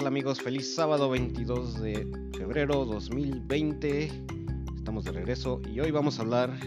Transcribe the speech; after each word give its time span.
tal 0.00 0.06
amigos? 0.06 0.40
Feliz 0.40 0.74
sábado 0.74 1.10
22 1.10 1.78
de 1.82 2.08
febrero 2.34 2.86
2020. 2.86 4.10
Estamos 4.74 5.04
de 5.04 5.12
regreso 5.12 5.60
y 5.70 5.78
hoy 5.80 5.90
vamos 5.90 6.18
a 6.18 6.22
hablar 6.22 6.58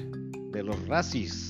de 0.51 0.61
los 0.61 0.87
racis. 0.87 1.49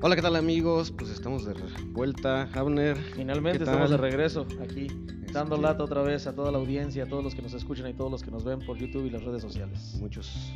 Hola, 0.00 0.16
¿qué 0.16 0.22
tal 0.22 0.34
amigos? 0.34 0.90
Pues 0.90 1.10
estamos 1.10 1.44
de 1.44 1.54
vuelta, 1.92 2.48
Abner. 2.54 2.96
Finalmente 3.14 3.58
¿qué 3.58 3.64
estamos 3.64 3.90
de 3.90 3.98
regreso 3.98 4.48
aquí, 4.60 4.88
dando 5.34 5.56
lata 5.58 5.84
otra 5.84 6.02
vez 6.02 6.26
a 6.26 6.34
toda 6.34 6.50
la 6.50 6.58
audiencia, 6.58 7.04
a 7.04 7.06
todos 7.06 7.22
los 7.22 7.34
que 7.34 7.42
nos 7.42 7.52
escuchan 7.52 7.88
y 7.88 7.92
todos 7.94 8.10
los 8.10 8.22
que 8.22 8.30
nos 8.30 8.44
ven 8.44 8.60
por 8.60 8.78
YouTube 8.78 9.04
y 9.06 9.10
las 9.10 9.22
redes 9.22 9.42
sociales. 9.42 9.96
Muchos 10.00 10.52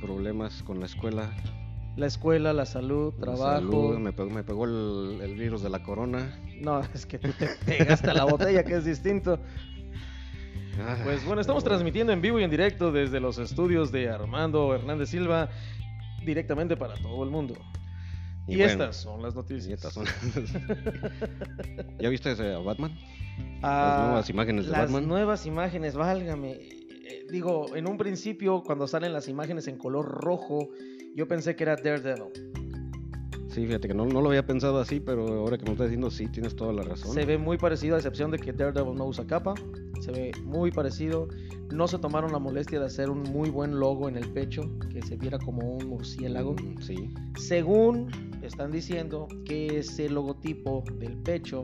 problemas 0.00 0.62
con 0.62 0.78
la 0.78 0.86
escuela. 0.86 1.30
La 1.96 2.06
escuela, 2.06 2.52
la 2.52 2.66
salud, 2.66 3.14
la 3.14 3.20
trabajo. 3.20 3.44
salud, 3.54 3.98
me 3.98 4.12
pegó, 4.12 4.30
me 4.30 4.42
pegó 4.44 4.64
el, 4.64 5.20
el 5.22 5.34
virus 5.36 5.62
de 5.62 5.70
la 5.70 5.82
corona. 5.82 6.38
No, 6.60 6.80
es 6.92 7.06
que 7.06 7.18
tú 7.18 7.28
te 7.38 7.48
pegaste 7.66 8.10
a 8.10 8.14
la 8.14 8.24
botella, 8.24 8.64
que 8.64 8.74
es 8.76 8.84
distinto. 8.84 9.38
Ah, 10.80 10.96
Pues 11.04 11.24
bueno, 11.24 11.40
estamos 11.40 11.62
transmitiendo 11.62 12.12
en 12.12 12.20
vivo 12.20 12.40
y 12.40 12.44
en 12.44 12.50
directo 12.50 12.90
desde 12.90 13.20
los 13.20 13.38
estudios 13.38 13.92
de 13.92 14.08
Armando 14.10 14.74
Hernández 14.74 15.08
Silva, 15.10 15.48
directamente 16.26 16.76
para 16.76 16.94
todo 16.94 17.22
el 17.22 17.30
mundo. 17.30 17.54
Y, 18.46 18.56
bueno, 18.56 18.72
estas 18.72 18.96
son 18.96 19.22
las 19.22 19.34
y 19.34 19.36
noticias. 19.36 19.72
estas 19.84 19.94
son- 19.94 20.04
¿Ya 22.00 22.08
viste 22.08 22.32
ese 22.32 22.52
a 22.54 22.58
Batman? 22.58 22.92
Ah, 23.62 23.94
Las 23.96 24.06
nuevas 24.08 24.30
imágenes 24.30 24.66
de 24.66 24.72
las 24.72 24.80
Batman. 24.82 25.08
nuevas 25.08 25.46
imágenes, 25.46 25.94
válgame. 25.94 26.52
Eh, 26.52 26.80
Digo, 27.30 27.74
en 27.74 27.86
un 27.88 27.96
principio, 27.96 28.62
cuando 28.62 28.86
salen 28.86 29.12
las 29.12 29.28
imágenes 29.28 29.66
en 29.66 29.78
color 29.78 30.06
rojo, 30.06 30.68
yo 31.14 31.26
pensé 31.26 31.56
que 31.56 31.64
era 31.64 31.76
Daredevil. 31.76 32.32
Sí, 33.48 33.64
fíjate 33.66 33.88
que 33.88 33.94
no, 33.94 34.04
no 34.04 34.20
lo 34.20 34.28
había 34.28 34.44
pensado 34.44 34.78
así, 34.80 35.00
pero 35.00 35.26
ahora 35.28 35.56
que 35.56 35.62
me 35.62 35.68
lo 35.68 35.72
estás 35.72 35.86
diciendo, 35.88 36.10
sí, 36.10 36.26
tienes 36.28 36.54
toda 36.56 36.72
la 36.72 36.82
razón. 36.82 37.12
Se 37.14 37.24
ve 37.24 37.38
muy 37.38 37.56
parecido, 37.56 37.94
a 37.94 37.98
excepción 37.98 38.30
de 38.30 38.38
que 38.38 38.52
Daredevil 38.52 38.94
no 38.96 39.06
usa 39.06 39.26
capa. 39.26 39.54
Se 40.00 40.10
ve 40.12 40.32
muy 40.44 40.70
parecido. 40.70 41.28
No 41.72 41.88
se 41.88 41.98
tomaron 41.98 42.30
la 42.32 42.38
molestia 42.38 42.78
de 42.80 42.86
hacer 42.86 43.10
un 43.10 43.22
muy 43.22 43.48
buen 43.50 43.78
logo 43.80 44.08
en 44.08 44.16
el 44.16 44.28
pecho, 44.32 44.62
que 44.92 45.00
se 45.02 45.16
viera 45.16 45.38
como 45.38 45.76
un 45.76 45.88
murciélago. 45.88 46.54
Mm, 46.54 46.82
Sí, 46.82 47.10
Según 47.38 48.08
están 48.46 48.70
diciendo 48.72 49.28
que 49.44 49.78
ese 49.78 50.08
logotipo 50.08 50.84
del 50.98 51.16
pecho 51.18 51.62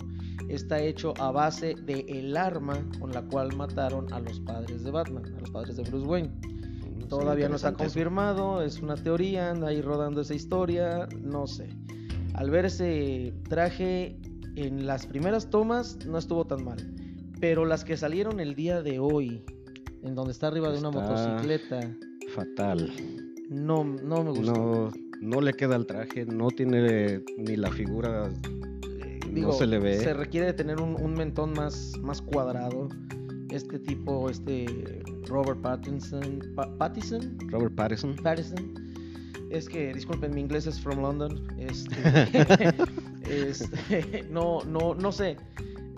está 0.49 0.81
hecho 0.81 1.15
a 1.19 1.31
base 1.31 1.75
de 1.87 2.01
el 2.09 2.37
arma 2.37 2.85
con 2.99 3.13
la 3.13 3.23
cual 3.23 3.55
mataron 3.57 4.13
a 4.13 4.21
los 4.21 4.41
padres 4.41 4.83
de 4.83 4.91
Batman, 4.91 5.25
a 5.37 5.41
los 5.41 5.51
padres 5.51 5.77
de 5.77 5.83
Bruce 5.85 6.07
Wayne. 6.07 6.29
Mm, 6.29 7.01
sí, 7.03 7.07
Todavía 7.09 7.49
no 7.49 7.57
interesante 7.57 7.85
eso. 7.85 7.93
confirmado, 7.93 8.63
es 8.63 8.81
una 8.81 8.97
teoría, 8.97 9.51
anda 9.51 9.69
ahí 9.69 9.81
rodando 9.83 10.21
esa 10.21 10.35
historia, 10.35 11.09
no 11.23 11.47
sé. 11.47 11.69
Al 12.35 12.51
ver 12.51 12.65
ese 12.67 13.33
traje 13.49 14.19
en 14.57 14.87
las 14.87 15.07
primeras 15.07 15.51
tomas 15.51 16.05
no 16.07 16.19
estuvo 16.19 16.45
tan 16.47 16.65
mal, 16.65 16.79
pero 17.41 17.65
las 17.65 17.85
que 17.85 17.97
salieron 17.97 18.41
el 18.41 18.55
día 18.55 18.83
de 18.83 18.99
hoy, 18.99 19.45
en 20.03 20.15
donde 20.15 20.33
está 20.33 20.49
arriba 20.49 20.71
de 20.71 20.79
una 20.79 20.91
motocicleta, 20.91 21.81
Fatal. 22.35 22.91
no, 23.49 23.85
no 23.85 24.25
me 24.25 24.31
gustó. 24.31 24.53
No, 24.53 24.91
no 25.21 25.41
le 25.41 25.53
queda 25.55 25.77
el 25.77 25.87
traje, 25.87 26.25
no 26.27 26.49
tiene 26.51 27.23
ni 27.39 27.57
la 27.57 27.71
figura, 27.71 28.31
Eh, 29.05 29.21
no 29.33 29.53
se 29.53 29.67
le 29.67 29.79
ve. 29.79 29.99
Se 29.99 30.15
requiere 30.15 30.47
de 30.47 30.53
tener 30.55 30.81
un, 30.81 31.01
un 31.01 31.15
mentón 31.15 31.53
más, 31.53 31.93
más 32.03 32.21
cuadrado. 32.23 32.89
Este 33.51 33.79
tipo, 33.79 34.31
este 34.31 35.03
Robert 35.27 35.61
Pattinson, 35.61 36.41
Pa- 36.55 36.73
Pattinson, 36.79 37.37
Robert 37.49 37.75
Pattinson. 37.75 38.17
Pattinson. 38.17 38.75
Es 39.51 39.69
que, 39.69 39.93
disculpen, 39.93 40.33
mi 40.33 40.41
inglés 40.41 40.67
es 40.69 40.81
from 40.81 41.01
London. 41.03 41.43
Este, 41.59 41.97
este, 43.29 44.25
no, 44.31 44.63
no, 44.65 44.95
no 44.95 45.13
sé. 45.13 45.37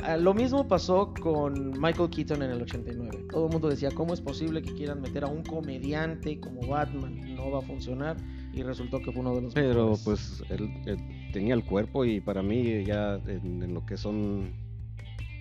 Ah, 0.04 0.16
Lo 0.16 0.34
mismo 0.34 0.66
pasó 0.66 1.12
con 1.20 1.78
Michael 1.80 2.10
Keaton 2.10 2.42
en 2.42 2.50
el 2.50 2.62
89. 2.62 3.26
Todo 3.30 3.46
el 3.46 3.52
mundo 3.52 3.68
decía, 3.68 3.90
¿cómo 3.94 4.14
es 4.14 4.20
posible 4.20 4.62
que 4.62 4.72
quieran 4.72 5.00
meter 5.00 5.24
a 5.24 5.28
un 5.28 5.42
comediante 5.44 6.40
como 6.40 6.66
Batman? 6.66 7.20
No 7.36 7.50
va 7.50 7.58
a 7.58 7.62
funcionar. 7.62 8.16
Y 8.52 8.62
resultó 8.62 8.98
que 9.00 9.12
fue 9.12 9.20
uno 9.20 9.34
de 9.34 9.42
los 9.42 9.54
Pero 9.54 9.90
mejores. 9.90 10.02
pues 10.04 10.44
él, 10.50 10.70
él 10.86 10.98
tenía 11.32 11.54
el 11.54 11.64
cuerpo 11.64 12.04
y 12.04 12.20
para 12.20 12.42
mí 12.42 12.84
ya 12.84 13.14
en, 13.26 13.62
en 13.62 13.74
lo 13.74 13.86
que 13.86 13.96
son 13.96 14.52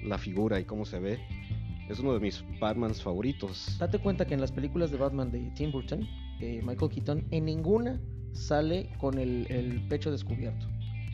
la 0.04 0.18
figura 0.18 0.60
y 0.60 0.64
cómo 0.66 0.86
se 0.86 1.00
ve, 1.00 1.20
es 1.90 2.00
uno 2.00 2.14
de 2.14 2.20
mis 2.20 2.44
Batmans 2.60 3.02
favoritos. 3.02 3.78
Date 3.80 4.00
cuenta 4.00 4.26
que 4.26 4.34
en 4.34 4.42
las 4.42 4.52
películas 4.52 4.92
de 4.92 4.98
Batman 4.98 5.30
de 5.32 5.52
Tim 5.56 5.72
Burton, 5.72 6.08
de 6.40 6.62
Michael 6.64 6.92
Keaton, 6.92 7.26
en 7.32 7.46
ninguna 7.46 8.00
sale 8.32 8.90
con 8.98 9.18
el, 9.20 9.46
el 9.50 9.86
pecho 9.90 10.10
descubierto. 10.10 10.66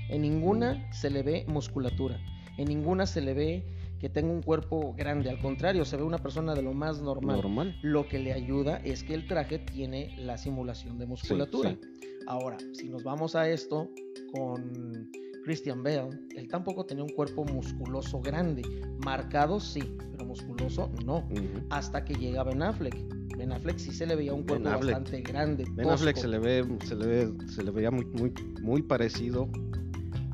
En 0.10 0.22
ninguna 0.22 0.90
se 0.94 1.10
le 1.10 1.24
ve 1.24 1.46
musculatura. 1.48 2.20
En 2.58 2.68
ninguna 2.68 3.06
se 3.08 3.22
le 3.22 3.34
ve 3.34 3.64
que 4.00 4.10
tenga 4.10 4.32
un 4.32 4.42
cuerpo 4.42 4.94
grande. 4.96 5.30
Al 5.30 5.40
contrario, 5.40 5.86
se 5.86 5.98
ve 5.98 6.04
una 6.04 6.20
persona 6.20 6.54
de 6.54 6.62
lo 6.62 6.74
más 6.74 7.02
normal. 7.02 7.38
Normal. 7.38 7.80
Lo 7.82 8.08
que 8.08 8.20
le 8.20 8.34
ayuda 8.34 8.78
es 8.84 9.04
que 9.04 9.14
el 9.14 9.28
traje 9.28 9.60
tiene 9.60 10.16
la 10.18 10.38
simulación 10.38 10.98
de 10.98 11.06
musculatura. 11.06 11.72
sí. 11.72 11.80
Ahora, 12.28 12.58
si 12.74 12.90
nos 12.90 13.04
vamos 13.06 13.36
a 13.36 13.50
esto 13.50 13.90
con 14.34 15.10
Christian 15.46 15.82
Bale, 15.82 16.10
él 16.36 16.50
tampoco 16.50 16.86
tenía 16.86 17.06
un 17.06 17.10
cuerpo 17.12 17.46
musculoso 17.46 18.20
grande. 18.20 18.64
Marcado 19.06 19.62
sí, 19.62 19.96
pero 20.12 20.26
musculoso 20.26 20.92
no 21.06 21.26
hasta 21.70 22.04
que 22.04 22.16
llega 22.16 22.44
Ben 22.44 22.62
Affleck. 22.62 22.98
Ben 23.38 23.54
Affleck 23.54 23.78
sí 23.78 23.94
se 23.94 24.06
le 24.06 24.18
veía 24.18 24.34
un 24.34 24.44
cuerpo 24.44 24.66
bastante 24.66 25.22
grande. 25.22 25.64
Ben 25.72 25.90
Affleck 25.90 26.18
se 26.18 26.28
le 26.28 26.40
ve, 26.40 26.68
se 26.84 26.96
le 26.96 27.08
ve, 27.08 27.34
se 27.48 27.64
le 27.64 27.72
veía 27.72 27.92
muy, 27.92 28.04
muy, 28.06 28.34
muy 28.62 28.82
parecido 28.82 29.48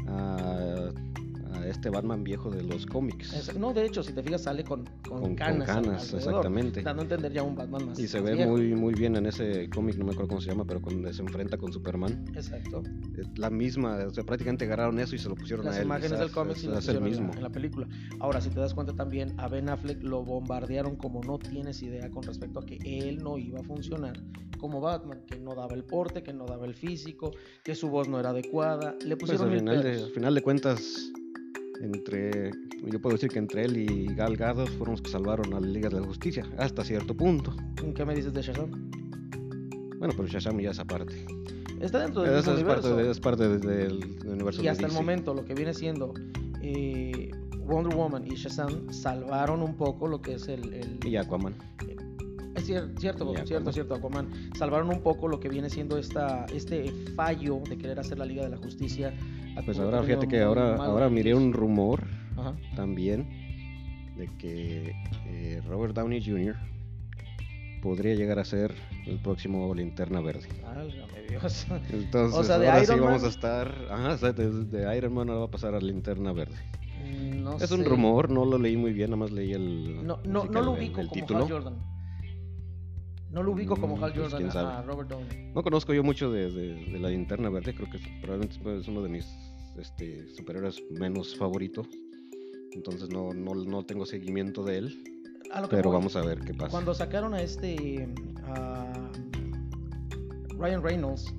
a, 0.07 0.89
a 1.63 1.67
este 1.69 1.89
Batman 1.89 2.23
viejo 2.23 2.49
de 2.51 2.63
los 2.63 2.85
cómics. 2.85 3.33
Es- 3.33 3.55
No, 3.57 3.73
de 3.73 3.85
hecho, 3.85 4.03
si 4.03 4.13
te 4.13 4.21
fijas, 4.21 4.43
sale 4.43 4.63
con, 4.63 4.83
con, 4.85 4.93
Con, 5.09 5.19
con 5.21 5.35
canas. 5.35 5.67
canas, 5.67 6.13
exactamente. 6.13 6.81
Dando 6.81 7.01
a 7.01 7.05
entender 7.05 7.31
ya 7.33 7.43
un 7.43 7.55
Batman 7.55 7.87
más. 7.87 7.99
Y 7.99 8.07
se 8.07 8.19
más 8.19 8.29
ve 8.29 8.35
viejo. 8.35 8.51
muy, 8.51 8.73
muy 8.75 8.93
bien 8.93 9.15
en 9.15 9.25
ese 9.25 9.69
cómic, 9.69 9.95
no 9.97 10.05
me 10.05 10.11
acuerdo 10.11 10.29
cómo 10.29 10.41
se 10.41 10.49
llama, 10.49 10.65
pero 10.65 10.81
cuando 10.81 11.11
se 11.11 11.21
enfrenta 11.21 11.57
con 11.57 11.71
Superman. 11.73 12.25
Exacto. 12.35 12.83
La 13.37 13.49
misma, 13.49 13.97
o 14.07 14.13
sea, 14.13 14.23
prácticamente 14.23 14.65
agarraron 14.65 14.99
eso 14.99 15.15
y 15.15 15.19
se 15.19 15.29
lo 15.29 15.35
pusieron 15.35 15.65
Las 15.65 15.75
a 15.75 15.79
él. 15.79 15.85
imágenes 15.85 16.11
o 16.11 16.15
sea, 16.15 16.25
del 16.25 16.33
cómic 16.33 16.55
sí 16.57 16.67
las 16.67 16.79
es 16.83 16.89
el 16.89 16.97
pusieron 16.99 17.09
mismo. 17.25 17.33
En 17.35 17.43
la 17.43 17.49
película. 17.49 17.87
Ahora, 18.19 18.41
si 18.41 18.49
te 18.49 18.59
das 18.59 18.73
cuenta 18.73 18.93
también, 18.93 19.33
a 19.37 19.47
Ben 19.47 19.69
Affleck 19.69 20.03
lo 20.03 20.23
bombardearon 20.23 20.95
como 20.95 21.21
no 21.23 21.39
tienes 21.39 21.81
idea 21.81 22.09
con 22.09 22.23
respecto 22.23 22.59
a 22.59 22.65
que 22.65 22.77
él 22.83 23.17
no 23.23 23.37
iba 23.37 23.59
a 23.59 23.63
funcionar 23.63 24.21
como 24.59 24.79
Batman, 24.79 25.23
que 25.27 25.37
no 25.37 25.55
daba 25.55 25.73
el 25.75 25.83
porte, 25.83 26.23
que 26.23 26.31
no 26.31 26.45
daba 26.45 26.65
el 26.65 26.73
físico, 26.73 27.31
que 27.63 27.75
su 27.75 27.89
voz 27.89 28.07
no 28.07 28.17
era 28.19 28.29
adecuada. 28.29 28.95
Le 29.05 29.17
Pues 29.17 29.31
pusieron 29.31 29.47
al 29.47 29.51
mil 29.51 29.59
final, 29.59 29.77
de, 29.77 29.83
peros. 29.83 30.03
al 30.05 30.11
final 30.11 30.35
de 30.35 30.41
cuentas, 30.41 31.11
entre, 31.83 32.51
yo 32.91 33.01
puedo 33.01 33.15
decir 33.15 33.29
que 33.29 33.39
entre 33.39 33.65
él 33.65 33.77
y 33.77 34.05
Gal 34.15 34.37
Gadot 34.37 34.69
fueron 34.69 34.93
los 34.93 35.01
que 35.01 35.09
salvaron 35.11 35.53
a 35.53 35.59
la 35.59 35.67
Liga 35.67 35.89
de 35.89 35.99
la 35.99 36.07
Justicia, 36.07 36.45
hasta 36.57 36.83
cierto 36.83 37.15
punto. 37.15 37.53
¿Qué 37.95 38.05
me 38.05 38.15
dices 38.15 38.33
de 38.33 38.41
Shazam? 38.41 38.71
Bueno, 39.99 40.13
pero 40.15 40.27
Shazam 40.27 40.59
ya 40.59 40.71
es 40.71 40.79
aparte. 40.79 41.25
Está 41.79 41.99
dentro 41.99 42.21
del 42.23 42.35
mismo 42.35 42.53
es 42.53 42.63
parte, 42.63 42.87
universo. 42.87 42.95
de- 42.97 43.11
es 43.11 43.19
parte 43.19 43.47
de- 43.49 43.57
del 43.59 44.19
del 44.19 44.29
universo 44.29 44.61
Y 44.61 44.63
de 44.65 44.69
hasta 44.69 44.85
el 44.87 44.93
momento 44.93 45.33
lo 45.33 45.43
que 45.45 45.53
viene 45.53 45.73
siendo 45.73 46.13
eh, 46.61 47.29
Wonder 47.65 47.95
Woman 47.95 48.25
y 48.25 48.35
Shazam 48.35 48.91
salvaron 48.91 49.61
un 49.61 49.75
poco 49.75 50.07
lo 50.07 50.21
que 50.21 50.35
es 50.35 50.47
el... 50.47 50.73
el- 50.73 50.99
Y 51.05 51.15
Aquaman. 51.17 51.53
Es 52.71 52.99
cierto, 52.99 52.99
cierto, 52.99 53.23
Aquaman. 53.31 53.73
cierto, 53.73 53.95
Aquaman. 53.95 54.29
Salvaron 54.57 54.89
un 54.89 55.01
poco 55.01 55.27
lo 55.27 55.39
que 55.39 55.49
viene 55.49 55.69
siendo 55.69 55.97
esta, 55.97 56.45
este 56.53 56.91
fallo 57.15 57.59
de 57.69 57.77
querer 57.77 57.99
hacer 57.99 58.17
la 58.17 58.25
Liga 58.25 58.43
de 58.43 58.49
la 58.49 58.57
Justicia. 58.57 59.13
Pues 59.65 59.77
ahora 59.79 60.01
fíjate 60.03 60.27
que 60.27 60.41
ahora, 60.41 60.75
ahora 60.75 61.09
miré 61.09 61.35
un 61.35 61.53
rumor 61.53 62.03
Ajá. 62.37 62.55
también 62.75 63.27
de 64.17 64.27
que 64.37 64.95
eh, 65.27 65.61
Robert 65.67 65.95
Downey 65.95 66.23
Jr. 66.23 66.55
podría 67.81 68.15
llegar 68.15 68.39
a 68.39 68.45
ser 68.45 68.73
el 69.05 69.19
próximo 69.19 69.73
Linterna 69.75 70.21
Verde. 70.21 70.47
Dios. 71.29 71.65
Entonces, 71.91 72.37
O 72.39 72.43
sea, 72.43 72.59
de 72.59 72.69
ahora 72.69 72.85
sí 72.85 72.99
vamos 72.99 73.23
a 73.23 73.27
estar. 73.27 73.73
Ajá, 73.89 74.13
o 74.13 74.17
sea, 74.17 74.33
de, 74.33 74.49
de 74.65 74.97
Iron 74.97 75.13
Man 75.13 75.29
ahora 75.29 75.39
va 75.41 75.45
a 75.45 75.51
pasar 75.51 75.73
a 75.75 75.79
Linterna 75.79 76.31
Verde. 76.33 76.55
No 77.35 77.57
es 77.57 77.69
un 77.71 77.83
rumor, 77.85 78.29
no 78.29 78.45
lo 78.45 78.57
leí 78.57 78.77
muy 78.77 78.93
bien, 78.93 79.09
nada 79.11 79.17
más 79.17 79.31
leí 79.31 79.51
el. 79.53 80.05
No, 80.05 80.19
no, 80.25 80.45
no 80.45 80.61
lo 80.61 80.73
el- 80.75 80.79
ubico 80.79 81.01
el 81.01 81.07
como 81.07 81.21
título. 81.21 81.43
Hal 81.45 81.51
Jordan. 81.51 81.73
No 83.33 83.41
lo 83.43 83.51
ubico 83.51 83.75
como 83.75 83.97
Mm, 83.97 84.03
Hal 84.03 84.13
pues, 84.13 84.31
Jordan 84.31 84.57
a, 84.57 84.81
Robert 84.83 85.09
Downey. 85.09 85.51
No 85.55 85.63
conozco 85.63 85.93
yo 85.93 86.03
mucho 86.03 86.31
de, 86.31 86.51
de- 86.51 86.85
de 86.85 86.99
la 86.99 87.09
linterna 87.09 87.49
verde, 87.49 87.73
creo 87.73 87.89
que 87.89 87.97
es- 87.97 88.07
probablemente 88.21 88.55
es 88.79 88.87
uno 88.87 89.01
de 89.01 89.09
mis 89.09 89.25
este, 89.77 90.27
superhéroes 90.35 90.81
menos 90.91 91.35
favoritos. 91.35 91.87
Entonces 92.73 93.09
no, 93.09 93.33
no, 93.33 93.55
no 93.55 93.83
tengo 93.85 94.05
seguimiento 94.05 94.63
de 94.63 94.77
él, 94.77 95.03
A 95.51 95.61
lo 95.61 95.69
que 95.69 95.75
pero 95.77 95.89
voy. 95.89 95.97
vamos 95.97 96.15
a 96.15 96.21
ver 96.21 96.39
qué 96.41 96.53
pasa. 96.53 96.69
Cuando 96.71 96.93
sacaron 96.93 97.33
a 97.33 97.41
este 97.41 98.07
a 98.45 99.11
Ryan 100.57 100.83
Reynolds 100.83 101.33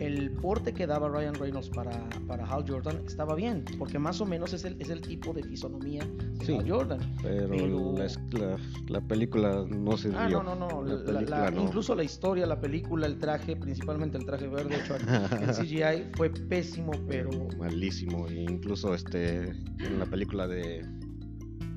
el 0.00 0.30
porte 0.32 0.72
que 0.74 0.86
daba 0.86 1.08
Ryan 1.08 1.34
Reynolds 1.34 1.68
para, 1.70 1.92
para 2.26 2.44
Hal 2.46 2.64
Jordan 2.68 3.00
estaba 3.06 3.34
bien, 3.34 3.64
porque 3.78 3.98
más 3.98 4.20
o 4.20 4.26
menos 4.26 4.52
es 4.52 4.64
el, 4.64 4.76
es 4.80 4.90
el 4.90 5.00
tipo 5.00 5.32
de 5.32 5.42
fisonomía 5.44 6.02
de 6.38 6.44
Sí, 6.46 6.56
Hal 6.56 6.68
Jordan. 6.68 6.98
Pero, 7.22 7.48
Pero- 7.48 7.94
La, 7.96 8.06
la- 8.38 8.58
la 8.88 9.00
película 9.00 9.64
no 9.68 9.96
se 9.96 10.10
Ah, 10.16 10.26
dio. 10.26 10.42
no, 10.42 10.54
no, 10.56 10.68
no. 10.68 10.84
La 10.84 11.20
la- 11.22 11.50
no. 11.50 11.62
Incluso 11.62 11.94
la 11.94 12.02
historia, 12.04 12.44
la 12.46 12.60
película, 12.60 13.06
el 13.06 13.18
traje, 13.18 13.54
principalmente 13.56 14.18
el 14.18 14.26
traje 14.26 14.48
verde 14.48 14.76
hecho 14.76 14.96
en 14.96 15.52
CGI, 15.54 16.10
fue 16.16 16.30
pésimo, 16.30 16.90
pero 17.08 17.30
Malísimo. 17.58 18.26
E 18.28 18.42
incluso 18.42 18.94
este 18.94 19.50
en 19.50 19.98
la 19.98 20.06
película 20.06 20.48
de, 20.48 20.84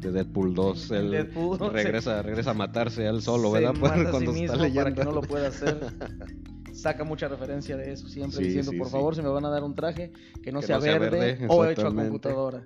de 0.01 0.11
Deadpool 0.11 0.53
2, 0.55 0.91
él 0.91 1.11
Deadpool 1.11 1.57
se- 1.59 1.69
regresa, 1.69 2.21
regresa 2.23 2.51
a 2.51 2.53
matarse 2.55 3.05
él 3.07 3.21
solo, 3.21 3.51
¿verdad? 3.51 3.73
mata 3.79 3.93
a 3.93 3.97
sí 4.05 4.11
Cuando 4.11 4.31
mismo 4.31 4.45
está 4.53 4.57
leyendo. 4.57 4.83
para 4.83 4.95
que 4.95 5.03
no 5.05 5.11
lo 5.11 5.21
pueda 5.21 5.47
hacer. 5.49 5.79
Saca 6.77 7.03
mucha 7.03 7.27
referencia 7.27 7.75
de 7.75 7.91
eso, 7.91 8.07
siempre 8.07 8.37
Sí, 8.39 8.45
diciendo, 8.45 8.71
sí, 8.71 8.77
por 8.77 8.87
sí. 8.87 8.91
favor, 8.93 9.15
si 9.15 9.21
me 9.21 9.29
van 9.29 9.45
a 9.45 9.49
dar 9.49 9.63
un 9.63 9.73
traje, 9.75 10.11
que 10.43 10.51
no, 10.51 10.59
Que 10.61 10.67
sea, 10.67 10.75
no 10.77 10.81
sea 10.83 10.99
verde, 10.99 11.17
verde, 11.19 11.45
o 11.49 11.65
hecho 11.65 11.87
a 11.87 11.95
computadora. 12.03 12.65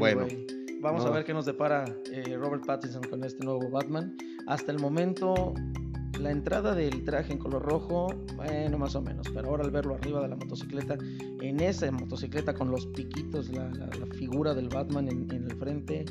Bueno, 0.00 0.26
vamos 0.80 1.04
a 1.06 1.10
ver 1.10 1.24
qué 1.24 1.32
nos 1.32 1.46
depara 1.46 1.84
eh, 2.12 2.36
Robert 2.36 2.64
Pattinson 2.66 3.02
con 3.04 3.22
este 3.24 3.44
nuevo 3.44 3.70
Batman. 3.70 4.16
Hasta 4.46 4.72
el 4.72 4.78
momento, 4.80 5.54
la 6.18 6.30
entrada 6.32 6.74
del 6.74 7.04
traje 7.04 7.32
en 7.32 7.38
color 7.38 7.62
rojo, 7.62 8.08
bueno, 8.36 8.78
más 8.78 8.94
o 8.96 9.00
menos. 9.02 9.26
Pero 9.32 9.48
ahora 9.50 9.64
al 9.64 9.70
verlo 9.70 9.94
arriba 9.94 10.20
de 10.20 10.28
la 10.28 10.36
motocicleta, 10.36 10.96
en 11.40 11.60
esa 11.60 11.90
motocicleta 11.92 12.52
con 12.54 12.70
los 12.70 12.86
piquitos, 12.86 13.48
la, 13.50 13.68
la- 13.70 13.86
la 13.86 14.06
figura 14.06 14.54
del 14.54 14.68
Batman 14.68 15.08
en, 15.08 15.30
en 15.32 15.44
el 15.44 15.56
frente, 15.56 16.04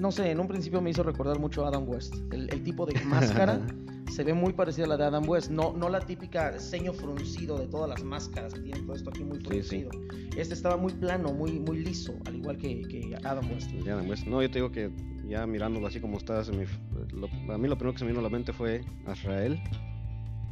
no 0.00 0.10
sé, 0.10 0.30
en 0.32 0.40
un 0.40 0.48
principio 0.48 0.80
me 0.80 0.90
hizo 0.90 1.04
recordar 1.04 1.38
mucho 1.38 1.64
a 1.64 1.68
Adam 1.68 1.88
West. 1.88 2.14
El, 2.32 2.52
el 2.52 2.62
tipo 2.64 2.84
de 2.84 2.94
máscara 3.04 3.60
se 4.14 4.22
ve 4.22 4.32
muy 4.32 4.52
parecida 4.52 4.84
a 4.84 4.88
la 4.88 4.96
de 4.96 5.04
Adam 5.04 5.28
West. 5.28 5.50
No, 5.50 5.72
no 5.72 5.88
la 5.88 6.00
típica 6.00 6.58
ceño 6.60 6.92
fruncido 6.92 7.58
de 7.58 7.66
todas 7.66 7.88
las 7.88 8.04
máscaras 8.04 8.54
que 8.54 8.60
tienen 8.60 8.86
todo 8.86 8.94
esto 8.94 9.10
aquí 9.10 9.24
muy 9.24 9.38
Sí, 9.38 9.62
sí. 9.62 9.84
fruncido. 9.86 9.90
Este 10.36 10.54
estaba 10.54 10.76
muy 10.76 10.92
plano, 10.92 11.32
muy, 11.32 11.58
muy 11.58 11.78
liso, 11.84 12.14
al 12.26 12.36
igual 12.36 12.56
que, 12.58 12.82
que 12.82 13.16
Adam 13.24 13.44
West. 13.50 13.72
No, 14.26 14.40
yo 14.40 14.48
te 14.50 14.58
digo 14.60 14.70
que 14.70 14.90
ya 15.28 15.46
mirándolo 15.46 15.86
así 15.88 15.98
como 16.00 16.18
está, 16.18 16.44
se 16.44 16.52
me- 16.52 16.66
lo- 17.12 17.28
a 17.52 17.58
mí 17.58 17.66
lo 17.68 17.76
primero 17.76 17.92
que 17.94 17.98
se 17.98 18.04
me 18.04 18.10
vino 18.12 18.20
a 18.20 18.22
la 18.22 18.28
mente 18.30 18.52
fue 18.52 18.84
Azrael, 19.06 19.58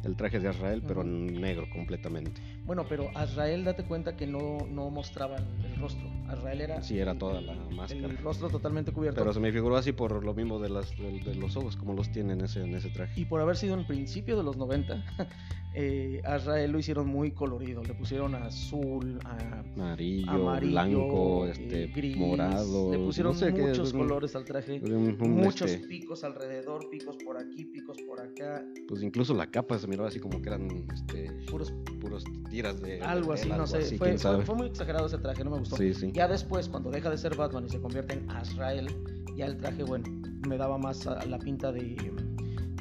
el 0.03 0.15
traje 0.15 0.39
de 0.39 0.49
Azrael, 0.49 0.81
pero 0.85 1.01
Ujú. 1.01 1.09
negro 1.09 1.69
completamente. 1.69 2.41
Bueno, 2.65 2.85
pero 2.87 3.11
Azrael, 3.15 3.63
date 3.63 3.83
cuenta 3.83 4.15
que 4.15 4.27
no, 4.27 4.57
no 4.69 4.89
mostraba 4.89 5.37
el, 5.37 5.75
rostro. 5.79 6.09
Azrael 6.27 6.61
era. 6.61 6.81
Sí, 6.81 6.99
era 6.99 7.15
toda 7.15 7.41
la 7.41 7.53
máscara. 7.53 8.07
El 8.07 8.17
rostro 8.17 8.49
totalmente 8.49 8.91
cubierto. 8.91 9.19
Pero 9.19 9.33
se 9.33 9.39
me 9.39 9.51
figuró 9.51 9.77
así 9.77 9.91
por 9.91 10.23
lo 10.23 10.33
mismo 10.33 10.59
de, 10.59 10.69
las, 10.69 10.95
de, 10.97 11.19
de 11.19 11.35
los 11.35 11.55
ojos, 11.57 11.75
como 11.75 11.93
los 11.93 12.11
tiene 12.11 12.33
en 12.33 12.41
ese, 12.41 12.61
en 12.61 12.73
ese 12.75 12.89
traje. 12.89 13.19
Y 13.19 13.25
por 13.25 13.41
haber 13.41 13.55
sido 13.57 13.73
en 13.73 13.81
el 13.81 13.85
principio 13.85 14.37
de 14.37 14.43
los 14.43 14.57
90, 14.57 15.03
eh, 15.75 16.21
Azrael 16.23 16.71
lo 16.71 16.79
hicieron 16.79 17.07
muy 17.07 17.31
colorido. 17.31 17.83
Le 17.83 17.93
pusieron 17.93 18.35
azul, 18.35 19.19
a 19.25 19.63
Amarillo, 19.75 20.31
amarillo, 20.31 20.71
blanco, 20.71 21.47
eh, 21.47 21.51
este, 21.51 21.87
gris. 21.87 22.15
morado. 22.17 22.91
Le 22.91 22.99
pusieron 22.99 23.33
no 23.33 23.39
sé 23.39 23.53
qué, 23.53 23.61
muchos 23.63 23.91
colores 23.93 24.35
al 24.35 24.45
traje. 24.45 24.79
un- 24.83 25.17
un, 25.19 25.31
muchos 25.31 25.71
este, 25.71 25.87
picos 25.87 26.23
alrededor, 26.23 26.89
picos 26.89 27.17
por 27.25 27.37
aquí, 27.37 27.65
picos 27.65 27.97
por 28.07 28.19
acá. 28.21 28.63
pues 28.87 29.01
incluso 29.03 29.33
la 29.33 29.47
capa 29.47 29.77
se 29.79 29.87
miraba 29.87 30.07
así 30.09 30.19
como 30.19 30.41
que 30.41 30.49
eran 30.49 30.67
este, 30.93 31.31
Puros, 31.49 31.73
puros 31.99 32.23
tiras 32.49 32.79
de. 32.81 33.01
algo 33.01 33.33
así, 33.33 33.47
no 33.49 33.55
algo 33.55 33.67
sé. 33.67 33.77
así, 33.79 33.97
fue, 33.97 34.15
muy 34.55 34.67
exagerado 34.67 35.07
ese 35.07 35.17
traje, 35.17 35.43
no 35.43 35.51
me 35.51 35.59
gustó. 35.59 35.75
Sí, 35.77 35.93
sí. 35.93 36.11
Ya 36.13 36.27
después, 36.27 36.69
cuando 36.69 36.91
deja 36.91 37.09
de 37.09 37.17
ser 37.17 37.35
Batman 37.35 37.65
y 37.65 37.69
se 37.69 37.79
convierte 37.79 38.13
en 38.13 38.29
Azrael, 38.29 38.87
ya 39.35 39.45
el 39.47 39.57
traje, 39.57 39.83
bueno, 39.83 40.05
me 40.47 40.57
daba 40.57 40.77
más 40.77 41.07
a 41.07 41.25
la 41.25 41.39
pinta 41.39 41.71
de, 41.71 41.81
de 41.81 42.11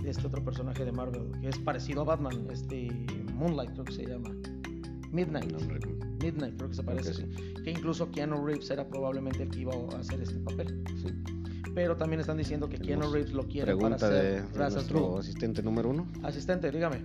este 0.04 0.26
otro 0.26 0.44
personaje 0.44 0.84
de 0.84 0.92
Marvel, 0.92 1.30
que 1.40 1.48
es 1.48 1.58
parecido 1.58 2.02
a 2.02 2.04
Batman, 2.04 2.46
este 2.50 2.90
Moonlight 3.34 3.72
creo 3.72 3.84
que 3.84 3.92
se 3.92 4.06
llama. 4.06 4.30
Midnight. 5.10 5.52
Midnight 6.22 6.56
creo 6.56 6.68
que 6.70 6.74
se 6.74 6.82
parece. 6.82 7.14
sí. 7.14 7.24
Que 7.62 7.70
incluso 7.70 8.10
Keanu 8.10 8.44
Reeves 8.44 8.70
era 8.70 8.88
probablemente 8.88 9.42
el 9.42 9.50
que 9.50 9.60
iba 9.60 9.72
a 9.74 9.98
hacer 9.98 10.20
este 10.20 10.38
papel. 10.40 10.82
sí. 11.02 11.08
Pero 11.74 11.96
también 11.96 12.20
están 12.20 12.36
diciendo 12.36 12.68
que 12.68 12.78
Keanu 12.78 13.10
Reeves 13.10 13.32
lo 13.32 13.48
quiere 13.48 13.74
para 13.74 13.96
Pregunta 13.96 14.08
de, 14.10 14.42
de 14.42 14.70
nuestro 14.70 15.18
asistente 15.18 15.62
número 15.62 15.88
uno. 15.88 16.06
Asistente, 16.22 16.70
dígame. 16.70 17.02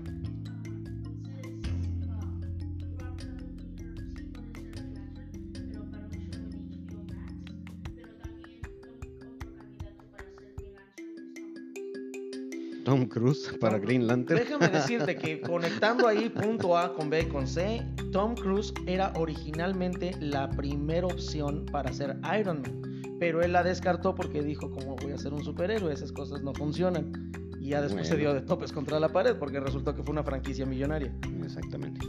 Tom 12.88 13.06
Cruise 13.06 13.54
para 13.60 13.80
Green 13.80 14.07
Lantern. 14.07 14.39
Déjame 14.39 14.69
decirte 14.69 15.18
que 15.18 15.42
conectando 15.45 16.07
ahí 16.07 16.30
punto 16.30 16.78
A 16.78 16.94
con 16.94 17.10
B 17.10 17.28
con 17.28 17.45
C, 17.45 17.86
Tom 18.13 18.34
Cruise 18.34 18.74
era 18.86 19.12
originalmente 19.18 20.16
la 20.22 20.50
primera 20.51 21.06
opción 21.06 21.66
para 21.66 21.92
ser 21.92 22.18
Iron 22.39 22.62
Man, 22.62 23.18
pero 23.19 23.42
él 23.42 23.51
la 23.51 23.62
descartó 23.62 24.16
porque 24.16 24.42
dijo, 24.42 24.72
¿cómo 24.72 24.95
voy 24.95 25.12
a 25.12 25.18
ser 25.18 25.34
un 25.34 25.44
superhéroe? 25.44 25.92
Esas 25.92 26.13
cosas 26.13 26.42
no 26.44 26.54
funcionan. 26.54 27.12
Y 27.60 27.72
ya 27.72 27.81
después 27.81 28.07
se 28.07 28.16
dio 28.16 28.34
de 28.34 28.39
topes 28.39 28.72
contra 28.72 29.01
la 29.01 29.10
pared 29.10 29.36
porque 29.36 29.60
resultó 29.60 29.94
que 29.94 30.01
fue 30.01 30.13
una 30.13 30.24
franquicia 30.24 30.66
millonaria. 30.66 31.13
Exactamente. 31.44 32.00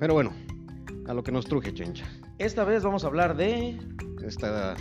Pero 0.00 0.14
bueno, 0.14 0.32
a 1.06 1.14
lo 1.14 1.22
que 1.22 1.30
nos 1.30 1.44
truje, 1.44 1.72
chencha. 1.72 2.04
Esta 2.38 2.64
vez 2.64 2.82
vamos 2.82 3.04
a 3.04 3.06
hablar 3.06 3.36
de... 3.36 3.78
Esta, 4.24 4.74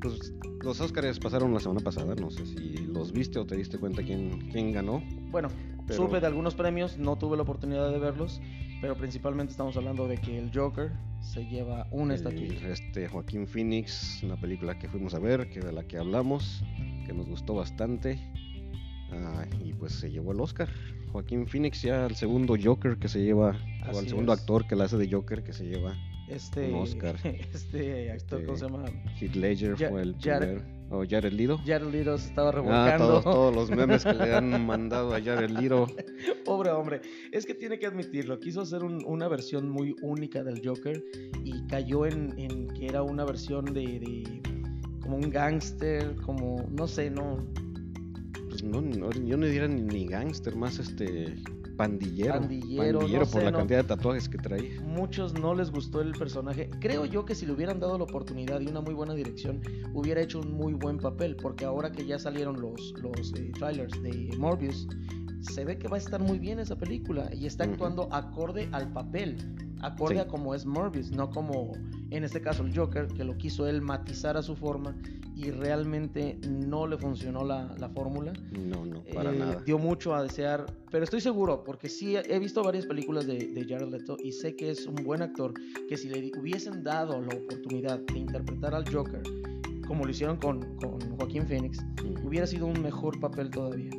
pues, 0.00 0.34
los 0.66 0.80
Oscars 0.80 1.18
pasaron 1.20 1.54
la 1.54 1.60
semana 1.60 1.80
pasada. 1.80 2.14
No 2.16 2.30
sé 2.30 2.44
si 2.44 2.86
los 2.92 3.12
viste 3.12 3.38
o 3.38 3.46
te 3.46 3.56
diste 3.56 3.78
cuenta 3.78 4.02
quién, 4.02 4.50
quién 4.50 4.72
ganó. 4.72 5.02
Bueno, 5.30 5.48
Pero- 5.86 5.96
supe 5.96 6.20
de 6.20 6.26
algunos 6.26 6.54
premios, 6.54 6.98
no 6.98 7.16
tuve 7.16 7.36
la 7.36 7.44
oportunidad 7.44 7.90
de 7.90 7.98
verlos, 7.98 8.40
pero 8.80 8.96
principalmente 8.96 9.52
estamos 9.52 9.76
hablando 9.76 10.08
de 10.08 10.18
que 10.18 10.38
el 10.38 10.50
Joker 10.52 10.90
se 11.20 11.46
lleva 11.46 11.86
una 11.92 12.14
estatuilla. 12.14 12.68
Este 12.68 13.06
Joaquín 13.08 13.46
Phoenix, 13.46 14.20
una 14.24 14.38
película 14.40 14.78
que 14.78 14.88
fuimos 14.88 15.14
a 15.14 15.20
ver, 15.20 15.48
que 15.48 15.60
de 15.60 15.72
la 15.72 15.84
que 15.86 15.98
hablamos, 15.98 16.62
que 17.06 17.12
nos 17.14 17.26
gustó 17.28 17.54
bastante. 17.54 18.18
Ah, 19.12 19.46
y 19.64 19.72
pues 19.72 19.92
se 19.92 20.10
llevó 20.10 20.32
el 20.32 20.40
Oscar. 20.40 20.68
Joaquín 21.12 21.46
Phoenix 21.46 21.80
ya 21.82 22.06
el 22.06 22.16
segundo 22.16 22.56
Joker 22.62 22.98
que 22.98 23.08
se 23.08 23.22
lleva, 23.22 23.56
o 23.92 24.00
el 24.00 24.08
segundo 24.08 24.32
es. 24.32 24.40
actor 24.40 24.66
que 24.66 24.74
la 24.74 24.84
hace 24.84 24.96
de 24.96 25.08
Joker 25.10 25.44
que 25.44 25.52
se 25.52 25.64
lleva. 25.64 25.94
Este, 26.28 26.68
un 26.72 26.80
Oscar. 26.80 27.16
este 27.24 28.10
actor, 28.10 28.44
¿cómo 28.44 28.56
se 28.58 28.64
llama? 28.66 28.84
Heath 29.20 29.34
Ledger 29.36 29.76
fue 29.76 30.02
el 30.02 30.14
primer. 30.14 30.62
O 30.88 31.04
Jared 31.08 31.32
Leto. 31.32 31.58
Jared 31.66 31.88
Leto 31.90 32.16
se 32.16 32.28
estaba 32.28 32.50
Ah, 32.50 32.52
revolcando. 32.52 33.06
todos, 33.08 33.24
todos 33.24 33.54
los 33.54 33.70
memes 33.76 34.04
que 34.04 34.12
le 34.14 34.34
han 34.34 34.64
mandado 34.66 35.12
a 35.14 35.20
Jared 35.20 35.50
Leto. 35.50 35.86
Pobre 36.44 36.70
hombre. 36.70 37.00
Es 37.32 37.44
que 37.44 37.54
tiene 37.54 37.78
que 37.80 37.86
admitirlo. 37.86 38.38
Quiso 38.38 38.60
hacer 38.60 38.84
un- 38.84 39.04
una 39.04 39.26
versión 39.26 39.68
muy 39.68 39.96
única 40.02 40.44
del 40.44 40.60
Joker 40.64 41.02
y 41.44 41.66
cayó 41.66 42.06
en, 42.06 42.34
en 42.38 42.68
que 42.68 42.86
era 42.86 43.02
una 43.02 43.24
versión 43.24 43.64
de, 43.64 43.80
de 43.98 44.42
como 45.00 45.16
un 45.16 45.28
gángster, 45.30 46.14
como 46.24 46.64
no 46.70 46.86
sé, 46.86 47.10
no 47.10 47.44
Pues 48.48 48.62
no, 48.62 48.80
no, 48.80 49.10
yo 49.12 49.36
no 49.36 49.46
diría 49.46 49.66
ni, 49.66 49.80
ni 49.82 50.06
gángster, 50.06 50.54
más 50.54 50.78
este 50.78 51.34
pandillero. 51.76 52.34
Pandillero, 52.34 53.00
no 53.02 53.18
por 53.18 53.26
sé, 53.26 53.44
la 53.44 53.50
no. 53.50 53.58
cantidad 53.58 53.82
de 53.82 53.88
tatuajes 53.88 54.28
que 54.28 54.38
trae. 54.38 54.80
muchos 54.80 55.34
no 55.34 55.54
les 55.54 55.70
gustó 55.70 56.00
el 56.00 56.12
personaje. 56.12 56.70
Creo 56.80 57.04
yo 57.04 57.24
que 57.24 57.34
si 57.34 57.46
le 57.46 57.52
hubieran 57.52 57.80
dado 57.80 57.98
la 57.98 58.04
oportunidad 58.04 58.60
y 58.60 58.66
una 58.66 58.80
muy 58.80 58.94
buena 58.94 59.14
dirección, 59.14 59.60
hubiera 59.94 60.20
hecho 60.20 60.40
un 60.40 60.52
muy 60.52 60.74
buen 60.74 60.98
papel, 60.98 61.36
porque 61.36 61.64
ahora 61.64 61.92
que 61.92 62.06
ya 62.06 62.18
salieron 62.18 62.60
los, 62.60 62.94
los 63.02 63.32
eh, 63.34 63.50
trailers 63.58 64.00
de 64.02 64.34
Morbius, 64.38 64.88
se 65.40 65.64
ve 65.64 65.78
que 65.78 65.88
va 65.88 65.96
a 65.96 66.00
estar 66.00 66.20
muy 66.20 66.38
bien 66.38 66.58
esa 66.58 66.76
película 66.76 67.30
y 67.32 67.46
está 67.46 67.64
actuando 67.64 68.08
acorde 68.12 68.68
al 68.72 68.92
papel, 68.92 69.36
acorde 69.82 70.14
Sí. 70.14 70.20
a 70.20 70.26
como 70.26 70.54
es 70.54 70.64
Morbius, 70.66 71.10
no 71.10 71.30
como 71.30 71.72
en 72.10 72.24
este 72.24 72.40
caso 72.40 72.62
el 72.64 72.76
Joker, 72.76 73.06
que 73.08 73.24
lo 73.24 73.36
quiso 73.36 73.66
él 73.66 73.82
matizar 73.82 74.36
a 74.36 74.42
su 74.42 74.56
forma 74.56 74.96
y 75.34 75.50
realmente 75.50 76.38
no 76.48 76.86
le 76.86 76.96
funcionó 76.96 77.44
la, 77.44 77.74
la 77.78 77.88
fórmula. 77.90 78.32
No, 78.52 78.86
no, 78.86 79.02
para 79.14 79.34
Eh, 79.34 79.38
nada. 79.38 79.62
Dio 79.66 79.78
mucho 79.78 80.14
a 80.14 80.22
desear, 80.22 80.64
pero 80.90 81.04
estoy 81.04 81.20
seguro, 81.20 81.62
porque 81.64 81.88
sí 81.88 82.16
he 82.16 82.38
visto 82.38 82.62
varias 82.62 82.86
películas 82.86 83.26
de, 83.26 83.38
de 83.48 83.64
Jared 83.68 83.88
Leto 83.90 84.16
y 84.22 84.32
sé 84.32 84.56
que 84.56 84.70
es 84.70 84.86
un 84.86 84.94
buen 85.04 85.20
actor, 85.22 85.52
que 85.88 85.96
si 85.96 86.08
le 86.08 86.30
hubiesen 86.38 86.82
dado 86.82 87.20
la 87.20 87.34
oportunidad 87.36 87.98
de 87.98 88.18
interpretar 88.18 88.74
al 88.74 88.90
Joker, 88.90 89.22
como 89.86 90.04
lo 90.04 90.10
hicieron 90.10 90.36
con, 90.38 90.76
con 90.78 90.98
Joaquín 91.18 91.46
Phoenix, 91.46 91.78
hubiera 92.24 92.46
sido 92.46 92.66
un 92.66 92.80
mejor 92.82 93.20
papel 93.20 93.50
todavía. 93.50 93.90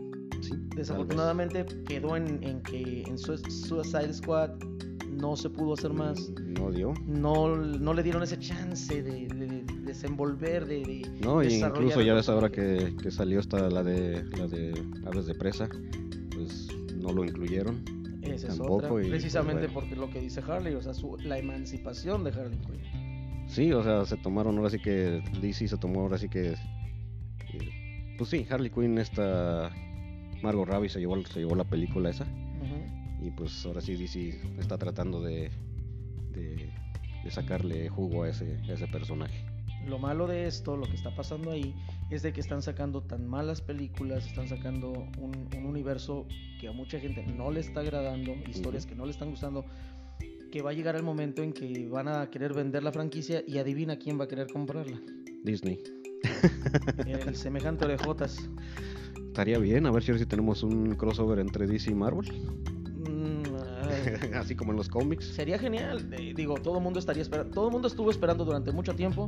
Sí. 0.41 0.53
Desafortunadamente 0.75 1.65
quedó 1.87 2.15
en, 2.17 2.43
en 2.43 2.61
que 2.63 3.03
en 3.03 3.17
Su- 3.17 3.37
Suicide 3.37 4.13
Squad 4.13 4.51
no 5.19 5.35
se 5.35 5.49
pudo 5.49 5.73
hacer 5.73 5.91
más. 5.93 6.29
No 6.29 6.71
dio. 6.71 6.93
No, 7.05 7.55
no 7.55 7.93
le 7.93 8.03
dieron 8.03 8.23
ese 8.23 8.37
chance 8.39 9.01
de, 9.03 9.27
de 9.27 9.63
desenvolver, 9.83 10.65
de, 10.65 10.77
de 10.83 11.11
No, 11.21 11.43
y 11.43 11.55
incluso 11.55 12.01
ya 12.01 12.13
ves 12.13 12.29
ahora 12.29 12.49
que, 12.51 12.95
que 13.01 13.11
salió 13.11 13.39
esta 13.39 13.69
la 13.69 13.83
de 13.83 14.23
la 14.37 14.47
de 14.47 14.73
aves 15.05 15.25
de 15.25 15.35
presa, 15.35 15.67
pues 16.33 16.67
no 16.95 17.11
lo 17.13 17.23
incluyeron. 17.23 17.83
Esa 18.21 18.47
es 18.47 18.57
Tampoco, 18.57 18.75
otra. 18.75 18.87
y, 18.89 18.91
pues, 18.91 19.07
Precisamente 19.09 19.67
bueno. 19.67 19.73
porque 19.73 19.95
lo 19.95 20.09
que 20.09 20.19
dice 20.21 20.41
Harley, 20.45 20.75
o 20.75 20.81
sea, 20.81 20.93
su- 20.93 21.17
la 21.17 21.37
emancipación 21.37 22.23
de 22.23 22.31
Harley 22.31 22.59
Quinn. 22.59 23.47
Sí, 23.47 23.71
o 23.71 23.81
sea, 23.83 24.03
se 24.05 24.17
tomaron 24.17 24.57
ahora 24.57 24.69
sí 24.69 24.79
que 24.79 25.21
DC 25.41 25.67
se 25.69 25.77
tomó 25.77 26.01
ahora 26.01 26.17
sí 26.17 26.27
que 26.27 26.49
eh, 27.53 28.15
pues 28.17 28.29
sí, 28.29 28.45
Harley 28.49 28.69
Quinn 28.69 28.97
esta 28.97 29.71
Margot 30.43 30.67
Robbie 30.67 30.89
se 30.89 30.99
llevó 30.99 31.23
se 31.25 31.39
llevó 31.39 31.55
la 31.55 31.63
película 31.63 32.09
esa. 32.09 32.27
Y 33.27 33.31
pues 33.31 33.65
ahora 33.65 33.81
sí 33.81 33.95
DC 33.95 34.39
está 34.57 34.77
tratando 34.77 35.21
de, 35.21 35.51
de, 36.31 36.69
de 37.23 37.31
sacarle 37.31 37.89
jugo 37.89 38.23
a 38.23 38.29
ese, 38.29 38.57
a 38.69 38.73
ese 38.73 38.87
personaje. 38.87 39.43
Lo 39.85 39.99
malo 39.99 40.27
de 40.27 40.47
esto, 40.47 40.75
lo 40.75 40.85
que 40.85 40.95
está 40.95 41.13
pasando 41.15 41.51
ahí, 41.51 41.75
es 42.09 42.21
de 42.21 42.33
que 42.33 42.41
están 42.41 42.61
sacando 42.61 43.01
tan 43.01 43.27
malas 43.27 43.61
películas, 43.61 44.25
están 44.25 44.47
sacando 44.47 44.91
un, 44.91 45.47
un 45.55 45.65
universo 45.65 46.25
que 46.59 46.67
a 46.67 46.71
mucha 46.71 46.99
gente 46.99 47.25
no 47.25 47.51
le 47.51 47.59
está 47.59 47.81
agradando, 47.81 48.33
historias 48.49 48.83
Ujú. 48.85 48.89
que 48.93 48.95
no 48.97 49.05
le 49.05 49.11
están 49.11 49.29
gustando, 49.29 49.65
que 50.51 50.61
va 50.61 50.71
a 50.71 50.73
llegar 50.73 50.95
el 50.95 51.03
momento 51.03 51.43
en 51.43 51.53
que 51.53 51.87
van 51.87 52.07
a 52.07 52.29
querer 52.29 52.53
vender 52.53 52.83
la 52.83 52.91
franquicia 52.91 53.43
y 53.45 53.57
adivina 53.57 53.97
quién 53.97 54.19
va 54.19 54.25
a 54.25 54.27
querer 54.27 54.47
comprarla. 54.47 54.99
Disney. 55.43 55.79
El 57.05 57.35
semejante 57.35 57.85
orejotas. 57.85 58.49
Estaría 59.27 59.59
bien, 59.59 59.85
a 59.85 59.91
ver 59.91 60.01
si 60.03 60.25
tenemos 60.25 60.63
un 60.63 60.95
crossover 60.95 61.39
entre 61.39 61.67
DC 61.67 61.91
y 61.91 61.95
Marvel. 61.95 62.31
Así 64.35 64.55
como 64.55 64.71
en 64.71 64.77
los 64.77 64.89
cómics. 64.89 65.25
sería 65.25 65.57
genial. 65.59 66.09
digo, 66.35 66.55
todo 66.55 66.77
el 66.77 66.83
mundo 66.83 66.99
estaría 66.99 67.21
esperando. 67.21 67.53
Todo 67.53 67.67
el 67.67 67.71
mundo 67.73 67.87
estuvo 67.87 68.11
esperando 68.11 68.45
durante 68.45 68.71
mucho 68.71 68.93
tiempo 68.95 69.27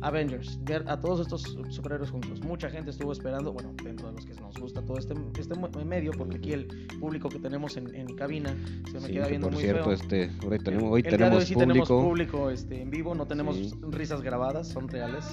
Avengers, 0.00 0.58
ver 0.64 0.84
a 0.88 1.00
todos 1.00 1.20
estos 1.20 1.42
superhéroes 1.70 2.10
juntos. 2.10 2.40
Mucha 2.44 2.70
gente 2.70 2.90
estuvo 2.90 3.12
esperando, 3.12 3.52
bueno, 3.52 3.72
dentro 3.82 4.08
de 4.08 4.14
los 4.14 4.24
que 4.26 4.34
nos 4.40 4.56
gusta 4.58 4.80
todo 4.82 4.96
este, 4.98 5.14
este 5.38 5.54
medio, 5.84 6.12
porque 6.12 6.36
aquí 6.36 6.52
el 6.52 6.66
público 7.00 7.28
que 7.28 7.38
tenemos 7.40 7.76
en, 7.76 7.92
en 7.94 8.14
cabina 8.14 8.54
se 8.90 9.00
me 9.00 9.06
Sí, 9.08 9.12
queda 9.14 9.24
que 9.24 9.30
viendo 9.30 9.46
por 9.48 9.54
muy 9.54 9.62
cierto, 9.62 9.84
feo. 9.84 9.92
este, 9.92 10.30
hoy 10.46 10.58
tenemos, 10.60 10.90
hoy 10.92 11.02
El 11.04 11.10
tenemos 11.10 11.44
sí 11.44 11.54
público. 11.54 11.72
tenemos 11.72 11.88
público 11.88 12.50
este, 12.50 12.80
en 12.82 12.90
vivo, 12.90 13.14
no 13.14 13.26
tenemos 13.26 13.56
Sí. 13.56 13.72
risas 13.90 14.22
grabadas, 14.22 14.68
son 14.68 14.88
reales. 14.88 15.24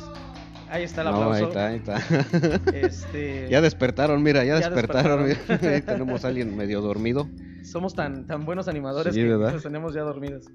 Ahí 0.70 0.84
está 0.84 1.02
el 1.02 1.08
No, 1.12 1.32
ahí 1.32 1.44
aplauso. 1.44 1.48
está, 1.48 1.68
ahí 1.68 1.76
está. 1.78 2.72
Este, 2.74 3.48
ya 3.52 3.62
despertaron, 3.62 4.22
mira, 4.24 4.44
ya, 4.44 4.60
Ya 4.60 4.70
despertaron. 4.70 5.26
despertaron. 5.28 5.60
mira. 5.62 5.74
Ahí 5.76 5.82
tenemos 5.82 6.26
a 6.26 6.28
alguien 6.30 6.56
medio 6.58 6.82
dormido. 6.82 7.30
somos 7.64 7.94
tan, 7.96 8.26
tan 8.26 8.46
buenos 8.46 8.68
animadores 8.68 9.14
Sí, 9.14 9.22
que 9.22 9.28
¿verdad? 9.28 9.54
nos 9.54 9.64
tenemos 9.64 9.94
ya 9.94 10.02
dormidos. 10.02 10.46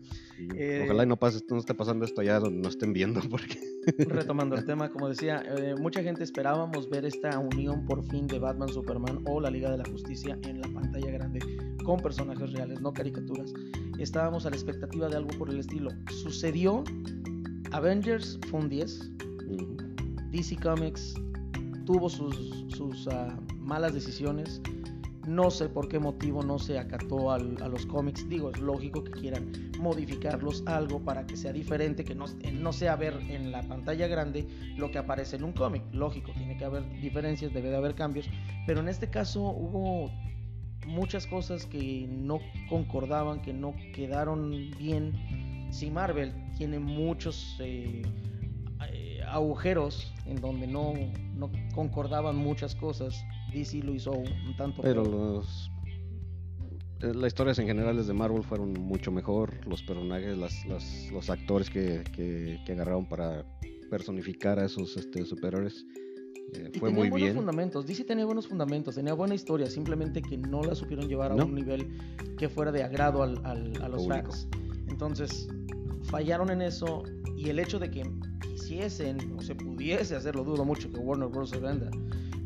Eh, 0.57 0.83
Ojalá 0.85 1.05
y 1.05 1.07
no 1.07 1.17
pase, 1.17 1.40
no 1.50 1.59
esté 1.59 1.75
pasando 1.75 2.05
esto 2.05 2.21
allá 2.23 2.40
donde 2.40 2.61
no 2.61 2.69
estén 2.69 2.93
viendo, 2.93 3.21
porque 3.31 3.59
Retomando 4.07 4.57
el 4.57 4.64
tema, 4.64 4.90
como 4.90 5.09
decía, 5.09 5.43
eh, 5.57 5.75
mucha 5.79 6.02
gente 6.02 6.23
esperábamos 6.25 6.88
ver 6.90 7.05
esta 7.05 7.38
unión 7.38 7.87
por 7.87 8.05
fin 8.05 8.26
de 8.26 8.38
Batman, 8.38 8.69
Superman 8.69 9.21
o 9.26 9.40
la 9.40 9.50
Liga 9.50 9.71
de 9.71 9.79
la 9.79 9.85
Justicia 9.90 10.38
en 10.43 10.61
la 10.61 10.69
pantalla 10.69 11.11
grande 11.11 11.40
con 11.85 11.99
personajes 12.00 12.52
reales, 12.52 12.81
no 12.81 12.93
caricaturas. 12.93 13.52
Estábamos 13.99 14.45
a 14.47 14.50
la 14.50 14.57
expectativa 14.57 15.09
de 15.09 15.17
algo 15.17 15.31
por 15.38 15.49
el 15.50 15.59
estilo. 15.61 15.90
Sucedió, 16.23 16.85
Avengers 17.73 18.38
fue 18.50 18.61
un 18.61 18.69
10, 18.69 19.11
Ujú. 19.49 19.76
DC 20.31 20.57
Comics 20.61 21.15
tuvo 21.85 22.09
sus, 22.09 23.09
ah, 23.09 23.37
malas 23.59 23.93
decisiones. 23.93 24.61
No 25.27 25.51
sé 25.51 25.69
por 25.69 25.89
qué 25.89 25.99
motivo 25.99 26.43
no 26.43 26.59
se 26.59 26.79
acató 26.79 27.31
a 27.31 27.39
los 27.39 27.87
cómics. 27.87 28.29
Digo, 28.29 28.51
es 28.51 28.59
lógico 28.59 29.05
que 29.05 29.13
quieran 29.13 29.53
modificarlos 29.79 30.63
algo 30.67 31.01
para 31.01 31.27
que 31.27 31.37
sea 31.37 31.53
diferente, 31.53 32.05
que 32.05 32.15
no, 32.15 32.25
eh, 32.43 32.53
no 32.53 32.73
sea 32.73 32.97
ver 32.97 33.15
en 33.29 33.53
la 33.53 33.63
pantalla 33.63 34.07
grande 34.07 34.47
lo 34.77 34.91
que 34.91 34.99
aparece 34.99 35.37
en 35.37 35.45
un 35.45 35.53
cómic. 35.53 35.83
Lógico, 35.93 36.33
tiene 36.33 36.57
que 36.57 36.65
haber 36.65 36.89
diferencias, 37.01 37.53
debe 37.53 37.71
de 37.71 37.77
haber 37.77 37.95
cambios. 37.95 38.27
Pero 38.67 38.81
en 38.81 38.89
este 38.89 39.11
caso 39.11 39.43
hubo 39.43 40.11
muchas 40.87 41.27
cosas 41.27 41.67
que 41.67 42.07
no 42.09 42.39
concordaban, 42.69 43.43
que 43.43 43.53
no 43.53 43.75
quedaron 43.95 44.51
bien. 44.79 45.13
Si 45.71 45.91
Marvel 45.91 46.33
tiene 46.57 46.79
muchos 46.79 47.57
eh, 47.61 48.03
agujeros 49.33 50.13
en 50.27 50.37
donde 50.41 50.67
no, 50.67 50.95
no 51.35 51.51
concordaban 51.75 52.37
muchas 52.37 52.75
cosas, 52.75 53.15
DC 53.53 53.79
lo 53.83 53.95
hizo 53.95 54.13
un, 54.13 54.57
tanto 54.57 54.83
Pero 54.83 55.03
peor. 55.03 55.15
los. 55.15 55.71
eh, 57.03 57.15
Las 57.15 57.29
historias 57.29 57.59
en 57.59 57.67
generales 57.67 58.07
de 58.07 58.13
Marvel 58.13 58.43
fueron 58.43 58.73
mucho 58.75 59.11
mejor. 59.11 59.67
Los 59.67 59.83
personajes, 59.83 60.37
las, 60.37 60.65
las- 60.67 61.11
los 61.13 61.31
actores 61.31 61.71
que, 61.71 62.03
que- 62.13 62.61
que 62.65 62.73
agarraron 62.73 63.09
para 63.09 63.45
personificar 63.91 64.59
a 64.59 64.67
esos 64.67 64.97
este, 64.97 65.25
superhéroes 65.25 65.85
eh, 66.53 66.71
fue 66.79 66.91
tenía 66.91 67.01
muy 67.01 67.11
buenos 67.11 67.21
bien. 67.21 67.35
fundamentos. 67.37 67.87
DC 67.87 68.05
tenía 68.05 68.25
buenos 68.25 68.47
fundamentos, 68.49 68.95
tenía 68.95 69.15
buena 69.15 69.35
historia, 69.35 69.67
simplemente 69.67 70.21
que 70.23 70.37
no 70.37 70.63
la 70.63 70.75
supieron 70.75 71.09
llevar 71.09 71.33
a 71.33 71.37
No. 71.37 71.47
un 71.47 71.55
nivel 71.55 71.89
que 72.39 72.49
fuera 72.49 72.71
de 72.73 72.83
agrado 72.83 73.23
al- 73.23 73.45
al- 73.45 73.81
a 73.83 73.89
los 73.89 74.03
Público. 74.05 74.31
fans. 74.33 74.49
Entonces, 74.89 75.49
fallaron 76.04 76.50
en 76.50 76.62
eso 76.62 77.02
y 77.37 77.49
el 77.49 77.59
hecho 77.59 77.78
de 77.78 77.90
que 77.90 78.11
quisiesen 78.42 79.35
o 79.37 79.42
se 79.42 79.54
pudiese 79.54 80.16
hacerlo, 80.16 80.45
dudo 80.45 80.64
mucho 80.64 80.90
que 80.90 80.99
Warner 80.99 81.28
Bros. 81.28 81.50
se 81.50 81.59
venda, 81.59 81.90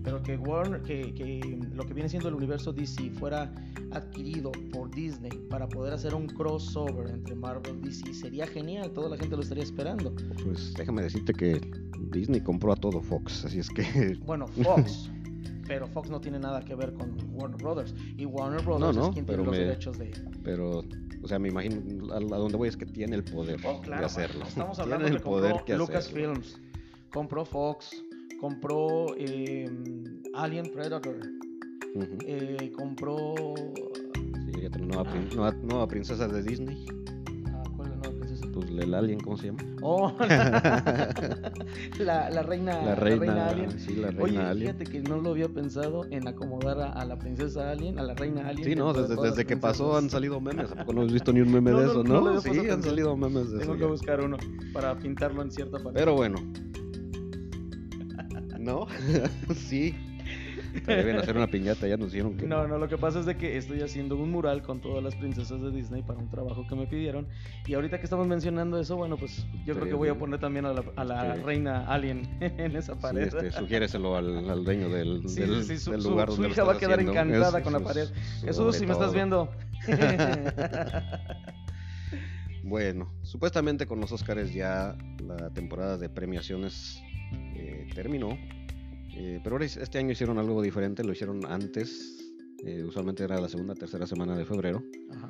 pero 0.03 0.23
que, 0.23 0.37
Warner, 0.37 0.83
que, 0.83 1.15
que 1.15 1.59
lo 1.73 1.85
que 1.85 1.95
viene 1.95 2.09
siendo 2.09 2.29
el 2.29 2.35
universo 2.35 2.73
DC 2.73 3.11
fuera 3.11 3.53
adquirido 3.93 4.53
por 4.73 4.91
Disney 4.95 5.31
para 5.49 5.69
poder 5.69 5.95
hacer 5.95 6.15
un 6.15 6.27
crossover 6.27 7.11
entre 7.11 7.35
Marvel 7.35 7.79
y 7.83 7.89
DC 7.89 8.13
sería 8.15 8.47
genial, 8.47 8.91
toda 8.93 9.09
la 9.09 9.17
gente 9.17 9.37
lo 9.37 9.43
estaría 9.43 9.65
esperando. 9.65 10.15
Pues 10.45 10.75
déjame 10.75 11.03
decirte 11.03 11.33
que 11.33 11.61
Disney 12.11 12.41
compró 12.41 12.73
a 12.73 12.77
todo 12.77 13.01
Fox, 13.01 13.45
así 13.45 13.59
es 13.61 13.69
que 13.71 14.19
Bueno, 14.25 14.47
Fox. 14.49 15.11
Pero 15.67 15.87
Fox 15.87 16.11
no 16.11 16.21
tiene 16.21 16.39
nada 16.39 16.61
que 16.63 16.75
ver 16.75 16.93
con 16.95 17.17
Warner 17.33 17.57
Brothers. 17.63 17.95
Y 18.17 18.27
Warner 18.27 18.63
Brothers 18.65 18.97
no, 18.97 19.07
es 19.09 19.13
quien 19.15 19.25
tiene 19.27 19.43
los 19.45 19.53
me- 19.53 19.59
derechos 19.59 19.99
de. 19.99 20.13
Pero, 20.43 20.83
o 21.23 21.29
sea, 21.29 21.39
me 21.39 21.49
imagino, 21.49 22.13
a, 22.13 22.17
a 22.17 22.21
donde 22.21 22.57
voy 22.57 22.69
es 22.69 22.77
que 22.77 22.85
tiene 22.87 23.17
el 23.17 23.25
poder 23.25 23.59
Oh, 23.65 23.81
claro, 23.81 24.01
de 24.01 24.07
hacerlo. 24.07 24.45
Estamos 24.47 24.77
tiene 24.77 24.93
hablando 24.95 25.09
el 25.17 25.23
que 25.23 25.25
poder 25.29 25.53
compró 25.53 25.65
que. 25.65 25.77
Lucasfilms, 25.77 26.61
compró 27.11 27.45
Fox, 27.45 28.05
compró 28.41 29.15
eh, 29.17 29.71
Alien 30.35 30.71
Predator, 30.71 31.17
eh, 32.27 32.73
compró. 32.77 33.35
Sí, 33.35 34.61
ya 34.61 34.69
tenemos 34.71 34.97
nueva, 34.97 35.11
prin- 35.11 35.29
nueva, 35.35 35.53
nueva 35.63 35.89
princesa 35.89 36.29
de 36.29 36.43
Disney. 36.43 36.85
El 38.81 38.95
alien, 38.95 39.21
¿cómo 39.21 39.37
se 39.37 39.47
llama? 39.49 39.59
Oh, 39.83 40.13
la, 41.99 42.31
la 42.31 42.43
reina, 42.43 42.83
La 42.83 42.95
reina, 42.95 43.49
Alien. 43.49 43.79
sí, 43.79 43.95
la 43.97 44.09
reina 44.11 44.23
Oye, 44.23 44.39
alien. 44.39 44.77
fíjate 44.77 44.91
que 44.91 45.01
no 45.03 45.21
lo 45.21 45.31
había 45.31 45.49
pensado 45.49 46.05
en 46.11 46.27
acomodar 46.29 46.81
a, 46.81 46.93
a 46.93 47.05
la 47.05 47.19
princesa 47.19 47.71
Alien, 47.71 47.99
a 47.99 48.03
la 48.03 48.15
reina 48.15 48.49
Alien. 48.49 48.65
Sí, 48.65 48.75
no, 48.75 48.93
desde, 48.93 49.45
que 49.45 49.57
pasó 49.57 49.97
han 49.97 50.09
salido 50.11 50.41
memes. 50.41 50.71
¿A 50.73 50.77
poco 50.77 50.93
no 50.95 51.03
has 51.03 51.13
visto 51.13 51.33
ni 51.33 51.41
un 51.41 51.53
meme 51.53 51.71
No, 51.73 51.81
de 51.81 51.87
eso, 51.87 52.05
no 52.05 52.41
sí, 52.41 52.49
han 52.71 52.83
salido 52.83 53.17
memes 53.17 53.51
de 53.53 53.59
Tengo 53.61 53.73
eso. 53.73 53.75
que 53.75 53.81
ya. 53.81 53.87
buscar 53.91 54.21
uno 54.23 54.37
para 54.73 54.97
pintarlo 54.99 55.43
en 55.43 55.51
cierta 55.51 55.79
parte. 55.79 55.99
Pero 55.99 56.15
bueno. 56.15 56.37
¿No? 58.59 58.87
sí. 59.55 59.95
Deben 60.87 61.17
hacer 61.17 61.37
una 61.37 61.47
piñata, 61.47 61.87
ya 61.87 61.97
nos 61.97 62.11
dijeron 62.13 62.37
que 62.37 62.47
No, 62.47 62.67
no, 62.67 62.79
lo 62.79 62.89
que 62.89 62.99
pasa 62.99 63.21
es 63.21 63.27
de 63.27 63.37
que 63.37 63.57
estoy 63.57 63.81
haciendo 63.83 64.17
un 64.17 64.31
mural 64.31 64.63
con 64.63 64.81
todas 64.81 65.03
las 65.05 65.15
princesas 65.15 65.61
de 65.63 65.71
Disney 65.71 66.03
para 66.03 66.19
un 66.19 66.29
trabajo 66.31 66.67
que 66.69 66.75
me 66.75 66.87
pidieron. 66.87 67.27
Y 67.67 67.75
ahorita 67.75 67.99
que 67.99 68.05
estamos 68.05 68.27
mencionando 68.27 68.79
eso, 68.81 68.97
bueno, 68.97 69.17
pues 69.17 69.47
yo 69.65 69.75
creo 69.75 69.87
que 69.87 69.95
voy 69.95 70.09
a 70.09 70.15
poner 70.19 70.41
también 70.41 70.67
a 70.67 70.73
la, 70.73 70.83
a 70.97 71.05
la 71.05 71.35
reina 71.37 71.87
Alien 71.87 72.29
en 72.41 72.75
esa 72.77 72.95
Sí, 72.95 72.99
pared. 73.01 73.23
este, 73.27 73.53
sugiéreselo 73.53 74.17
al, 74.17 74.51
al 74.51 74.65
dueño 74.65 74.89
del, 74.89 75.29
Sí, 75.29 75.41
del, 75.41 75.65
sí, 75.65 75.79
su- 75.79 75.93
del 75.93 76.03
su- 76.03 76.11
lugar 76.11 76.29
su 76.29 76.35
donde 76.35 76.49
lo 76.49 76.55
hija 76.55 76.65
va 76.65 76.73
a 76.73 76.79
quedar 76.79 76.99
haciendo. 76.99 77.13
encantada 77.13 77.59
Es- 77.59 77.65
con 77.65 77.73
la 77.73 77.81
pared. 77.81 78.09
Jesús, 78.43 78.77
si 78.77 78.87
me 78.87 78.93
estás 78.93 79.13
viendo. 79.15 79.49
Bueno, 82.67 83.13
supuestamente 83.23 83.87
con 83.87 84.01
los 84.01 84.11
Oscars 84.11 84.53
ya 84.55 84.97
la 85.23 85.51
temporada 85.51 85.99
de 85.99 86.09
premiaciones 86.09 86.99
eh, 87.55 87.87
terminó. 87.95 88.39
Eh, 89.17 89.41
pero 89.43 89.55
ahora 89.57 89.65
es- 89.67 89.77
este 89.77 89.99
año 89.99 90.11
hicieron 90.13 90.39
algo 90.39 90.61
diferente, 90.63 91.05
lo 91.05 91.13
hicieron 91.13 91.45
antes. 91.47 92.21
eh, 92.67 92.83
usualmente 92.83 93.23
era 93.23 93.39
la 93.39 93.49
segunda, 93.51 93.75
tercera 93.75 94.07
semana 94.07 94.35
de 94.39 94.47
febrero. 94.47 94.83
Ajá. 95.11 95.29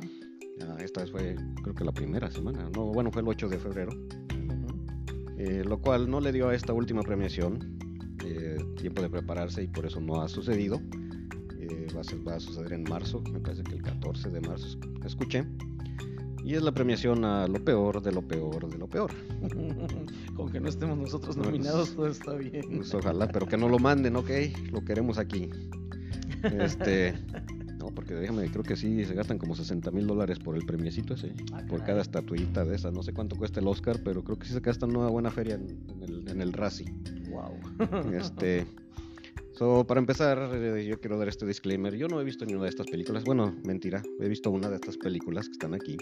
Ah, 0.62 0.76
esta 0.78 1.00
vez 1.00 1.10
fue, 1.10 1.34
creo 1.64 1.74
que 1.74 1.84
la 1.84 1.90
primera 1.90 2.30
semana. 2.30 2.70
No, 2.72 2.92
bueno, 2.92 3.10
fue 3.10 3.22
el 3.22 3.28
8 3.28 3.48
de 3.48 3.58
febrero. 3.58 3.90
Eh, 5.36 5.64
lo 5.66 5.80
cual 5.80 6.08
no 6.08 6.20
le 6.20 6.30
dio 6.30 6.48
a 6.48 6.54
esta 6.54 6.72
última 6.72 7.02
premiación 7.02 7.76
tiempo 8.76 9.02
de 9.02 9.10
prepararse 9.10 9.64
y 9.64 9.66
por 9.66 9.84
eso 9.84 10.00
no 10.00 10.22
ha 10.22 10.28
sucedido. 10.28 10.80
Va, 11.96 12.00
a 12.02 12.04
ser- 12.04 12.26
va 12.26 12.34
a 12.36 12.40
suceder 12.40 12.72
en 12.72 12.84
marzo, 12.84 13.20
me 13.32 13.40
parece 13.40 13.62
que 13.64 13.74
el 13.74 13.82
14 13.82 14.30
de 14.30 14.40
marzo 14.40 14.66
es- 14.66 14.78
escuché. 15.04 15.44
Y 16.44 16.54
es 16.54 16.62
la 16.62 16.72
premiación 16.72 17.24
a 17.24 17.48
lo 17.48 17.64
peor 17.64 18.02
de 18.02 18.12
lo 18.12 18.20
peor 18.22 18.68
de 18.68 18.76
lo 18.78 18.86
peor. 18.86 19.10
Con 20.36 20.50
que 20.52 20.60
no 20.60 20.68
estemos 20.68 20.98
nosotros 20.98 21.36
Bueno, 21.36 21.50
nominados, 21.52 21.94
todo 21.94 22.06
está 22.06 22.34
bien. 22.34 22.64
Pues 22.76 22.92
ojalá, 22.94 23.28
pero 23.28 23.46
que 23.46 23.56
no 23.56 23.68
lo 23.68 23.78
manden, 23.78 24.16
ok, 24.16 24.30
lo 24.70 24.84
queremos 24.84 25.16
aquí. 25.18 25.48
Este, 26.42 27.14
no, 27.78 27.86
porque 27.94 28.14
déjame, 28.14 28.50
creo 28.50 28.62
que 28.62 28.76
sí 28.76 29.04
se 29.06 29.14
gastan 29.14 29.38
como 29.38 29.56
60 29.56 29.90
mil 29.90 30.06
dólares 30.06 30.38
por 30.38 30.56
el 30.56 30.66
premiecito 30.66 31.14
ese, 31.14 31.32
Ah, 31.52 31.60
por 31.66 31.78
caray. 31.78 31.86
cada 31.86 32.02
estatuillita 32.02 32.64
de 32.66 32.76
esa. 32.76 32.90
No 32.90 33.02
sé 33.02 33.14
cuánto 33.14 33.36
cuesta 33.36 33.60
el 33.60 33.66
Oscar, 33.66 34.00
pero 34.04 34.22
creo 34.22 34.38
que 34.38 34.46
sí 34.46 34.52
se 34.52 34.60
gastan 34.60 34.94
una 34.94 35.08
buena 35.08 35.30
feria 35.30 35.54
en, 35.54 35.78
en 35.88 36.02
el, 36.02 36.28
en 36.28 36.40
el 36.42 36.52
Razzie. 36.52 36.92
Wow. 37.30 38.12
Este, 38.12 38.66
so, 39.54 39.86
para 39.86 39.98
empezar, 39.98 40.50
eh, 40.54 40.84
yo 40.86 41.00
quiero 41.00 41.18
dar 41.18 41.28
este 41.28 41.46
disclaimer. 41.46 41.94
Yo 41.96 42.06
no 42.08 42.20
he 42.20 42.24
visto 42.24 42.44
ninguna 42.44 42.64
de 42.64 42.70
estas 42.70 42.86
películas. 42.86 43.24
Bueno, 43.24 43.54
mentira, 43.64 44.02
he 44.20 44.28
visto 44.28 44.50
una 44.50 44.68
de 44.68 44.74
estas 44.76 44.98
películas 44.98 45.46
que 45.46 45.52
están 45.52 45.72
aquí. 45.72 45.96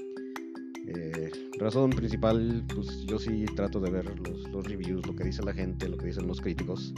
Eh, 0.86 1.30
razón 1.58 1.90
principal, 1.90 2.64
pues 2.74 3.04
yo 3.06 3.18
sí 3.18 3.44
trato 3.56 3.80
de 3.80 3.90
ver 3.90 4.18
los, 4.28 4.48
los 4.50 4.66
reviews, 4.66 5.06
lo 5.06 5.14
que 5.14 5.24
dice 5.24 5.42
la 5.42 5.52
gente, 5.52 5.88
lo 5.88 5.96
que 5.96 6.06
dicen 6.06 6.26
los 6.26 6.40
críticos, 6.40 6.92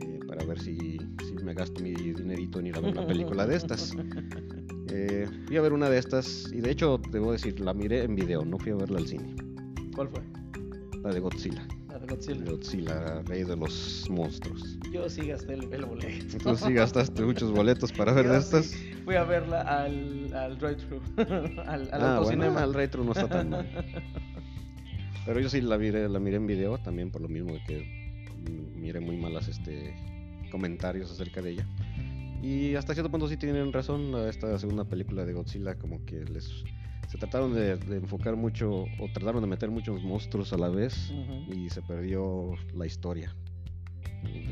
eh, 0.00 0.20
para 0.26 0.44
ver 0.44 0.60
si, 0.60 0.98
si 1.26 1.34
me 1.42 1.54
gasto 1.54 1.82
mi 1.82 1.92
dinerito 1.94 2.60
en 2.60 2.66
ir 2.66 2.76
a 2.76 2.80
ver 2.80 2.92
una 2.92 3.06
película 3.06 3.46
de 3.46 3.56
estas. 3.56 3.94
Eh, 4.90 5.28
fui 5.46 5.56
a 5.58 5.60
ver 5.60 5.74
una 5.74 5.90
de 5.90 5.98
estas 5.98 6.50
y 6.50 6.62
de 6.62 6.70
hecho, 6.70 6.98
debo 7.12 7.30
decir, 7.30 7.60
la 7.60 7.74
miré 7.74 8.04
en 8.04 8.14
video, 8.14 8.42
no 8.42 8.58
fui 8.58 8.72
a 8.72 8.74
verla 8.74 8.98
al 8.98 9.06
cine. 9.06 9.36
¿Cuál 9.94 10.08
fue? 10.08 10.22
La 11.02 11.10
de 11.10 11.20
Godzilla. 11.20 11.68
La 11.88 11.98
de 11.98 12.06
Godzilla. 12.06 12.50
Godzilla, 12.50 13.22
rey 13.24 13.44
de 13.44 13.54
los 13.54 14.06
monstruos. 14.08 14.78
Yo 14.90 15.06
sí 15.10 15.26
gasté 15.26 15.54
el, 15.54 15.72
el 15.74 15.84
boleto. 15.84 16.38
Tú 16.38 16.56
sí 16.56 16.72
gastaste 16.72 17.22
muchos 17.22 17.52
boletos 17.52 17.92
para 17.92 18.12
ver 18.12 18.24
Yo 18.26 18.32
de 18.32 18.40
sí 18.40 18.56
estas. 18.56 18.74
Fui 19.08 19.16
a 19.16 19.24
verla 19.24 19.62
al, 19.62 20.30
al 20.34 20.58
drive-thru. 20.58 21.00
al, 21.66 21.88
al 21.94 22.02
ah, 22.04 22.20
bueno, 22.20 22.58
al 22.58 22.74
retro 22.74 23.02
no 23.02 23.12
está 23.12 23.26
tan 23.26 23.48
mal. 23.48 23.66
Pero 25.24 25.40
yo 25.40 25.48
sí 25.48 25.62
la 25.62 25.78
miré, 25.78 26.10
la 26.10 26.20
miré 26.20 26.36
en 26.36 26.46
video 26.46 26.76
también 26.76 27.10
por 27.10 27.22
lo 27.22 27.28
mismo 27.30 27.54
de 27.54 27.64
que 27.64 28.36
miré 28.76 29.00
muy 29.00 29.16
malas 29.16 29.48
este 29.48 29.96
comentarios 30.50 31.10
acerca 31.10 31.40
de 31.40 31.52
ella. 31.52 31.66
Y 32.42 32.74
hasta 32.74 32.92
cierto 32.92 33.10
punto 33.10 33.28
sí 33.28 33.38
tienen 33.38 33.72
razón 33.72 34.14
esta 34.28 34.58
segunda 34.58 34.84
película 34.84 35.24
de 35.24 35.32
Godzilla 35.32 35.76
como 35.76 36.04
que 36.04 36.26
les 36.26 36.64
se 37.08 37.16
trataron 37.16 37.54
de, 37.54 37.78
de 37.78 37.96
enfocar 37.96 38.36
mucho 38.36 38.82
o 39.00 39.08
trataron 39.14 39.40
de 39.40 39.46
meter 39.46 39.70
muchos 39.70 40.02
monstruos 40.02 40.52
a 40.52 40.58
la 40.58 40.68
vez 40.68 41.14
y 41.50 41.70
se 41.70 41.80
perdió 41.80 42.50
la 42.74 42.84
historia 42.84 43.34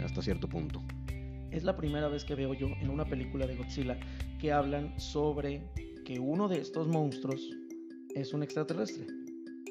hasta 0.03 0.23
cierto 0.23 0.49
punto. 0.49 0.83
Es 1.57 1.65
la 1.65 1.75
primera 1.75 2.09
vez 2.09 2.23
que 2.23 2.35
veo 2.35 2.53
yo 2.53 2.67
en 2.83 2.91
una 2.91 3.07
película 3.07 3.47
de 3.47 3.57
Godzilla 3.57 3.99
que 4.39 4.53
hablan 4.53 4.93
sobre 5.01 5.67
que 6.05 6.21
uno 6.21 6.49
de 6.49 6.59
estos 6.59 6.87
monstruos 6.87 7.41
es 8.15 8.35
un 8.35 8.43
extraterrestre, 8.43 9.07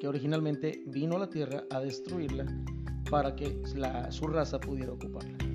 que 0.01 0.07
originalmente 0.07 0.81
vino 0.87 1.15
a 1.15 1.19
la 1.19 1.29
Tierra 1.29 1.63
a 1.69 1.79
destruirla 1.81 2.47
para 3.11 3.35
que 3.35 3.61
su 4.09 4.25
raza 4.25 4.59
pudiera 4.59 4.93
ocuparla. 4.93 5.54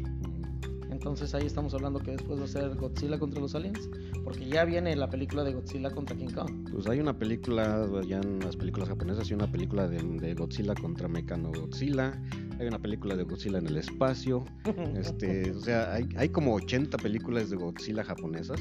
Entonces 1.00 1.34
ahí 1.34 1.46
estamos 1.46 1.72
hablando 1.72 1.98
que 1.98 2.10
después 2.10 2.38
va 2.38 2.44
a 2.44 2.48
ser 2.48 2.76
Godzilla 2.76 3.18
contra 3.18 3.40
los 3.40 3.54
aliens, 3.54 3.88
porque 4.22 4.46
ya 4.46 4.66
viene 4.66 4.94
la 4.94 5.08
película 5.08 5.42
de 5.42 5.54
Godzilla 5.54 5.90
contra 5.90 6.14
King 6.14 6.28
Kong. 6.28 6.68
Pues 6.70 6.86
hay 6.88 7.00
una 7.00 7.18
película, 7.18 7.88
ya 8.06 8.18
en 8.18 8.38
las 8.40 8.54
películas 8.54 8.90
japonesas, 8.90 9.26
hay 9.26 9.32
una 9.32 9.50
película 9.50 9.88
de, 9.88 9.96
de 9.96 10.34
Godzilla 10.34 10.74
contra 10.74 11.08
Mecano 11.08 11.52
Godzilla, 11.52 12.20
hay 12.58 12.66
una 12.66 12.78
película 12.78 13.16
de 13.16 13.22
Godzilla 13.22 13.56
en 13.56 13.68
el 13.68 13.78
espacio, 13.78 14.44
este, 14.94 15.52
o 15.52 15.60
sea, 15.60 15.94
hay, 15.94 16.06
hay 16.18 16.28
como 16.28 16.54
80 16.54 16.98
películas 16.98 17.48
de 17.48 17.56
Godzilla 17.56 18.04
japonesas 18.04 18.60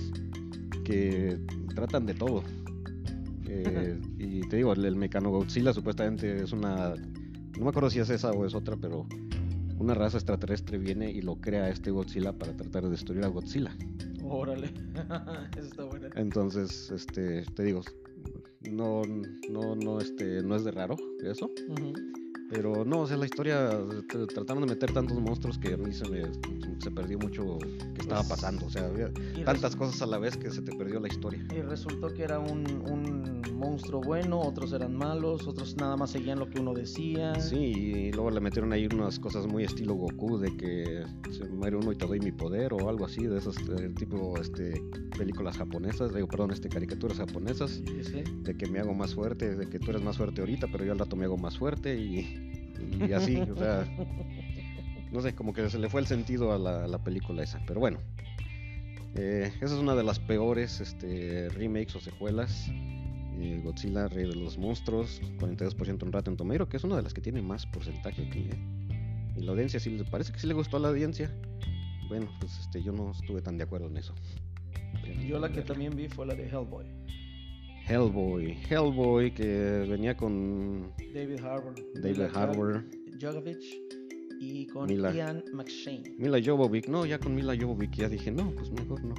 que 0.85 1.37
tratan 1.75 2.05
de 2.05 2.13
todo. 2.13 2.43
Eh, 3.51 3.99
y 4.19 4.41
te 4.41 4.57
digo, 4.57 4.73
el, 4.73 4.85
el 4.85 4.95
Mecano 4.95 5.31
Godzilla 5.31 5.73
supuestamente 5.73 6.43
es 6.43 6.51
una, 6.51 6.93
no 7.57 7.63
me 7.63 7.69
acuerdo 7.69 7.89
si 7.89 7.97
es 7.97 8.07
esa 8.11 8.29
o 8.29 8.45
es 8.45 8.53
otra, 8.53 8.77
pero 8.77 9.07
una 9.79 9.93
raza 9.93 10.17
extraterrestre 10.17 10.77
viene 10.77 11.09
y 11.09 11.21
lo 11.21 11.35
crea 11.35 11.69
este 11.69 11.91
Godzilla 11.91 12.33
para 12.33 12.55
tratar 12.55 12.83
de 12.83 12.91
destruir 12.91 13.23
a 13.23 13.27
Godzilla. 13.27 13.75
Órale, 14.23 14.71
eso 15.57 15.67
está 15.67 15.85
buena. 15.85 16.09
Entonces, 16.15 16.91
este, 16.91 17.43
te 17.55 17.63
digo, 17.63 17.81
no, 18.69 19.03
no, 19.49 19.75
no, 19.75 19.99
este, 19.99 20.43
no 20.43 20.55
es 20.55 20.63
de 20.63 20.71
raro 20.71 20.95
eso, 21.23 21.49
Ujú. 21.69 21.93
Pero 22.49 22.83
no, 22.83 23.01
o 23.01 23.07
sea, 23.07 23.17
la 23.17 23.25
historia 23.25 23.71
tr- 23.79 24.27
trataron 24.33 24.61
de 24.63 24.69
meter 24.69 24.91
tantos 24.91 25.19
monstruos 25.19 25.57
que 25.57 25.73
a 25.73 25.77
mí 25.77 25.93
se 25.93 26.07
me, 26.07 26.23
se 26.79 26.91
perdió 26.91 27.19
mucho 27.19 27.57
que 27.93 28.01
estaba 28.01 28.21
Pues, 28.21 28.29
pasando, 28.29 28.65
o 28.65 28.69
sea, 28.69 28.85
había 28.87 29.11
tantas 29.45 29.75
cosas 29.75 30.01
a 30.01 30.05
la 30.07 30.17
vez 30.17 30.35
que 30.37 30.49
se 30.51 30.61
te 30.61 30.71
perdió 30.73 30.99
la 30.99 31.07
historia. 31.07 31.45
Y 31.55 31.61
resultó 31.61 32.13
que 32.13 32.23
era 32.23 32.39
un, 32.39 32.65
un 32.89 33.39
monstruo 33.57 34.01
bueno, 34.01 34.39
otros 34.41 34.71
eran 34.73 34.95
malos, 34.95 35.47
otros 35.47 35.75
nada 35.77 35.95
más 35.97 36.11
seguían 36.11 36.39
lo 36.39 36.49
que 36.49 36.59
uno 36.59 36.73
decía. 36.73 37.35
Sí, 37.39 37.57
y 37.57 38.11
luego 38.13 38.31
le 38.31 38.39
metieron 38.39 38.71
ahí 38.73 38.87
unas 38.91 39.19
cosas 39.19 39.45
muy 39.47 39.63
estilo 39.65 39.93
Goku 39.95 40.37
de 40.39 40.55
que 40.55 41.03
se 41.31 41.45
muere 41.45 41.75
uno 41.77 41.91
y 41.91 41.95
te 41.97 42.05
doy 42.07 42.19
mi 42.19 42.31
poder 42.31 42.73
o 42.73 42.89
algo 42.89 43.05
así, 43.05 43.25
de 43.27 43.37
esos 43.37 43.57
eh, 43.57 43.89
tipo 43.97 44.39
este, 44.39 44.81
películas 45.17 45.57
japonesas, 45.57 46.13
digo, 46.13 46.27
perdón, 46.27 46.51
este, 46.51 46.69
caricaturas 46.69 47.17
japonesas. 47.17 47.69
Sí, 47.85 48.03
sí. 48.03 48.23
de 48.43 48.55
que 48.57 48.67
me 48.67 48.79
hago 48.79 48.93
más 48.93 49.13
fuerte, 49.13 49.55
de 49.55 49.67
que 49.69 49.77
tú 49.79 49.91
eres 49.91 50.01
más 50.01 50.17
fuerte 50.17 50.41
ahorita, 50.41 50.67
pero 50.71 50.85
yo 50.85 50.91
al 50.93 50.99
rato 50.99 51.15
me 51.15 51.25
hago 51.25 51.37
más 51.37 51.57
fuerte 51.57 51.95
y, 51.99 52.38
y 53.07 53.11
así, 53.13 53.37
o 53.37 53.55
sea, 53.55 53.85
no 55.11 55.21
sé, 55.21 55.33
como 55.33 55.53
que 55.53 55.69
se 55.69 55.79
le 55.79 55.89
fue 55.89 56.01
el 56.01 56.07
sentido 56.07 56.53
a 56.53 56.57
la, 56.59 56.85
a 56.85 56.87
la 56.87 57.03
película 57.03 57.43
esa, 57.43 57.61
pero 57.67 57.79
bueno, 57.79 57.99
eh, 59.15 59.51
esa 59.55 59.65
es 59.75 59.79
una 59.81 59.95
de 59.95 60.03
las 60.03 60.19
peores 60.19 60.79
este, 60.81 61.49
remakes 61.49 61.95
o 61.95 61.99
secuelas. 61.99 62.67
eh, 62.69 63.61
Godzilla, 63.63 64.07
Rey 64.07 64.27
de 64.27 64.35
los 64.35 64.57
Monstruos, 64.57 65.21
42% 65.39 66.03
en 66.03 66.11
Rotten 66.11 66.37
que 66.67 66.77
es 66.77 66.83
una 66.83 66.97
de 66.97 67.03
las 67.03 67.13
que 67.13 67.21
tiene 67.21 67.41
más 67.41 67.65
porcentaje 67.67 68.27
aquí. 68.27 68.49
eh. 68.51 69.35
Y 69.37 69.41
la 69.43 69.51
audiencia 69.51 69.79
sí 69.79 69.91
le 69.91 70.03
parece 70.03 70.31
que 70.31 70.39
sí 70.39 70.47
le 70.47 70.53
gustó 70.53 70.77
a 70.77 70.79
la 70.81 70.89
audiencia. 70.89 71.31
Bueno, 72.09 72.29
pues 72.39 72.57
este, 72.59 72.83
yo 72.83 72.91
no 72.91 73.11
estuve 73.11 73.41
tan 73.41 73.57
de 73.57 73.63
acuerdo 73.63 73.87
en 73.87 73.97
eso. 73.97 74.13
Yo 75.27 75.39
la 75.39 75.51
que 75.51 75.61
también 75.61 75.95
vi 75.95 76.07
fue 76.07 76.25
la 76.25 76.35
de 76.35 76.47
Hellboy. 76.47 76.85
Hellboy, 77.89 78.55
Hellboy 78.69 79.31
que 79.33 79.85
venía 79.89 80.15
con 80.15 80.91
David 81.13 81.39
Harbour. 81.43 81.73
David 81.95 82.21
Harbour, 82.35 82.85
Jovovich 83.19 83.81
y 84.39 84.67
con 84.67 84.85
Mila. 84.87 85.11
Ian 85.13 85.43
McShane. 85.53 86.03
Mila 86.17 86.37
Jovovich. 86.43 86.87
No, 86.87 87.05
ya 87.05 87.19
con 87.19 87.33
Mila 87.35 87.55
Jovovich 87.59 87.95
ya 87.95 88.07
dije, 88.07 88.31
no, 88.31 88.51
pues 88.51 88.71
mejor 88.71 89.03
no. 89.03 89.15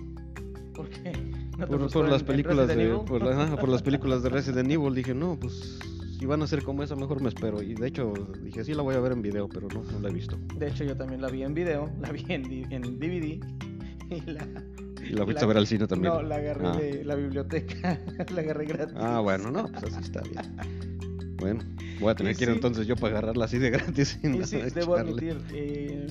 ¿Por 0.73 0.89
qué? 0.89 1.13
¿No 1.59 1.67
te 1.67 1.67
Por, 1.67 1.83
gustó 1.83 1.99
por 1.99 2.07
en- 2.07 2.13
las 2.13 2.23
películas 2.23 2.69
de 2.69 2.89
por, 3.07 3.23
la- 3.23 3.43
ajá, 3.45 3.57
por 3.57 3.69
las 3.69 3.83
películas 3.83 4.23
de 4.23 4.29
Resident 4.31 4.71
Evil 4.71 4.95
dije, 4.95 5.15
no, 5.15 5.39
pues 5.39 5.79
si 6.19 6.25
van 6.27 6.43
a 6.43 6.47
ser 6.47 6.63
como 6.63 6.83
esa, 6.83 6.95
mejor 6.97 7.21
me 7.21 7.29
espero. 7.29 7.61
Y 7.63 7.75
de 7.75 7.89
hecho 7.89 8.13
dije, 8.43 8.65
sí 8.65 8.73
la 8.75 8.83
voy 8.83 8.95
a 8.95 9.01
ver 9.01 9.13
en 9.13 9.21
video, 9.23 9.49
pero 9.49 9.67
no, 9.75 9.83
no 9.83 9.99
la 10.01 10.09
he 10.11 10.13
visto. 10.13 10.39
De 10.57 10.69
hecho, 10.69 10.85
yo 10.85 10.97
también 10.97 11.21
la 11.21 11.29
vi 11.29 11.43
en 11.43 11.55
video, 11.55 11.91
la 12.01 12.13
vi 12.13 12.25
en, 12.29 12.73
en 12.73 12.99
DVD 13.01 13.45
y 14.11 14.21
la, 14.31 14.47
Y 15.11 15.15
la 15.15 15.25
fuiste 15.25 15.45
a 15.45 15.49
ver 15.49 15.57
al 15.57 15.67
cine 15.67 15.87
también. 15.87 16.13
No, 16.15 16.23
la 16.23 16.37
agarré 16.37 16.67
Ah. 16.67 16.77
de 16.77 17.05
la 17.05 17.15
biblioteca, 17.17 18.01
la 18.35 18.41
agarré 18.41 18.65
gratis. 18.67 18.95
Ah, 18.99 19.21
bueno, 19.21 19.51
no, 19.51 19.67
pues 19.73 19.95
así 19.95 20.05
está 20.05 20.23
bien. 20.23 21.37
Bueno, 21.39 21.65
voy 22.01 22.11
a 22.11 22.15
tener 22.15 22.33
Y 22.33 22.37
que 22.37 22.45
ir 22.45 22.51
sí. 22.51 22.55
entonces 22.57 22.87
yo 22.87 22.97
para 22.97 23.19
agarrarla 23.19 23.47
así 23.47 23.59
de 23.59 23.71
gratis. 23.71 24.19
sin 24.21 24.35
Y 24.35 24.45
sí, 24.45 24.57
nada 24.59 24.71
debo 24.71 24.95
admitir, 24.97 25.39
eh, 25.55 26.07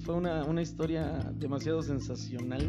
fue 0.00 0.14
una, 0.14 0.44
una 0.44 0.62
historia 0.62 1.32
demasiado 1.38 1.82
sensacional, 1.82 2.62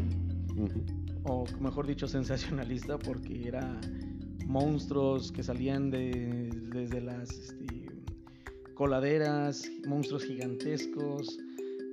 o 1.24 1.44
mejor 1.60 1.86
dicho, 1.86 2.06
sensacionalista, 2.08 2.98
porque 2.98 3.46
era 3.48 3.80
monstruos 4.46 5.30
que 5.32 5.42
salían 5.42 5.90
de, 5.90 6.50
desde 6.72 7.00
las 7.00 7.30
este, 7.30 7.86
coladeras, 8.74 9.70
monstruos 9.86 10.24
gigantescos. 10.24 11.38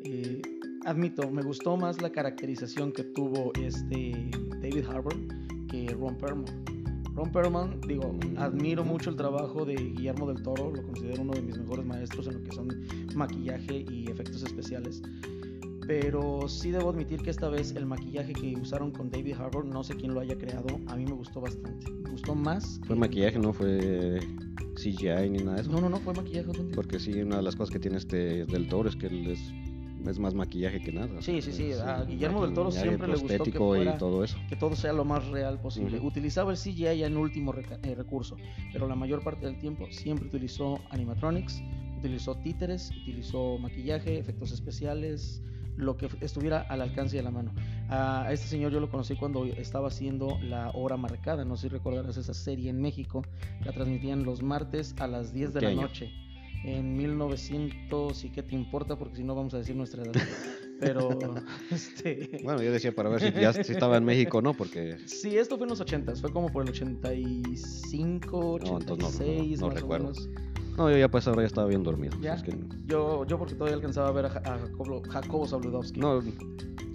eh, 0.04 0.42
admito, 0.88 1.30
me 1.30 1.42
gustó 1.44 1.76
más 1.78 2.02
la 2.02 2.10
caracterización 2.12 2.92
que 2.92 3.04
tuvo 3.04 3.52
este 3.62 4.32
David 4.62 4.86
Harbour 4.90 5.16
que 5.70 5.88
Ron 5.90 6.18
Perlman. 6.18 6.46
Ron 7.14 7.32
Perlman, 7.32 7.82
digo, 7.88 8.16
admiro 8.38 8.86
mucho 8.86 9.10
el 9.10 9.16
trabajo 9.18 9.66
de 9.66 9.76
Guillermo 9.76 10.28
del 10.32 10.42
Toro, 10.44 10.72
lo 10.72 10.84
considero 10.84 11.24
uno 11.24 11.34
de 11.34 11.42
mis 11.42 11.58
mejores 11.58 11.86
maestros 11.86 12.28
en 12.28 12.36
lo 12.36 12.44
que 12.44 12.52
son 12.52 12.68
maquillaje 13.16 13.86
y 13.92 14.10
efectos 14.10 14.44
especiales. 14.44 15.02
Pero 15.88 16.48
sí 16.48 16.72
debo 16.72 16.90
admitir 16.90 17.22
que 17.22 17.30
esta 17.30 17.50
vez 17.50 17.74
el 17.76 17.86
maquillaje 17.86 18.34
que 18.34 18.56
usaron 18.62 18.92
con 18.92 19.10
David 19.10 19.34
Harbour, 19.40 19.66
no 19.66 19.84
sé 19.84 19.96
quién 19.96 20.14
lo 20.14 20.20
haya 20.20 20.38
creado, 20.38 20.68
a 20.88 20.96
mí 20.96 21.06
me 21.06 21.14
gustó 21.14 21.42
bastante. 21.42 21.92
Me 21.92 22.12
gustó 22.12 22.36
más. 22.36 22.80
Fue 22.86 22.96
que- 22.96 23.00
maquillaje, 23.00 23.40
no 23.40 23.52
fue 23.54 24.20
CGI 24.76 25.30
ni 25.30 25.40
nada 25.40 25.56
de 25.56 25.62
eso. 25.62 25.72
No, 25.72 25.82
no, 25.82 25.90
no, 25.90 25.98
fue 25.98 26.14
maquillaje. 26.14 26.52
Porque 26.76 27.00
sí, 27.00 27.14
una 27.22 27.38
de 27.38 27.42
las 27.44 27.56
cosas 27.56 27.72
que 27.72 27.80
tiene 27.80 27.98
este 27.98 28.46
del 28.46 28.68
Toro 28.68 28.90
es 28.90 28.96
que 28.98 29.08
él 29.08 29.28
es, 29.28 29.40
es 30.10 30.20
más 30.20 30.34
maquillaje 30.34 30.82
que 30.82 30.92
nada. 30.92 31.22
Sí, 31.22 31.42
sí, 31.42 31.52
sí, 31.52 31.72
a 31.74 32.04
Guillermo 32.04 32.42
del 32.46 32.54
Toro 32.54 32.72
siempre 32.72 33.08
le 33.08 33.16
gustó 33.18 33.44
que 33.44 33.58
fuera- 33.58 33.96
y 33.96 33.98
todo 33.98 34.24
eso. 34.24 34.38
que 34.50 34.56
todo 34.56 34.76
sea 34.76 34.94
lo 34.94 35.06
más 35.06 35.28
real 35.28 35.60
posible. 35.60 36.00
Utilizaba 36.00 36.52
el 36.52 36.58
CGI 36.58 36.98
ya 37.00 37.08
en 37.08 37.18
último 37.18 37.54
eh, 37.84 37.96
recurso, 37.96 38.38
pero 38.72 38.88
la 38.88 38.96
mayor 38.96 39.24
parte 39.24 39.46
del 39.46 39.58
tiempo 39.58 39.92
siempre 39.92 40.28
utilizó 40.28 40.80
animatronics, 40.90 41.62
utilizó 41.98 42.36
títeres, 42.36 42.92
utilizó 43.02 43.58
maquillaje, 43.58 44.18
efectos 44.20 44.52
especiales, 44.52 45.42
lo 45.76 45.96
que 45.96 46.10
estuviera 46.22 46.62
al 46.62 46.82
alcance 46.82 47.18
de 47.18 47.24
la 47.24 47.30
mano. 47.32 47.54
A 47.90 48.28
este 48.32 48.48
señor 48.48 48.72
yo 48.72 48.80
lo 48.80 48.90
conocí 48.90 49.16
cuando 49.16 49.46
estaba 49.46 49.88
haciendo 49.90 50.40
la 50.42 50.72
hora 50.74 50.98
marcada, 50.98 51.46
no 51.46 51.56
sé 51.56 51.64
si 51.64 51.68
recordarás 51.70 52.18
esa 52.18 52.34
serie 52.34 52.70
en 52.72 52.82
México, 52.82 53.22
la 53.64 53.72
transmitían 53.74 54.24
los 54.24 54.42
martes 54.42 54.96
a 55.00 55.08
las 55.08 55.34
10 55.34 55.54
de 55.54 55.60
¿Qué 55.60 55.66
la 55.68 55.72
año? 55.72 55.82
noche. 55.84 56.12
En 56.64 56.98
1900, 56.98 58.26
y 58.26 58.30
qué 58.30 58.44
te 58.44 58.56
importa, 58.56 58.98
porque 58.98 59.18
si 59.18 59.24
no 59.24 59.36
vamos 59.36 59.54
a 59.54 59.58
decir 59.60 59.76
nuestra 59.76 60.04
edad. 60.04 60.14
Pero, 60.80 61.10
este, 61.72 62.40
Bueno, 62.44 62.62
yo 62.62 62.72
decía 62.72 62.92
para 62.94 63.10
ver 63.10 63.20
si 63.22 63.32
ya 63.40 63.52
si 63.52 63.72
estaba 63.72 63.98
en 63.98 64.04
México 64.06 64.38
o 64.40 64.42
no, 64.42 64.54
porque 64.54 64.98
Sí, 65.08 65.36
esto 65.38 65.58
fue 65.58 65.66
en 65.66 65.70
los 65.72 65.80
80 65.82 66.16
fue 66.18 66.32
como 66.32 66.50
por 66.50 66.64
el 66.64 66.70
85, 66.70 68.60
No, 68.64 68.78
entonces 68.80 68.88
no, 68.90 68.96
no, 68.98 69.08
86, 69.08 69.60
no 69.62 69.68
más 69.68 69.76
recuerdo. 69.76 70.08
o 70.10 70.12
menos. 70.12 70.30
no, 70.78 70.92
yo 70.92 70.98
ya 70.98 71.10
pues 71.10 71.28
ahora 71.28 71.42
ya 71.42 71.48
estaba 71.48 71.68
bien 71.68 71.82
dormido. 71.84 72.16
¿Ya? 72.22 72.36
Es 72.36 72.44
que 72.44 72.56
Yo, 72.86 73.26
yo 73.26 73.40
porque 73.40 73.56
todavía 73.56 73.76
alcanzaba 73.76 74.10
a 74.10 74.12
ver 74.12 74.26
a 74.26 74.30
Jacobo, 74.30 75.02
Jacobo 75.10 75.48
Zabludowski. 75.48 76.00
no, 76.00 76.22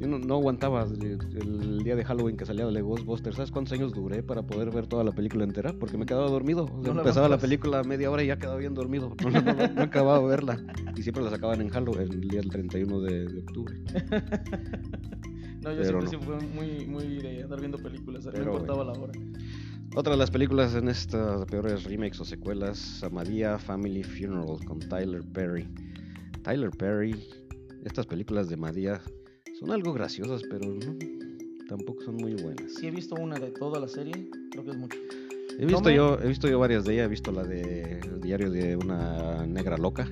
yo 0.03 0.09
no, 0.09 0.19
no 0.19 0.35
aguantaba 0.35 0.83
el, 0.83 1.17
el 1.37 1.85
día 1.85 1.95
de 1.95 2.05
Halloween 2.05 2.37
que 2.37 2.45
salía 2.45 2.67
de 2.67 2.83
Ghostbusters. 2.83 3.37
¿Sabes 3.37 3.53
cuántos 3.53 3.73
años 3.73 3.93
duré 3.93 4.25
para 4.25 4.43
poder 4.43 4.73
ver 4.73 4.89
toda 4.89 5.05
la 5.05 5.13
película 5.13 5.45
entera? 5.45 5.73
Porque 5.73 5.97
me 5.97 6.07
quedaba 6.07 6.29
dormido. 6.29 6.65
O 6.65 6.83
sea, 6.83 6.89
No 6.89 6.95
la 6.95 7.03
empezaba 7.03 7.29
la 7.29 7.39
película 7.39 7.79
a 7.79 7.85
media 7.85 8.11
hora 8.11 8.25
y 8.25 8.27
ya 8.27 8.37
quedaba 8.37 8.57
bien 8.57 8.75
dormido. 8.75 9.15
No, 9.23 9.31
no, 9.31 9.83
acababa 9.83 10.19
de 10.19 10.27
verla. 10.27 10.61
Y 10.97 11.03
siempre 11.03 11.23
la 11.23 11.31
sacaban 11.31 11.61
en 11.61 11.69
Halloween, 11.69 12.13
el 12.13 12.29
día 12.29 12.41
del 12.41 12.51
31 12.51 13.01
de, 13.01 13.29
de 13.29 13.39
octubre. 13.39 13.81
No, 15.63 15.71
yo 15.71 15.83
Pero 15.83 16.05
siempre 16.09 16.19
sí 16.19 16.27
fue 16.27 16.41
muy, 16.49 16.87
muy 16.87 17.19
de 17.23 17.45
andar 17.45 17.61
viendo 17.61 17.79
películas, 17.79 18.25
no 18.25 18.37
importaba 18.37 18.83
la 18.83 18.95
hora. 18.95 19.13
Otra 19.95 20.15
de 20.15 20.19
las 20.19 20.33
películas 20.33 20.75
en 20.75 20.89
estas 20.89 21.45
peores 21.45 21.85
remakes 21.85 22.21
o 22.21 22.25
secuelas, 22.25 23.01
Amadía 23.05 23.57
Family 23.61 24.03
Funeral 24.03 24.59
con 24.67 24.81
Tyler 24.81 25.23
Perry. 25.33 25.69
Tyler 26.43 26.71
Perry, 26.71 27.15
estas 27.85 28.07
películas 28.07 28.49
de 28.49 28.55
Amadía 28.55 29.01
son 29.63 29.71
algo 29.71 29.93
graciosas, 29.93 30.43
pero 30.51 30.69
no, 30.69 30.97
tampoco 31.69 32.03
son 32.03 32.17
muy 32.17 32.35
buenas. 32.35 32.75
Si 32.75 32.87
he 32.87 32.91
visto 32.91 33.15
una 33.15 33.39
de 33.39 33.51
toda 33.53 33.79
la 33.79 33.87
serie, 33.87 34.29
creo 34.51 34.65
que 34.65 34.71
es 34.73 34.77
mucho. 34.77 34.99
He 35.59 35.67
visto, 35.67 35.91
yo, 35.91 36.19
he 36.21 36.27
visto 36.27 36.49
yo 36.49 36.59
varias 36.59 36.85
de 36.85 36.95
ellas, 36.95 37.07
he 37.07 37.09
visto 37.09 37.31
la 37.31 37.45
de 37.45 38.01
El 38.01 38.21
diario 38.21 38.51
de 38.51 38.77
una 38.77 39.47
negra 39.47 39.77
loca. 39.77 40.11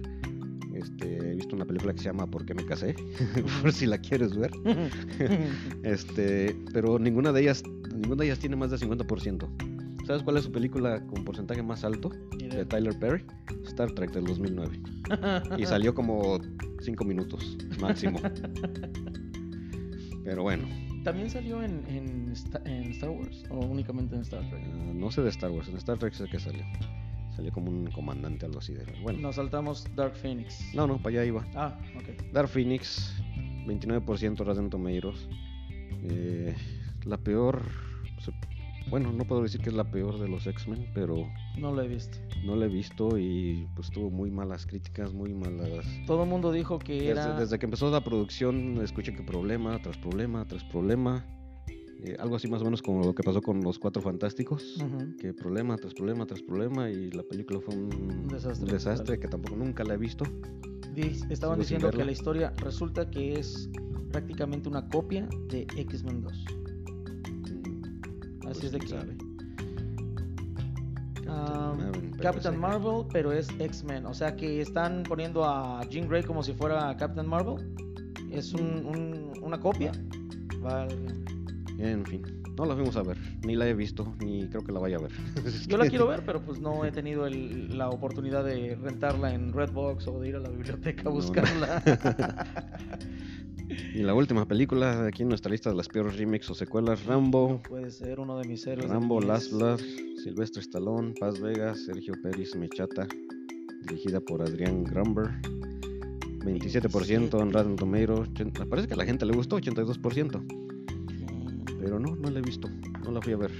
Este, 0.74 1.32
he 1.32 1.34
visto 1.34 1.56
una 1.56 1.64
película 1.64 1.92
que 1.92 1.98
se 1.98 2.04
llama 2.04 2.30
¿Por 2.30 2.44
qué 2.44 2.54
me 2.54 2.64
casé? 2.64 2.94
Por 3.62 3.72
si 3.72 3.86
la 3.86 3.98
quieres 3.98 4.36
ver. 4.36 4.50
Este, 5.82 6.56
pero 6.72 6.98
ninguna 6.98 7.32
de 7.32 7.42
ellas, 7.42 7.64
ninguna 7.92 8.20
de 8.20 8.26
ellas 8.26 8.38
tiene 8.38 8.54
más 8.54 8.70
del 8.70 8.80
50%. 8.80 9.48
¿Sabes 10.06 10.22
cuál 10.22 10.36
es 10.36 10.44
su 10.44 10.52
película 10.52 11.04
con 11.06 11.24
porcentaje 11.24 11.62
más 11.62 11.84
alto 11.84 12.10
de. 12.38 12.64
Tyler 12.66 12.96
Perry? 12.98 13.24
Star 13.64 13.90
Trek 13.92 14.12
del 14.12 14.24
2009. 14.24 14.80
Y 15.58 15.66
salió 15.66 15.92
como 15.92 16.38
5 16.82 17.04
minutos 17.04 17.56
máximo. 17.80 18.20
Pero 20.24 20.42
bueno, 20.42 20.66
¿También 21.04 21.30
salió 21.30 21.62
en, 21.62 21.82
en, 21.88 22.34
en 22.66 22.90
Star 22.90 23.08
Wars 23.10 23.44
o 23.48 23.60
únicamente 23.60 24.14
en 24.14 24.20
Star 24.20 24.46
Trek? 24.50 24.62
eh, 24.62 24.92
no 24.94 25.10
sé 25.10 25.22
de 25.22 25.30
Star 25.30 25.50
Wars, 25.50 25.68
en 25.68 25.76
Star 25.78 25.98
Trek 25.98 26.12
sé 26.12 26.26
que 26.28 26.38
salió. 26.38 26.62
Salió 27.34 27.52
como 27.52 27.70
un 27.70 27.90
comandante, 27.90 28.44
algo 28.44 28.58
así 28.58 28.74
de. 28.74 28.84
Bueno, 29.02 29.20
Nos 29.20 29.36
saltamos 29.36 29.86
Dark 29.96 30.14
Phoenix. 30.16 30.74
no, 30.74 30.86
no, 30.86 30.98
para 30.98 31.16
allá 31.20 31.24
iba. 31.24 31.46
Ah, 31.54 31.78
ok. 31.96 32.32
Dark 32.32 32.48
Phoenix, 32.48 33.14
29% 33.66 34.44
Rotten 34.44 34.68
Tomatoes. 34.68 35.26
Eh, 36.02 36.54
la 37.06 37.16
peor. 37.16 37.62
Bueno, 38.90 39.12
no 39.12 39.24
puedo 39.24 39.42
decir 39.42 39.60
que 39.60 39.68
es 39.70 39.74
la 39.74 39.88
peor 39.90 40.18
de 40.18 40.28
los 40.28 40.46
X-Men, 40.46 40.88
pero 40.94 41.28
No 41.58 41.72
lo 41.72 41.82
he 41.82 41.88
visto. 41.88 42.18
no 42.44 42.56
la 42.56 42.66
he 42.66 42.68
visto 42.68 43.16
y 43.18 43.68
pues 43.76 43.90
tuvo 43.90 44.10
muy 44.10 44.30
malas 44.30 44.66
críticas, 44.66 45.12
muy 45.12 45.32
malas. 45.32 45.86
Todo 46.06 46.24
el 46.24 46.28
mundo 46.28 46.50
dijo 46.50 46.78
que 46.78 46.94
Desde, 46.94 47.10
era. 47.12 47.38
desde 47.38 47.58
que 47.58 47.66
empezó 47.66 47.90
la 47.90 48.02
producción, 48.02 48.80
escuché 48.82 49.14
que 49.14 49.22
problema 49.22 49.80
tras 49.80 49.96
problema 49.98 50.44
tras 50.46 50.64
problema. 50.64 51.24
Eh, 52.02 52.16
algo 52.18 52.34
así 52.36 52.48
más 52.48 52.62
o 52.62 52.64
menos 52.64 52.80
como 52.82 53.04
lo 53.04 53.14
que 53.14 53.22
pasó 53.22 53.42
con 53.42 53.60
los 53.62 53.78
Cuatro 53.78 54.00
Fantásticos. 54.02 54.78
Ujú. 54.78 55.16
Que 55.18 55.34
problema 55.34 55.76
tras 55.76 55.94
problema 55.94 56.26
tras 56.26 56.42
problema 56.42 56.90
y 56.90 57.10
la 57.10 57.22
película 57.22 57.60
fue 57.60 57.74
un 57.76 58.26
Desastre 58.28 58.72
desastre 58.72 59.18
que 59.20 59.28
tampoco 59.28 59.54
nunca 59.56 59.84
la 59.84 59.94
he 59.94 59.98
visto. 59.98 60.24
Estaban 60.96 61.56
Sigo 61.56 61.56
diciendo 61.56 61.90
que 61.90 62.04
la 62.04 62.10
historia 62.12 62.52
resulta 62.56 63.08
que 63.10 63.34
es 63.34 63.70
prácticamente 64.10 64.68
una 64.68 64.88
copia 64.88 65.28
de 65.48 65.66
X-Men 65.76 66.22
2. 66.22 66.44
Así 68.50 68.60
pues, 68.60 68.64
es 68.64 68.72
de 68.72 68.78
que. 68.80 68.88
sabe. 68.88 69.16
Ah, 71.28 71.74
Marvel, 71.76 72.10
Captain 72.20 72.58
Marvel, 72.58 73.04
pero 73.12 73.32
es 73.32 73.48
X-Men. 73.58 74.06
O 74.06 74.14
sea 74.14 74.34
que 74.34 74.60
están 74.60 75.04
poniendo 75.04 75.44
a 75.44 75.82
Jean 75.88 76.08
Grey 76.08 76.22
como 76.24 76.42
si 76.42 76.52
fuera 76.52 76.94
Captain 76.96 77.26
Marvel. 77.26 77.72
Es 78.30 78.52
un- 78.52 78.84
un- 78.86 79.32
una 79.42 79.58
copia. 79.60 79.92
Vale. 80.60 80.94
En 81.78 82.04
fin, 82.04 82.22
no 82.56 82.66
la 82.66 82.74
fuimos 82.74 82.96
a 82.96 83.02
ver, 83.02 83.16
ni 83.46 83.56
la 83.56 83.66
he 83.66 83.72
visto, 83.74 84.14
ni 84.20 84.46
creo 84.48 84.62
que 84.62 84.72
la 84.72 84.80
vaya 84.80 84.96
a 84.96 85.00
ver. 85.00 85.10
Yo 85.68 85.78
la 85.78 85.88
quiero 85.88 86.06
ver, 86.06 86.22
pero 86.26 86.42
pues 86.42 86.60
no 86.60 86.84
he 86.84 86.92
tenido 86.92 87.26
el- 87.26 87.76
la 87.78 87.88
oportunidad 87.88 88.44
de 88.44 88.76
rentarla 88.76 89.32
en 89.32 89.52
Redbox 89.52 90.06
o 90.08 90.20
de 90.20 90.28
ir 90.28 90.36
a 90.36 90.40
la 90.40 90.50
biblioteca 90.50 91.08
a 91.08 91.12
No, 91.12 91.20
no. 91.20 91.20
Y 93.94 94.02
la 94.02 94.14
última 94.14 94.46
película 94.46 95.06
aquí 95.06 95.22
en 95.22 95.28
nuestra 95.28 95.50
lista 95.50 95.70
de 95.70 95.76
las 95.76 95.88
peores 95.88 96.16
remakes 96.16 96.48
o 96.50 96.54
secuelas, 96.54 97.04
Rambo, 97.06 97.60
Puede 97.68 97.90
ser 97.90 98.20
uno 98.20 98.38
de 98.38 98.46
mis 98.48 98.66
héroes. 98.66 98.88
Rambo. 98.88 99.20
Last 99.20 99.52
Blood, 99.52 99.80
Silvestre 100.22 100.60
Stallone, 100.62 101.14
Paz 101.18 101.40
Vegas, 101.40 101.84
Sergio 101.84 102.14
Pérez 102.22 102.54
Mechata, 102.56 103.06
dirigida 103.82 104.20
por 104.20 104.42
Adrián 104.42 104.84
Grumber. 104.84 105.30
27% 106.44 107.42
en 107.42 107.52
Rotten 107.52 107.76
Tomatoes. 107.76 108.28
parece 108.68 108.88
que 108.88 108.94
a 108.94 108.96
la 108.96 109.04
gente 109.04 109.26
le 109.26 109.32
gustó, 109.34 109.56
82%. 109.58 110.40
Mm, 110.40 111.64
Pero 111.80 111.98
no, 111.98 112.16
no 112.16 112.30
la 112.30 112.38
he 112.38 112.42
visto, 112.42 112.68
no 113.04 113.10
la 113.12 113.20
fui 113.20 113.34
a 113.34 113.36
ver. 113.36 113.50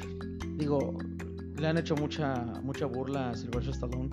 Digo, 0.56 0.96
le 1.58 1.66
han 1.66 1.76
hecho 1.78 1.94
mucha 1.96 2.44
mucha 2.62 2.86
burla 2.86 3.30
a 3.30 3.36
Sylvester 3.36 3.74
Stallone 3.74 4.10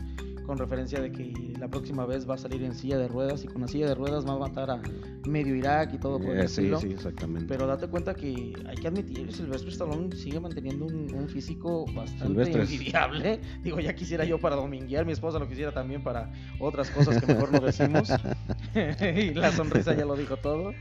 con 0.48 0.58
referencia 0.58 1.00
de 1.02 1.12
que 1.12 1.32
la 1.60 1.68
próxima 1.68 2.06
vez 2.06 2.28
va 2.28 2.36
a 2.36 2.38
salir 2.38 2.64
en 2.64 2.74
silla 2.74 2.98
de 2.98 3.08
ruedas 3.08 3.44
y 3.44 3.48
con 3.48 3.62
la 3.62 3.68
silla 3.68 3.86
de 3.88 3.94
ruedas 3.96 4.26
va 4.26 4.34
a 4.34 4.38
matar 4.40 4.72
a 4.72 4.82
medio 5.28 5.54
Irak 5.56 5.94
y 5.94 5.98
todo 6.00 6.20
por 6.20 6.32
el 6.36 6.40
Eh, 6.46 6.48
sí, 6.48 6.72
sí, 6.80 6.88
exactamente. 6.94 7.46
Pero 7.48 7.68
date 7.68 7.88
cuenta 7.88 8.16
que 8.16 8.54
hay 8.66 8.76
que 8.78 8.88
admitir, 8.88 9.32
Sylvester 9.34 9.70
Stallone 9.70 10.16
sigue 10.16 10.40
manteniendo 10.40 10.86
un, 10.86 11.14
un 11.14 11.28
físico 11.30 11.86
bastante 11.94 12.46
Silvestre 12.46 12.62
envidiable. 12.64 13.40
Digo, 13.64 13.80
ya 13.82 13.94
quisiera 13.94 14.24
yo 14.24 14.40
para 14.40 14.56
dominguear, 14.56 15.06
mi 15.06 15.12
esposa 15.12 15.38
lo 15.38 15.48
quisiera 15.48 15.72
también 15.74 16.02
para 16.02 16.32
otras 16.60 16.90
cosas 16.90 17.20
que 17.22 17.28
mejor 17.28 17.52
no 17.52 17.60
decimos. 17.60 18.10
y 18.74 19.34
la 19.34 19.52
sonrisa 19.52 19.94
ya 19.96 20.06
lo 20.06 20.16
dijo 20.16 20.38
todo. 20.38 20.72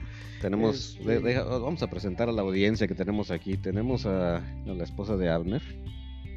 Tenemos, 0.40 0.96
deja- 1.04 1.44
vamos 1.44 1.82
a 1.82 1.88
presentar 1.90 2.28
a 2.28 2.32
la 2.32 2.42
audiencia 2.42 2.86
que 2.86 2.94
tenemos 2.94 3.30
aquí. 3.32 3.56
Tenemos 3.56 4.06
a, 4.06 4.36
a 4.36 4.42
la 4.66 4.84
esposa 4.84 5.16
de 5.16 5.28
Abner. 5.28 5.62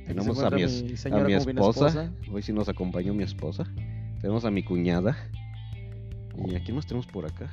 Tenemos 0.10 0.40
a 0.40 0.50
mi, 0.50 0.64
a 0.64 0.66
mi 0.66 1.34
esposa. 1.34 1.88
esposa. 1.88 2.12
Hoy 2.32 2.42
sí 2.42 2.52
nos 2.52 2.68
acompañó 2.68 3.14
mi 3.14 3.22
esposa. 3.22 3.66
Tenemos 4.22 4.44
a 4.44 4.50
mi 4.50 4.64
cuñada. 4.64 5.16
¿Y 6.48 6.56
a 6.56 6.64
quién 6.64 6.76
más 6.76 6.88
tenemos 6.88 7.06
por 7.06 7.28
acá? 7.28 7.48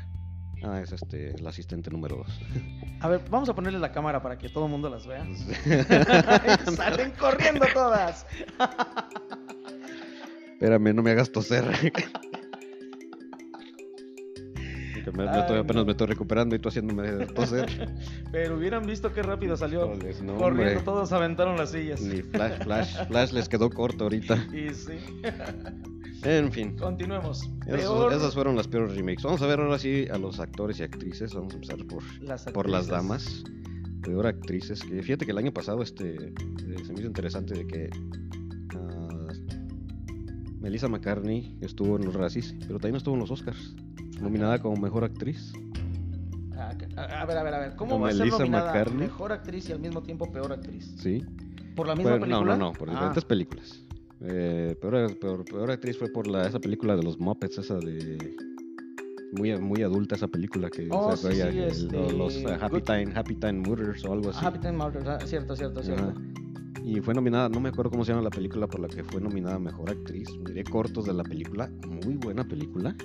Ah, 0.62 0.81
es 0.81 0.90
este, 0.90 1.33
el 1.33 1.47
asistente 1.47 1.90
número 1.90 2.16
2. 2.16 2.40
A 3.01 3.09
ver, 3.09 3.21
vamos 3.29 3.51
a 3.51 3.55
ponerle 3.55 3.79
la 3.79 3.92
cámara 3.92 4.23
para 4.23 4.38
que 4.38 4.49
todo 4.49 4.64
el 4.64 4.71
mundo 4.71 4.88
las 4.88 5.07
vea. 5.07 5.27
Salen 6.75 7.11
corriendo 7.19 7.66
todas. 7.75 8.27
Espérame, 10.55 10.95
no 10.95 11.03
me 11.03 11.11
hagas 11.11 11.31
toser. 11.31 11.92
Que 15.07 15.12
me- 15.12 15.23
me 15.25 15.31
Ay, 15.31 15.38
estoy- 15.42 15.59
apenas 15.59 15.77
no. 15.77 15.85
me 15.85 15.90
estoy 15.92 16.07
recuperando 16.09 16.57
y 16.57 16.59
tú 16.59 16.69
haciéndome 16.69 17.27
toser. 17.27 17.95
Pero 18.33 18.57
hubieran 18.57 18.85
visto 18.85 19.12
qué 19.12 19.23
rápido 19.23 19.57
salió. 19.57 19.85
Híjoles, 19.87 20.21
no, 20.21 20.35
corriendo, 20.35 20.62
hombre. 20.71 20.83
todos 20.85 21.12
aventaron 21.12 21.57
las 21.57 21.71
sillas. 21.71 22.01
Ni 22.01 22.23
flash, 22.23 22.62
flash, 22.64 23.07
flash 23.07 23.31
les 23.33 23.49
quedó 23.49 23.71
corto 23.71 24.03
ahorita. 24.05 24.35
Y 24.53 24.75
sí. 24.75 24.95
En 26.25 26.51
fin. 26.51 26.77
Continuemos. 26.77 27.49
Esas, 27.69 28.35
fueron 28.35 28.57
las 28.57 28.66
peores 28.66 28.97
remakes. 28.97 29.23
Vamos 29.23 29.42
a 29.42 29.47
ver 29.47 29.61
ahora 29.61 29.79
sí 29.79 30.07
a 30.11 30.19
los 30.19 30.40
actores 30.40 30.81
y 30.81 30.83
actrices. 30.83 31.33
Vamos 31.35 31.53
a 31.53 31.57
empezar 31.57 31.77
por, 31.87 32.03
las 32.21 32.45
por 32.47 32.69
las 32.69 32.88
damas. 32.88 33.45
Peor 34.03 34.27
actrices. 34.27 34.83
Que 34.83 35.03
fíjate 35.05 35.25
que 35.25 35.31
el 35.31 35.38
año 35.38 35.53
pasado 35.53 35.83
este 35.83 36.16
eh, 36.16 36.35
se 36.85 36.92
me 36.92 36.99
hizo 36.99 37.07
interesante 37.07 37.55
de 37.55 37.66
que 37.69 37.90
ah, 38.75 39.29
Melissa 40.59 40.88
McCartney 40.88 41.57
estuvo 41.61 41.97
en 41.97 42.07
los 42.07 42.14
Razzies, 42.14 42.57
pero 42.66 42.81
también 42.81 42.97
estuvo 42.97 43.14
en 43.14 43.21
los 43.21 43.31
Oscars. 43.31 43.77
Nominada 44.20 44.59
como 44.61 44.76
mejor 44.76 45.05
actriz. 45.05 45.52
Ah, 46.57 46.72
A, 46.96 47.22
a 47.22 47.26
ver, 47.26 47.37
a 47.38 47.42
ver, 47.42 47.55
a 47.55 47.59
ver. 47.59 47.76
¿Cómo 47.76 47.92
Con 47.92 48.02
va 48.05 48.09
a 48.09 48.11
ser 48.12 48.20
Melissa 48.20 48.38
nominada 48.38 48.66
McCartney. 48.72 48.98
mejor 48.98 49.33
actriz 49.33 49.68
y 49.68 49.72
al 49.72 49.81
mismo 49.81 50.02
tiempo 50.02 50.31
peor 50.33 50.52
actriz? 50.52 50.94
Sí. 50.98 51.22
¿Por 51.74 51.87
la 51.87 51.94
misma 51.94 52.12
Fue- 52.12 52.20
no, 52.20 52.26
película? 52.26 52.57
no, 52.57 52.66
no, 52.66 52.72
por 52.72 52.88
Ah, 52.88 52.92
diferentes 52.92 53.24
películas. 53.24 53.83
Eh, 54.22 54.74
peor, 54.81 55.18
peor- 55.18 55.44
peor 55.44 55.70
actriz 55.70 55.98
fue 55.98 56.09
por 56.09 56.26
la, 56.26 56.46
esa 56.46 56.59
película 56.59 56.96
de 56.96 57.02
los 57.02 57.18
Muppets, 57.18 57.59
esa 57.59 57.76
de. 57.79 58.35
Muy, 59.33 59.55
muy 59.61 59.83
adulta 59.83 60.14
esa 60.14 60.29
película 60.29 60.70
que 60.70 60.88
Oh, 60.90 61.14
se 61.14 61.22
sí, 61.35 61.40
veía, 61.40 61.50
sí, 61.52 61.59
el- 61.59 61.64
este, 61.68 62.12
los 62.12 62.37
uh, 62.37 62.48
Happy 62.61 62.76
Good- 62.76 62.85
Time 62.85 63.12
Happy 63.14 63.35
Time 63.35 63.52
Murders 63.55 64.05
o 64.07 64.12
algo 64.12 64.31
así. 64.31 64.44
Happy 64.46 64.59
Time 64.61 64.72
Murders, 64.79 65.07
ah, 65.07 65.18
cierto, 65.26 65.55
cierto, 65.57 65.83
cierto. 65.83 66.05
Ajá. 66.05 66.14
Y 66.83 67.00
fue 67.00 67.12
nominada, 67.12 67.48
no 67.48 67.61
me 67.61 67.68
acuerdo 67.68 67.90
cómo 67.90 68.05
se 68.05 68.12
llama 68.12 68.22
la 68.22 68.31
película 68.31 68.66
por 68.68 68.81
la 68.81 68.87
que 68.88 69.02
fue 69.05 69.20
nominada 69.20 69.59
mejor 69.59 69.90
actriz. 69.90 70.29
Miré 70.46 70.62
cortos 70.64 71.05
de 71.07 71.12
la 71.12 71.24
película, 71.24 71.68
muy 71.87 72.14
buena 72.14 72.44
película. 72.44 72.96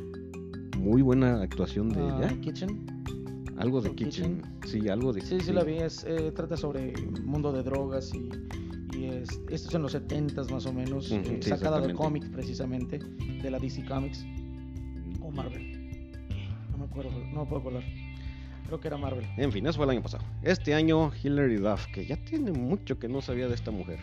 Muy 0.82 1.02
buena 1.02 1.42
actuación 1.42 1.90
de 1.90 2.02
Ah, 2.02 2.18
ella. 2.28 2.42
Kitchen. 2.42 2.86
Algo 3.58 3.82
de 3.82 3.90
¿o 3.90 3.96
Kitchen. 3.96 4.42
Sí, 4.66 4.90
algo 4.90 5.14
de 5.14 5.22
Sí, 5.22 5.40
sí 5.40 5.54
la 5.54 5.64
vi. 5.64 5.76
Es, 5.76 6.04
eh, 6.08 6.32
trata 6.36 6.58
sobre 6.58 6.94
mundo 7.24 7.52
de 7.54 7.62
drogas 7.64 8.12
y, 8.14 8.30
y 8.98 9.06
es, 9.06 9.30
esto 9.50 9.70
es 9.70 9.76
en 9.76 9.82
los 9.84 9.92
70 9.92 10.44
más 10.46 10.66
o 10.66 10.74
menos, 10.74 11.12
eh, 11.12 11.40
sí, 11.42 11.50
sacada 11.50 11.80
de 11.80 11.94
cómic 11.94 12.30
precisamente, 12.32 12.98
de 12.98 13.52
la 13.52 13.60
DC 13.60 13.86
Comics 13.86 14.26
o 15.22 15.30
Marvel. 15.32 16.02
No 16.72 16.78
me 16.80 16.86
acuerdo, 16.86 17.12
no 17.32 17.42
me 17.44 17.46
puedo 17.46 17.58
acordar. 17.62 17.84
Creo 18.66 18.80
que 18.80 18.88
era 18.88 18.98
Marvel. 18.98 19.26
En 19.38 19.52
fin, 19.52 19.66
eso 19.68 19.76
fue 19.78 19.86
el 19.86 19.92
año 19.92 20.02
pasado. 20.02 20.24
Este 20.42 20.74
año, 20.74 21.12
Hilary 21.24 21.58
Duff, 21.58 21.86
que 21.94 22.06
ya 22.06 22.16
tiene 22.24 22.52
mucho 22.54 22.98
que 22.98 23.08
no 23.08 23.22
sabía 23.22 23.48
de 23.48 23.54
esta 23.56 23.70
mujer. 23.70 24.00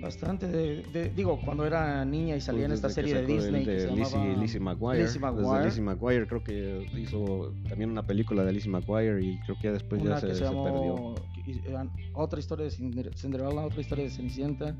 Bastante 0.00 0.46
de, 0.46 0.82
de- 0.92 1.10
digo, 1.10 1.40
cuando 1.44 1.66
era 1.66 2.04
niña 2.04 2.36
y 2.36 2.40
salía 2.40 2.66
en 2.66 2.70
Pues 2.70 2.78
esta 2.78 2.88
desde 2.88 3.02
que 3.02 3.08
serie 3.08 3.26
de 3.26 3.34
Disney 3.34 3.64
que 3.64 3.70
de 3.72 3.80
se 3.80 3.90
Lizzie, 3.96 4.18
llamaba 4.18 4.40
Lizzie 4.42 4.60
McGuire. 4.60 5.02
Lizzie 5.02 5.20
Desde 5.20 5.32
McGuire. 5.40 5.64
Lizzie 5.64 5.82
McGuire 5.82 6.26
creo 6.28 6.44
que 6.44 6.86
hizo 6.96 7.52
también 7.68 7.90
una 7.90 8.06
película 8.06 8.44
de 8.44 8.52
Lizzie 8.52 8.70
McGuire 8.70 9.20
y 9.24 9.38
creo 9.40 9.56
que 9.56 9.62
ya 9.64 9.72
después 9.72 10.00
una 10.00 10.10
ya 10.14 10.20
se, 10.20 10.26
que 10.28 10.32
se, 10.34 10.38
se 10.38 10.44
llamó 10.44 10.64
perdió. 10.64 11.94
otra 12.14 12.38
historia 12.40 12.64
de 12.66 12.70
Cinder- 12.70 13.14
Cinderella, 13.16 13.66
otra 13.66 13.80
historia 13.80 14.04
de 14.04 14.10
Cenicienta. 14.10 14.76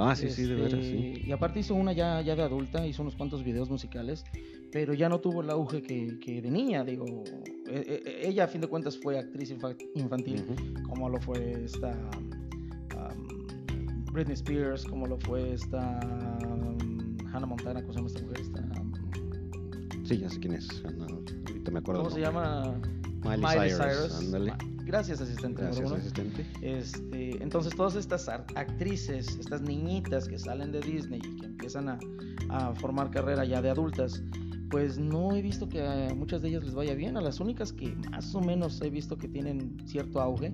Ah, 0.00 0.14
sí, 0.14 0.28
sí, 0.30 0.44
de 0.44 0.54
Este, 0.54 0.76
veras, 0.76 0.86
sí. 0.86 1.22
Y 1.26 1.32
aparte 1.32 1.58
hizo 1.60 1.74
una 1.74 1.92
ya, 1.92 2.20
ya 2.20 2.36
de 2.36 2.42
adulta, 2.42 2.86
hizo 2.86 3.02
unos 3.02 3.16
cuantos 3.16 3.42
videos 3.42 3.68
musicales, 3.68 4.24
pero 4.70 4.94
ya 4.94 5.08
no 5.08 5.18
tuvo 5.20 5.40
el 5.42 5.50
auge 5.50 5.82
que, 5.82 6.18
que 6.20 6.40
de 6.40 6.50
niña, 6.52 6.84
digo. 6.84 7.24
e- 7.66 8.02
e- 8.06 8.28
ella 8.28 8.44
a 8.44 8.48
fin 8.48 8.60
de 8.60 8.66
cuentas 8.68 8.96
fue 8.96 9.18
actriz 9.18 9.50
infa- 9.52 9.76
infantil, 9.96 10.44
como 10.88 11.08
lo 11.08 11.20
fue 11.20 11.64
esta 11.64 11.96
Britney 14.12 14.34
Spears, 14.34 14.84
como 14.84 15.06
lo 15.06 15.18
fue 15.18 15.52
esta 15.52 16.00
um, 16.46 17.18
Hannah 17.32 17.46
Montana, 17.46 17.82
¿cómo 17.82 17.92
se 17.92 17.98
llama 17.98 18.08
esta 18.08 18.22
mujer? 18.22 18.40
Esta, 18.40 18.60
um, 18.80 18.92
Sí, 20.04 20.18
ya 20.18 20.30
sé 20.30 20.40
quién 20.40 20.54
es. 20.54 20.82
Ana, 20.86 21.06
ahorita 21.06 21.70
me 21.70 21.78
acuerdo. 21.80 22.02
¿Cómo 22.04 22.14
se 22.14 22.20
llama? 22.20 22.80
Miley, 23.22 23.70
Cyrus. 23.70 24.18
Ándale. 24.20 24.54
Gracias, 24.84 25.20
asistente 25.20 25.60
Gracias, 25.60 25.92
asistente. 25.92 26.46
Este, 26.62 27.42
entonces 27.42 27.74
todas 27.76 27.94
estas 27.94 28.26
actrices, 28.30 29.36
estas 29.38 29.60
niñitas 29.60 30.26
que 30.26 30.38
salen 30.38 30.72
de 30.72 30.80
Disney 30.80 31.20
y 31.22 31.36
que 31.36 31.44
empiezan 31.44 31.90
a, 31.90 31.98
a 32.48 32.74
formar 32.74 33.10
carrera 33.10 33.44
ya 33.44 33.60
de 33.60 33.68
adultas, 33.68 34.22
pues 34.70 34.98
no 34.98 35.34
he 35.34 35.42
visto 35.42 35.68
que 35.68 35.82
a 35.82 36.12
muchas 36.14 36.42
de 36.42 36.48
ellas 36.48 36.64
les 36.64 36.74
vaya 36.74 36.94
bien. 36.94 37.16
A 37.16 37.20
las 37.20 37.40
únicas 37.40 37.72
que 37.72 37.94
más 38.10 38.34
o 38.34 38.40
menos 38.40 38.80
he 38.82 38.90
visto 38.90 39.16
que 39.16 39.28
tienen 39.28 39.76
cierto 39.86 40.20
auge 40.20 40.52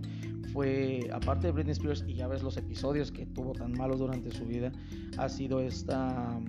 fue, 0.52 1.08
aparte 1.12 1.48
de 1.48 1.52
Britney 1.52 1.72
Spears, 1.72 2.04
y 2.06 2.14
ya 2.14 2.28
ves 2.28 2.42
los 2.42 2.56
episodios 2.56 3.10
que 3.10 3.26
tuvo 3.26 3.52
tan 3.54 3.72
malos 3.72 3.98
durante 3.98 4.30
su 4.30 4.44
vida, 4.46 4.70
ha 5.18 5.28
sido 5.28 5.58
esta 5.60 6.40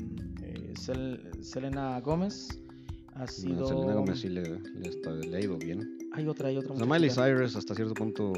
eh, 0.43 0.73
Sel- 0.75 1.19
Selena 1.41 1.99
Gómez, 2.01 2.59
ha 3.15 3.21
No, 3.21 3.27
sido... 3.27 3.67
Selena 3.67 3.93
Gómez 3.95 4.19
sí 4.19 4.29
le, 4.29 4.43
le, 4.43 4.89
está- 4.89 5.11
le 5.15 5.35
ha 5.35 5.41
ido 5.41 5.57
bien. 5.57 5.97
Hay 6.13 6.27
otra, 6.27 6.49
hay 6.49 6.57
otra. 6.57 6.73
O 6.73 6.77
sea, 6.77 6.85
muchachita. 6.85 7.23
Miley 7.23 7.35
Cyrus 7.37 7.55
hasta 7.55 7.73
cierto 7.73 7.93
punto, 7.95 8.31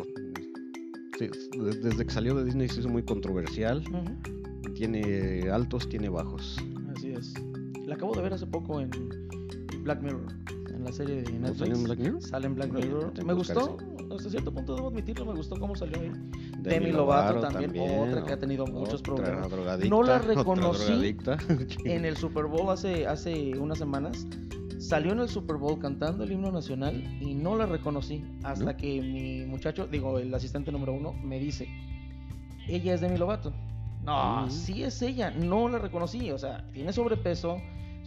sí, 1.20 1.28
desde 1.84 2.06
que 2.06 2.12
salió 2.12 2.34
de 2.36 2.46
Disney 2.46 2.70
se 2.70 2.80
hizo 2.80 2.90
muy 2.90 3.04
controversial. 3.04 3.84
Tiene 4.74 5.50
altos, 5.52 5.90
tiene 5.90 6.08
bajos. 6.10 6.58
Así 6.96 7.10
es. 7.12 7.34
La 7.88 7.96
acabo 7.96 8.14
de 8.14 8.22
ver 8.22 8.34
hace 8.34 8.46
poco 8.46 8.80
en 8.82 8.90
Black 9.84 10.02
Mirror, 10.02 10.28
en 10.76 10.84
la 10.84 10.92
serie 10.92 11.22
de 11.24 11.32
¿No 11.32 11.48
Netflix. 11.48 11.58
salió 11.60 11.76
en 11.76 11.84
Black 11.84 12.00
Mirror? 12.00 12.22
Sale 12.22 12.46
en 12.48 12.56
Black 12.56 12.72
Mirror. 12.74 13.14
tengo 13.14 13.28
Me 13.28 13.34
gustó, 13.34 13.78
hasta 14.16 14.30
cierto 14.30 14.54
punto 14.54 14.76
debo 14.76 14.90
admitirlo, 14.90 15.26
me 15.26 15.34
gustó 15.34 15.58
cómo 15.58 15.76
salió 15.76 16.00
ahí. 16.02 16.10
Demi 16.10 16.62
Demi 16.62 16.92
Lovato 16.92 17.36
Lovato 17.36 17.54
también, 17.54 17.90
otra 18.10 18.26
que 18.26 18.34
ha 18.34 18.40
tenido 18.40 18.66
muchos 18.68 19.02
problemas. 19.02 19.50
No 19.90 20.04
la 20.04 20.20
reconocí. 20.20 21.16
En 21.86 22.04
el 22.06 22.18
Super 22.18 22.46
Bowl 22.46 22.70
hace, 22.70 23.08
hace 23.08 23.58
unas 23.58 23.78
semanas, 23.78 24.28
salió 24.80 25.14
en 25.14 25.20
el 25.20 25.30
Super 25.30 25.56
Bowl 25.56 25.80
cantando 25.80 26.24
el 26.26 26.32
himno 26.34 26.52
nacional 26.52 27.02
y 27.22 27.34
no 27.36 27.56
la 27.56 27.66
reconocí 27.66 28.24
hasta 28.44 28.66
¿No? 28.74 28.78
que 28.78 29.02
mi 29.02 29.46
muchacho, 29.46 29.88
digo, 29.88 30.20
el 30.20 30.34
asistente 30.34 30.72
número 30.74 30.94
uno, 30.94 31.14
me 31.14 31.40
dice, 31.40 31.68
ella 32.68 32.94
es 32.96 33.02
Demi 33.02 33.18
Lovato. 33.18 33.54
No, 34.04 34.46
Mm. 34.46 34.50
sí 34.52 34.84
es 34.84 35.02
ella, 35.02 35.32
no 35.32 35.68
la 35.68 35.80
reconocí, 35.80 36.32
o 36.32 36.38
sea, 36.38 36.66
tiene 36.72 36.94
sobrepeso, 36.94 37.58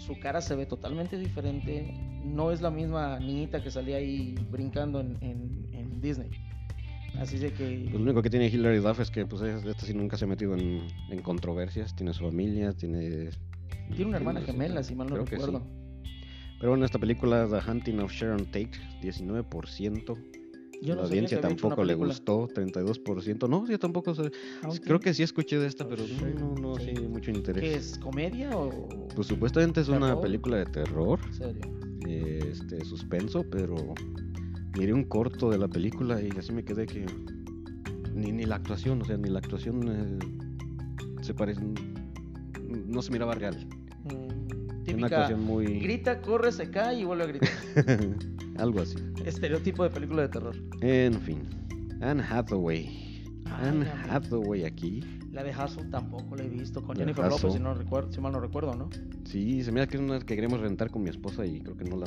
su 0.00 0.18
cara 0.18 0.40
se 0.40 0.54
ve 0.56 0.66
totalmente 0.66 1.18
diferente, 1.18 1.92
no 2.24 2.50
es 2.50 2.60
la 2.62 2.70
misma 2.70 3.18
niñita 3.20 3.62
que 3.62 3.70
salía 3.70 3.96
ahí 3.96 4.34
brincando 4.50 5.00
en, 5.00 5.16
en- 5.20 5.68
en 5.74 6.00
Disney. 6.00 6.30
Así 7.18 7.38
de 7.38 7.52
que... 7.52 7.64
Pues 7.90 7.94
lo 7.94 8.00
único 8.02 8.22
que 8.22 8.30
tiene 8.30 8.46
Hilary 8.46 8.78
Duff 8.78 9.00
es 9.00 9.10
que 9.10 9.26
pues 9.26 9.42
es- 9.42 9.64
esta 9.64 9.84
sí 9.86 9.92
nunca 9.94 10.16
se 10.16 10.24
ha 10.24 10.28
metido 10.28 10.54
en, 10.54 10.80
en 11.10 11.22
controversias, 11.22 11.94
tiene 11.94 12.12
su 12.14 12.24
familia, 12.24 12.72
tiene... 12.72 13.30
Tiene 13.94 14.06
una 14.08 14.16
hermana 14.18 14.40
gemela, 14.40 14.82
si 14.82 14.94
mal 14.94 15.08
no 15.08 15.14
creo 15.16 15.24
que 15.24 15.36
sí. 15.36 15.42
recuerdo. 15.42 15.66
Pero 16.58 16.72
bueno, 16.72 16.84
esta 16.84 16.98
película, 16.98 17.48
The 17.48 17.70
Hunting 17.70 17.98
of 18.00 18.12
Sharon 18.12 18.44
Tate, 18.46 18.70
19%. 19.02 20.16
Yo 20.82 20.94
la 20.94 21.02
no 21.02 21.06
audiencia 21.08 21.40
tampoco 21.40 21.84
le 21.84 21.94
gustó, 21.94 22.48
32%. 22.48 23.48
No, 23.48 23.66
yo 23.66 23.78
tampoco 23.78 24.14
sé. 24.14 24.30
Haunting. 24.62 24.82
Creo 24.82 25.00
que 25.00 25.12
sí 25.12 25.22
escuché 25.22 25.58
de 25.58 25.66
esta, 25.66 25.86
pero 25.86 26.06
Sharon 26.06 26.54
no, 26.54 26.54
no, 26.54 26.76
sí, 26.76 26.92
mucho 26.92 27.30
interés. 27.30 27.62
¿Qué 27.62 27.74
es? 27.74 27.98
¿Comedia 27.98 28.56
o...? 28.56 28.88
Pues 29.14 29.28
supuestamente 29.28 29.82
es 29.82 29.88
una 29.88 30.18
película 30.20 30.56
de 30.56 30.66
terror, 30.66 31.20
¿En 31.26 31.34
serio? 31.34 31.62
este, 32.08 32.84
suspenso, 32.84 33.44
pero 33.50 33.74
miré 34.78 34.92
un 34.94 35.04
corto 35.04 35.50
de 35.50 35.58
la 35.58 35.68
película 35.68 36.20
y 36.22 36.30
así 36.38 36.52
me 36.52 36.64
quedé 36.64 36.86
que 36.86 37.04
ni, 38.14 38.32
ni 38.32 38.44
la 38.44 38.56
actuación, 38.56 39.02
o 39.02 39.04
sea, 39.04 39.16
ni 39.16 39.28
la 39.28 39.38
actuación 39.40 39.82
eh, 39.86 40.18
se 41.22 41.34
parece, 41.34 41.60
no 42.86 43.02
se 43.02 43.12
miraba 43.12 43.34
real. 43.34 43.66
Mm, 44.04 44.94
Una 44.94 45.06
actuación 45.06 45.44
muy... 45.44 45.78
Grita, 45.80 46.20
corre, 46.22 46.52
se 46.52 46.70
cae 46.70 47.00
y 47.00 47.04
vuelve 47.04 47.24
a 47.24 47.26
gritar. 47.26 47.50
Algo 48.56 48.80
así. 48.80 48.96
Estereotipo 49.24 49.84
de 49.84 49.90
película 49.90 50.22
de 50.22 50.28
terror. 50.28 50.56
En 50.80 51.20
fin. 51.20 51.48
Anne 52.00 52.22
Hathaway. 52.22 52.86
Ay, 53.46 53.68
Anne 53.68 53.86
Hathaway 54.08 54.64
aquí. 54.64 55.02
La 55.32 55.44
de 55.44 55.50
Hustle 55.50 55.84
tampoco 55.90 56.36
la 56.36 56.44
he 56.44 56.48
visto. 56.48 56.82
Con 56.82 56.96
La 56.96 57.04
Jennifer 57.04 57.26
Lopez, 57.26 57.52
si, 57.52 57.58
no 57.58 57.74
recuerdo, 57.74 58.12
si 58.12 58.20
mal 58.20 58.32
no 58.32 58.40
recuerdo, 58.40 58.74
¿no? 58.74 58.88
Sí, 59.24 59.62
se 59.62 59.70
mira 59.70 59.86
que 59.86 59.96
es 59.96 60.02
una 60.02 60.18
que 60.18 60.34
queremos 60.34 60.60
rentar 60.60 60.90
con 60.90 61.02
mi 61.02 61.10
esposa 61.10 61.46
y 61.46 61.60
creo 61.60 61.76
que 61.76 61.84
no 61.84 61.96
la... 61.96 62.06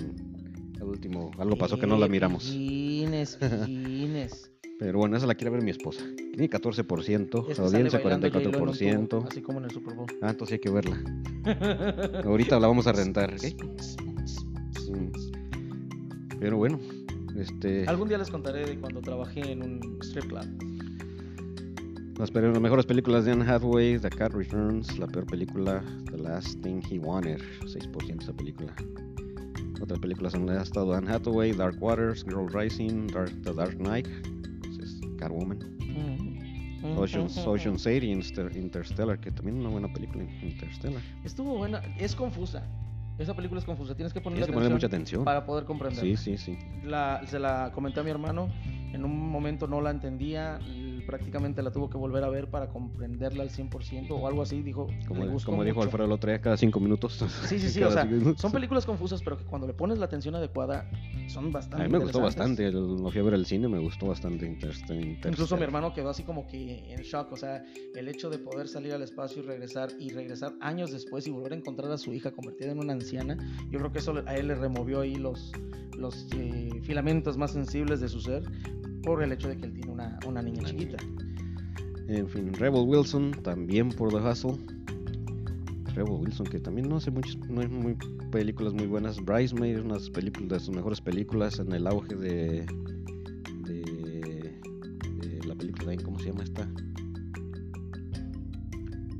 Al 0.82 0.89
último, 0.89 1.32
algo 1.38 1.56
pasó 1.56 1.80
que 1.80 1.88
no 1.88 1.97
la 1.97 2.08
miramos. 2.08 2.49
Pillines, 2.49 3.38
pillines. 3.65 4.52
Pero 4.80 4.97
bueno, 4.99 5.15
esa 5.15 5.28
la 5.28 5.36
quiere 5.36 5.52
ver 5.52 5.62
mi 5.62 5.71
esposa. 5.71 6.04
Tiene 6.15 6.49
14%, 6.49 7.49
Es 7.49 7.56
que 7.56 7.62
audiencia 7.62 7.91
sale 7.91 8.04
bailando 8.04 8.28
J-Lo 8.28 8.49
en 8.49 8.56
un 8.56 9.08
44%. 9.08 9.08
tubo, 9.08 9.28
Así 9.30 9.41
como 9.41 9.60
en 9.60 9.65
el 9.65 9.71
Super 9.71 9.93
Bowl. 9.93 10.08
Ah, 10.21 10.32
entonces 10.32 10.54
hay 10.54 10.60
que 10.60 10.71
verla. 10.71 11.02
Ahorita 12.26 12.60
la 12.60 12.67
vamos 12.67 12.88
a 12.88 12.91
rentar, 12.91 13.34
¿ok? 13.34 13.43
Mm. 14.93 15.12
Pero 16.39 16.58
bueno, 16.58 16.78
este... 17.37 17.85
Algún 17.87 18.07
día 18.07 18.17
les 18.17 18.29
contaré 18.29 18.65
de 18.65 18.79
cuando 18.79 19.01
trabajé 19.01 19.51
en 19.51 19.63
un 19.63 19.97
strip 20.01 20.25
club. 20.25 20.45
Las, 22.19 22.31
las 22.33 22.61
mejores 22.61 22.85
películas 22.85 23.25
de 23.25 23.31
Anne 23.31 23.43
Hathaway, 23.49 23.97
The 23.99 24.09
Cat 24.09 24.33
Returns, 24.33 24.97
la 24.99 25.07
peor 25.07 25.25
película, 25.25 25.83
The 26.11 26.17
Last 26.19 26.61
Thing 26.61 26.81
He 26.89 26.99
Wanted, 26.99 27.39
6% 27.65 28.21
esa 28.21 28.33
película. 28.33 28.73
Otras 29.81 29.99
películas 29.99 30.33
donde 30.33 30.57
ha 30.57 30.61
estado 30.61 30.93
Anne 30.93 31.09
Hathaway, 31.11 31.51
Dark 31.53 31.81
Waters, 31.81 32.23
Girl 32.23 32.47
Rising, 32.53 33.07
Dark, 33.07 33.31
The 33.43 33.53
Dark 33.53 33.77
Knight, 33.77 34.07
pues 34.61 34.77
es 34.79 35.01
Catwoman, 35.17 35.59
Mm. 35.79 36.97
Ocean's, 36.97 37.37
Ocean's 37.47 37.85
8 37.87 38.03
y 38.05 38.11
Inter- 38.11 38.51
Interstellar, 38.57 39.17
que 39.19 39.31
también 39.31 39.55
es 39.57 39.61
una 39.61 39.69
buena 39.69 39.91
película, 39.93 40.25
Interstellar. 40.41 41.01
Estuvo 41.23 41.57
buena. 41.57 41.81
Es 41.97 42.13
confusa. 42.13 42.61
Esa 43.17 43.36
película 43.36 43.60
es 43.60 43.65
confusa. 43.65 43.95
Tienes 43.95 44.12
que 44.12 44.21
ponerle 44.21 44.45
Tienes 44.45 44.49
que 44.49 44.54
ponerle 44.54 44.73
mucha 44.73 44.88
atención 44.88 45.23
para 45.23 45.45
poder 45.45 45.65
comprender. 45.65 45.99
Sí, 45.99 46.17
sí, 46.17 46.38
sí. 46.38 46.58
La, 46.84 47.21
se 47.28 47.39
la 47.39 47.71
comenté 47.73 47.99
a 47.99 48.04
mi 48.04 48.10
hermano, 48.10 48.49
en 48.93 49.03
un 49.03 49.29
momento 49.29 49.67
no 49.67 49.82
la 49.82 49.89
entendía, 49.89 50.60
prácticamente 51.08 51.62
la 51.63 51.71
tuvo 51.71 51.89
que 51.89 51.97
volver 51.97 52.23
a 52.23 52.29
ver 52.29 52.47
para 52.47 52.69
comprenderla 52.69 53.43
al 53.43 53.49
100% 53.49 54.12
o 54.12 54.27
algo 54.27 54.43
así, 54.43 54.62
dijo, 54.62 54.88
Como, 55.08 55.63
dijo. 55.63 55.82
Alfredo 55.82 56.06
el 56.06 56.12
otro 56.12 56.29
día, 56.29 56.39
cada 56.39 56.58
cinco 56.58 56.79
minutos. 56.79 57.25
Sí, 57.47 57.60
sí, 57.60 57.69
sí, 57.69 57.84
o 57.84 57.91
sea, 57.91 58.08
son 58.38 58.51
películas 58.51 58.86
confusas, 58.86 59.21
pero 59.23 59.38
que 59.38 59.45
cuando 59.45 59.67
le 59.67 59.73
pones 59.73 59.97
la 59.97 60.06
atención 60.06 60.36
adecuada 60.36 60.89
son 61.27 61.47
A 61.47 61.49
bastante 61.49 61.86
mí 61.86 61.91
me 61.91 61.99
gustó 61.99 62.21
bastante, 62.21 62.71
lo 62.71 63.10
fui 63.10 63.19
a 63.19 63.23
ver 63.23 63.34
al 63.34 63.45
cine, 63.45 63.67
me 63.67 63.79
gustó 63.79 64.08
bastante 64.08 64.45
Interstellar. 64.45 65.27
Incluso 65.27 65.58
mi 65.58 65.63
hermano 65.63 65.93
quedó 65.93 66.10
así 66.10 66.23
como 66.23 66.45
que 66.47 66.93
en 66.93 67.01
shock, 67.01 67.32
o 67.32 67.38
sea, 67.38 67.63
el 67.95 68.08
hecho 68.08 68.29
de 68.29 68.38
poder 68.38 68.67
salir 68.67 68.93
al 68.93 69.01
espacio 69.01 69.41
y 69.41 69.45
regresar 69.45 69.89
y 69.99 70.12
regresar 70.12 70.53
años 70.62 70.91
después 70.91 71.25
y 71.25 71.32
volver 71.32 71.53
a 71.53 71.56
encontrar 71.56 71.91
a 71.91 71.97
su 71.97 72.13
hija 72.13 72.32
convertida 72.32 72.71
en 72.71 72.79
una 72.79 72.93
anciana, 72.93 73.38
yo 73.71 73.79
creo 73.79 73.91
que 73.91 73.99
eso 73.99 74.13
a 74.25 74.36
él 74.36 74.47
le 74.49 74.56
removió 74.56 75.01
ahí 75.01 75.15
los, 75.15 75.51
los 75.97 76.27
eh, 76.36 76.69
filamentos 76.84 77.38
más 77.38 77.51
sensibles 77.51 77.99
de 77.99 78.10
su 78.10 78.21
ser 78.21 78.43
por 79.03 79.21
el 79.21 79.31
hecho 79.31 79.49
de 79.49 79.57
que 79.57 79.65
él 79.65 79.73
tiene 79.73 79.91
una, 79.91 80.17
una 80.25 80.41
niña 80.41 80.63
chiquita. 80.63 80.97
En 82.07 82.27
fin, 82.27 82.53
Rebel 82.53 82.83
Wilson, 82.85 83.31
también 83.43 83.89
por 83.89 84.09
The 84.09 84.17
Hustle. 84.27 84.57
Rebel 85.93 86.13
Wilson, 86.19 86.47
que 86.47 86.59
también 86.59 86.89
no 86.89 86.97
hace 86.97 87.11
muchas 87.11 87.37
no 87.49 87.61
hay 87.61 87.67
muy 87.67 87.95
películas 88.31 88.73
muy 88.73 88.87
buenas. 88.87 89.23
Bridesmaid 89.23 89.75
es 89.75 89.83
una 89.83 89.93
de 89.95 89.99
sus 89.99 90.09
películas, 90.09 90.49
de 90.49 90.59
sus 90.59 90.75
mejores 90.75 90.99
películas 91.01 91.59
en 91.59 91.71
el 91.71 91.85
auge 91.85 92.15
de, 92.15 92.65
de, 93.65 94.59
de 95.17 95.47
la 95.47 95.55
película, 95.55 95.95
¿cómo 96.03 96.17
se 96.19 96.31
llama 96.31 96.43
esta? 96.43 96.67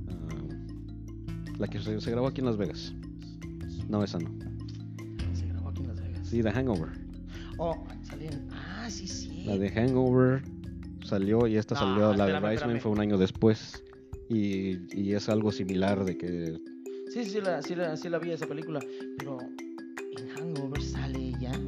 Ah, 0.10 0.48
la 1.60 1.67
que 1.67 1.80
se, 1.80 2.02
se 2.02 2.12
grabó 2.12 2.28
aquí 2.28 2.41
en 2.41 2.46
Las 2.48 2.58
Vegas. 2.58 2.96
No, 3.88 4.04
esa 4.04 4.17
no. 4.17 4.32
Se 5.34 5.46
grabó 5.46 5.69
aquí 5.69 5.82
en 5.82 5.88
Las 5.89 6.02
Vegas. 6.02 6.28
Sí, 6.28 6.41
The 6.41 6.52
Hangover. 6.52 6.89
Oh, 7.60 7.86
salían. 8.02 8.48
Ah, 8.52 8.89
sí, 8.89 9.08
sí. 9.08 9.33
La 9.46 9.58
de 9.58 9.70
Hangover 9.70 10.42
salió 11.04 11.48
y 11.48 11.58
esta 11.58 11.76
No, 11.76 11.82
salió, 11.82 12.14
la 12.14 12.26
de 12.26 12.32
espérame, 12.32 12.54
espérame. 12.54 12.80
fue 12.82 12.92
un 12.92 13.00
año 13.00 13.18
después. 13.18 13.84
Y, 14.30 14.78
y 15.00 15.14
es 15.14 15.30
algo 15.30 15.52
similar 15.52 16.06
de 16.06 16.18
que 16.18 16.58
Sí, 17.14 17.26
sí, 17.26 17.42
la, 17.42 17.62
sí, 17.62 17.76
la, 17.76 17.96
sí 17.98 18.10
la 18.10 18.18
vi 18.20 18.32
esa 18.32 18.48
película. 18.48 18.80
Pero 19.18 19.38
en 19.40 20.28
Hangover 20.30 20.82
sale 20.82 21.20
ella. 21.20 21.60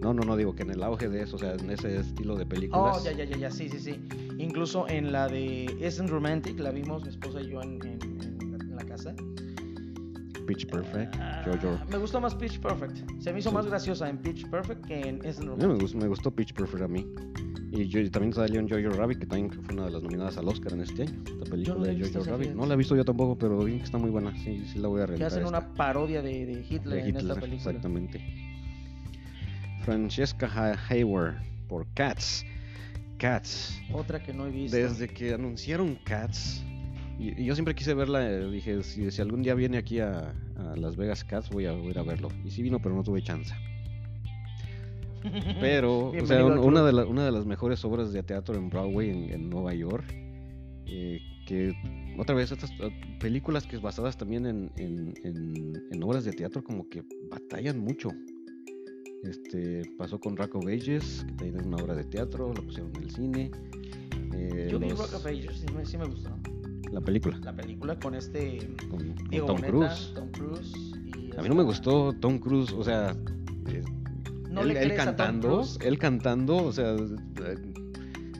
No, 0.00 0.14
no, 0.14 0.22
no 0.24 0.36
digo 0.36 0.54
que 0.54 0.62
en 0.62 0.70
el 0.70 0.82
auge 0.82 1.08
de 1.08 1.22
eso, 1.22 1.36
o 1.36 1.38
sea, 1.38 1.54
en 1.54 1.70
ese 1.70 1.98
estilo 1.98 2.36
de 2.36 2.46
películas. 2.46 2.98
Oh, 3.00 3.04
ya, 3.04 3.12
ya, 3.12 3.24
ya, 3.24 3.36
ya, 3.36 3.50
sí, 3.50 3.68
sí, 3.68 3.78
sí. 3.80 3.98
Incluso 4.38 4.88
en 4.88 5.12
la 5.12 5.28
de 5.28 5.64
Isn't 5.80 6.10
Romantic, 6.10 6.58
la 6.60 6.70
vimos 6.70 7.02
mi 7.02 7.08
esposa 7.08 7.40
y 7.40 7.48
yo 7.50 7.62
en, 7.62 7.80
en- 7.84 8.13
Pitch 10.54 10.66
Perfect, 10.70 11.14
Ah, 11.18 11.42
Jojo. 11.44 11.78
Me 11.90 11.98
gustó 11.98 12.20
más 12.20 12.34
Pitch 12.34 12.58
Perfect. 12.60 13.20
Se 13.20 13.32
me 13.32 13.38
hizo 13.40 13.50
Sí. 13.50 13.54
más 13.54 13.66
graciosa 13.66 14.08
en 14.08 14.18
Pitch 14.18 14.48
Perfect 14.48 14.84
que 14.86 15.00
en 15.00 15.20
A 15.26 15.56
mí 15.56 15.66
me 15.66 15.74
gustó, 15.74 15.98
me 15.98 16.06
gustó 16.08 16.30
Pitch 16.30 16.52
Perfect 16.54 16.82
a 16.82 16.88
mí. 16.88 17.06
Y 17.72 17.88
yo, 17.88 18.08
también 18.10 18.32
salió 18.32 18.60
en 18.60 18.68
Jojo 18.68 18.96
Rabbit, 18.96 19.18
que 19.18 19.26
también 19.26 19.50
fue 19.50 19.74
una 19.74 19.86
de 19.86 19.90
las 19.90 20.02
nominadas 20.02 20.38
al 20.38 20.46
Oscar 20.46 20.74
en 20.74 20.82
este 20.82 21.02
año. 21.02 21.22
Esta 21.26 21.50
película 21.50 21.86
la 21.86 21.92
he 21.92 21.96
de 21.96 22.08
Jojo 22.12 22.24
Rabbit. 22.30 22.50
No 22.52 22.66
la 22.66 22.74
he 22.74 22.76
visto 22.76 22.94
yo 22.94 23.04
tampoco, 23.04 23.36
pero 23.36 23.58
vi 23.64 23.78
que 23.78 23.84
está 23.84 23.98
muy 23.98 24.10
buena. 24.10 24.32
Sí, 24.44 24.64
sí 24.72 24.78
la 24.78 24.86
voy 24.88 25.00
a 25.02 25.06
Que 25.06 25.10
rentar. 25.12 25.26
hacen 25.26 25.42
esta. 25.44 25.58
una 25.58 25.74
parodia 25.74 26.22
de, 26.22 26.46
de 26.46 26.52
Hitler, 26.70 27.02
de 27.02 27.08
en 27.08 27.16
esta 27.16 27.20
Hitler, 27.20 27.40
película. 27.40 27.70
exactamente. 27.70 28.24
Francesca 29.84 30.46
Ha- 30.54 30.78
Hayward 30.88 31.34
por 31.68 31.86
Cats. 31.94 32.44
Cats. 33.18 33.80
Otra 33.92 34.22
que 34.22 34.32
no 34.32 34.46
he 34.46 34.50
visto. 34.50 34.76
Desde 34.76 35.08
que 35.08 35.34
anunciaron 35.34 35.98
Cats, 36.04 36.64
y, 37.18 37.40
y 37.42 37.44
yo 37.44 37.54
siempre 37.54 37.74
quise 37.74 37.94
verla, 37.94 38.28
eh, 38.30 38.50
dije, 38.50 38.82
si, 38.82 39.10
si 39.10 39.22
algún 39.22 39.42
día 39.42 39.54
viene 39.54 39.78
aquí 39.78 40.00
a, 40.00 40.34
a 40.56 40.76
Las 40.76 40.96
Vegas 40.96 41.24
Cats, 41.24 41.50
voy 41.50 41.66
a, 41.66 41.72
voy 41.72 41.88
a 41.88 41.90
ir 41.90 41.98
a 41.98 42.02
verlo. 42.02 42.28
Y 42.44 42.50
sí 42.50 42.62
vino, 42.62 42.80
pero 42.80 42.94
no 42.94 43.02
tuve 43.02 43.22
chance. 43.22 43.54
Pero, 45.60 46.08
o 46.22 46.26
sea, 46.26 46.44
un- 46.44 46.58
una, 46.58 46.82
de 46.84 46.92
la- 46.92 47.06
una 47.06 47.24
de 47.24 47.32
las 47.32 47.46
mejores 47.46 47.82
obras 47.84 48.12
de 48.12 48.22
teatro 48.22 48.56
en 48.56 48.68
Broadway, 48.68 49.08
en, 49.08 49.30
en 49.32 49.48
Nueva 49.48 49.72
York, 49.72 50.04
eh, 50.86 51.18
que 51.46 51.72
otra 52.18 52.34
vez 52.34 52.52
estas 52.52 52.70
eh, 52.72 52.90
películas 53.20 53.66
que 53.66 53.76
es 53.76 53.82
basadas 53.82 54.18
también 54.18 54.44
en, 54.44 54.70
en- 54.76 55.14
en- 55.24 55.82
en 55.90 56.02
obras 56.02 56.24
de 56.26 56.32
teatro 56.32 56.62
como 56.62 56.88
que 56.90 57.02
batallan 57.30 57.78
mucho. 57.78 58.10
Este, 59.22 59.82
pasó 59.96 60.20
con 60.20 60.36
Rock 60.36 60.56
of 60.56 60.66
Ages, 60.66 61.24
que 61.26 61.32
también 61.36 61.60
es 61.60 61.66
una 61.66 61.76
obra 61.78 61.94
de 61.94 62.04
teatro, 62.04 62.52
la 62.52 62.60
pusieron 62.60 62.94
en 62.96 63.02
el 63.04 63.10
cine. 63.10 63.50
eh, 64.34 64.68
Yo 64.70 64.78
vi 64.78 64.90
los- 64.90 64.98
Rock 64.98 65.14
of 65.14 65.24
Ages, 65.26 65.56
sí 65.56 65.66
me, 65.74 65.86
sí 65.86 65.96
me 65.96 66.04
gustó. 66.04 66.36
La 66.94 67.00
película, 67.00 67.36
La 67.42 67.52
película 67.54 67.98
con 67.98 68.14
este 68.14 68.74
con, 68.88 69.00
con 69.14 69.28
Diego 69.28 69.46
Tom 69.46 69.60
Cruise. 69.60 70.12
Tom 70.14 70.28
Cruise 70.30 70.72
y 71.06 71.36
A 71.36 71.42
mí 71.42 71.48
no 71.48 71.54
me 71.56 71.62
esta- 71.62 71.62
gustó 71.64 72.12
Tom 72.20 72.38
Cruise, 72.38 72.72
o 72.72 72.84
sea, 72.84 73.14
¿No 74.50 74.60
él, 74.62 74.68
le 74.68 74.82
él 74.82 74.94
cantando, 74.94 75.64
él 75.80 75.98
cantando, 75.98 76.56
o 76.58 76.72
sea, 76.72 76.94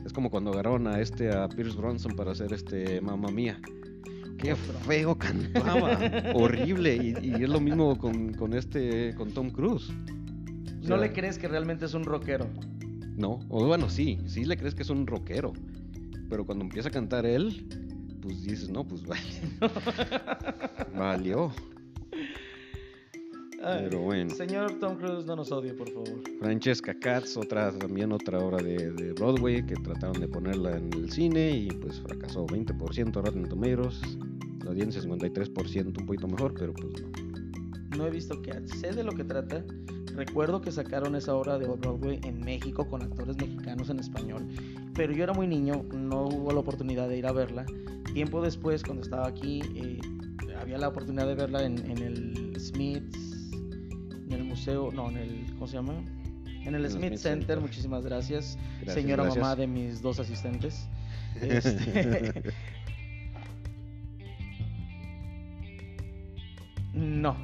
es 0.05 0.13
como 0.13 0.29
cuando 0.31 0.51
agarraron 0.51 0.87
a 0.87 1.01
este 1.01 1.31
a 1.33 1.49
Pierce 1.49 1.75
Bronson 1.77 2.15
para 2.15 2.31
hacer 2.31 2.53
este 2.53 3.01
Mamma 3.01 3.29
Mía. 3.29 3.59
Qué 4.37 4.53
Otro. 4.53 4.73
feo 4.85 5.15
cantaba, 5.17 5.99
horrible 6.33 6.95
y, 6.95 7.27
y 7.27 7.43
es 7.43 7.49
lo 7.49 7.59
mismo 7.59 7.97
con, 7.97 8.33
con 8.33 8.53
este 8.53 9.13
con 9.15 9.31
Tom 9.31 9.49
Cruise. 9.49 9.89
O 10.83 10.87
¿No 10.87 10.97
le 10.97 11.11
crees 11.11 11.37
que 11.37 11.47
realmente 11.49 11.85
es 11.85 11.93
un 11.93 12.03
rockero? 12.05 12.47
No, 13.17 13.39
o 13.49 13.65
bueno, 13.65 13.89
sí, 13.89 14.19
sí 14.27 14.45
le 14.45 14.55
crees 14.55 14.75
que 14.75 14.83
es 14.83 14.89
un 14.89 15.07
rockero, 15.07 15.51
pero 16.29 16.45
cuando 16.45 16.63
empieza 16.63 16.87
a 16.89 16.91
cantar 16.91 17.25
él, 17.25 17.67
pues 18.25 18.41
dices, 18.43 18.69
no, 18.69 18.83
pues 18.83 19.03
vale. 19.05 19.21
valió. 20.97 21.51
Ay, 23.63 23.81
Pero 23.83 24.01
bueno. 24.01 24.31
Señor 24.31 24.79
Tom 24.79 24.97
Cruise, 24.97 25.25
no 25.27 25.35
nos 25.35 25.51
odie, 25.51 25.73
por 25.73 25.87
favor. 25.91 26.21
Francesca 26.39 26.97
Katz, 26.99 27.37
otra 27.37 27.71
también 27.71 28.11
otra 28.11 28.39
obra 28.39 28.57
de, 28.63 28.91
de 28.93 29.13
Broadway 29.13 29.63
que 29.63 29.75
trataron 29.75 30.19
de 30.19 30.27
ponerla 30.27 30.75
en 30.77 30.91
el 30.93 31.11
cine 31.11 31.51
y 31.51 31.67
pues 31.67 31.99
fracasó 32.01 32.47
20% 32.47 33.13
Rotten 33.13 33.47
Tomatoes, 33.47 34.01
la 34.63 34.71
audiencia 34.71 35.01
53%, 35.03 35.85
un 35.99 36.05
poquito 36.05 36.27
mejor, 36.27 36.53
pero 36.57 36.73
pues 36.73 37.01
no. 37.03 37.11
No 37.97 38.07
he 38.07 38.09
visto 38.09 38.41
que 38.41 38.51
sé 38.67 38.91
de 38.91 39.03
lo 39.03 39.11
que 39.13 39.23
trata. 39.23 39.63
Recuerdo 40.15 40.61
que 40.61 40.71
sacaron 40.71 41.15
esa 41.15 41.35
obra 41.35 41.57
de 41.57 41.67
Broadway 41.67 42.21
en 42.23 42.39
México 42.39 42.87
con 42.87 43.01
actores 43.01 43.35
mexicanos 43.35 43.89
en 43.89 43.99
español, 43.99 44.47
pero 44.93 45.11
yo 45.11 45.23
era 45.23 45.33
muy 45.33 45.45
niño, 45.45 45.83
no 45.93 46.23
hubo 46.23 46.53
la 46.53 46.59
oportunidad 46.61 47.09
de 47.09 47.17
ir 47.17 47.27
a 47.27 47.33
verla. 47.33 47.65
Tiempo 48.13 48.41
después, 48.41 48.81
cuando 48.81 49.03
estaba 49.03 49.27
aquí, 49.27 49.61
eh, 49.75 49.99
había 50.59 50.77
la 50.77 50.87
oportunidad 50.87 51.27
de 51.27 51.35
verla 51.35 51.63
en, 51.63 51.79
en 51.91 51.97
el 51.97 52.59
Smith, 52.59 53.03
en 54.25 54.31
el 54.31 54.45
museo, 54.45 54.89
no, 54.93 55.09
en 55.09 55.17
el, 55.17 55.45
¿cómo 55.53 55.67
se 55.67 55.75
llama? 55.75 55.93
En 56.63 56.75
el 56.75 56.89
Smith 56.89 57.09
Smith 57.09 57.19
Center, 57.19 57.47
Center. 57.47 57.59
muchísimas 57.59 58.05
gracias, 58.05 58.57
Gracias, 58.81 58.95
señora 58.95 59.23
gracias. 59.23 59.43
mamá 59.43 59.55
de 59.57 59.67
mis 59.67 60.01
dos 60.01 60.19
asistentes. 60.19 60.87
Este, 61.41 62.31
no. 66.93 67.35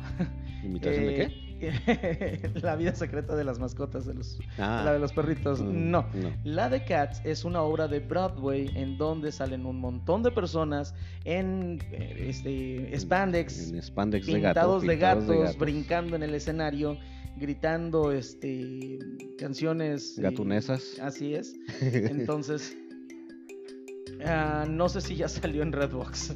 ¿Imitación 0.63 1.05
de 1.07 1.15
qué? 1.15 1.40
la 2.61 2.75
vida 2.75 2.95
secreta 2.95 3.35
de 3.35 3.43
las 3.43 3.59
mascotas, 3.59 4.05
de 4.05 4.13
los, 4.13 4.39
Ah, 4.57 4.81
la 4.85 4.93
de 4.93 4.99
los 4.99 5.13
perritos. 5.13 5.61
mm, 5.61 5.89
No. 5.91 6.05
no. 6.13 6.31
La 6.43 6.69
de 6.69 6.83
Cats 6.83 7.21
es 7.25 7.45
una 7.45 7.61
obra 7.61 7.87
de 7.87 7.99
Broadway 7.99 8.69
en 8.75 8.97
donde 8.97 9.31
salen 9.31 9.65
un 9.65 9.79
montón 9.79 10.23
de 10.23 10.31
personas 10.31 10.93
en 11.25 11.79
eh, 11.91 12.25
este, 12.29 12.97
spandex, 12.99 13.71
En 13.71 13.81
spandex 13.81 14.25
de 14.25 14.39
gato, 14.39 14.53
pintados 14.53 14.81
de 14.83 14.89
pintados 14.89 15.23
gatos, 15.25 15.37
gatos. 15.43 15.57
brincando 15.57 16.15
en 16.15 16.23
el 16.23 16.33
escenario, 16.35 16.97
gritando 17.37 18.11
este, 18.11 18.99
canciones. 19.37 20.17
eh, 20.17 20.21
Gatunesas. 20.23 20.99
así 21.01 21.33
es. 21.35 21.55
Entonces, 21.81 22.75
ah, 24.25 24.65
no 24.69 24.89
sé 24.89 25.01
si 25.01 25.15
ya 25.15 25.27
salió 25.27 25.63
en 25.63 25.71
Redbox. 25.71 26.35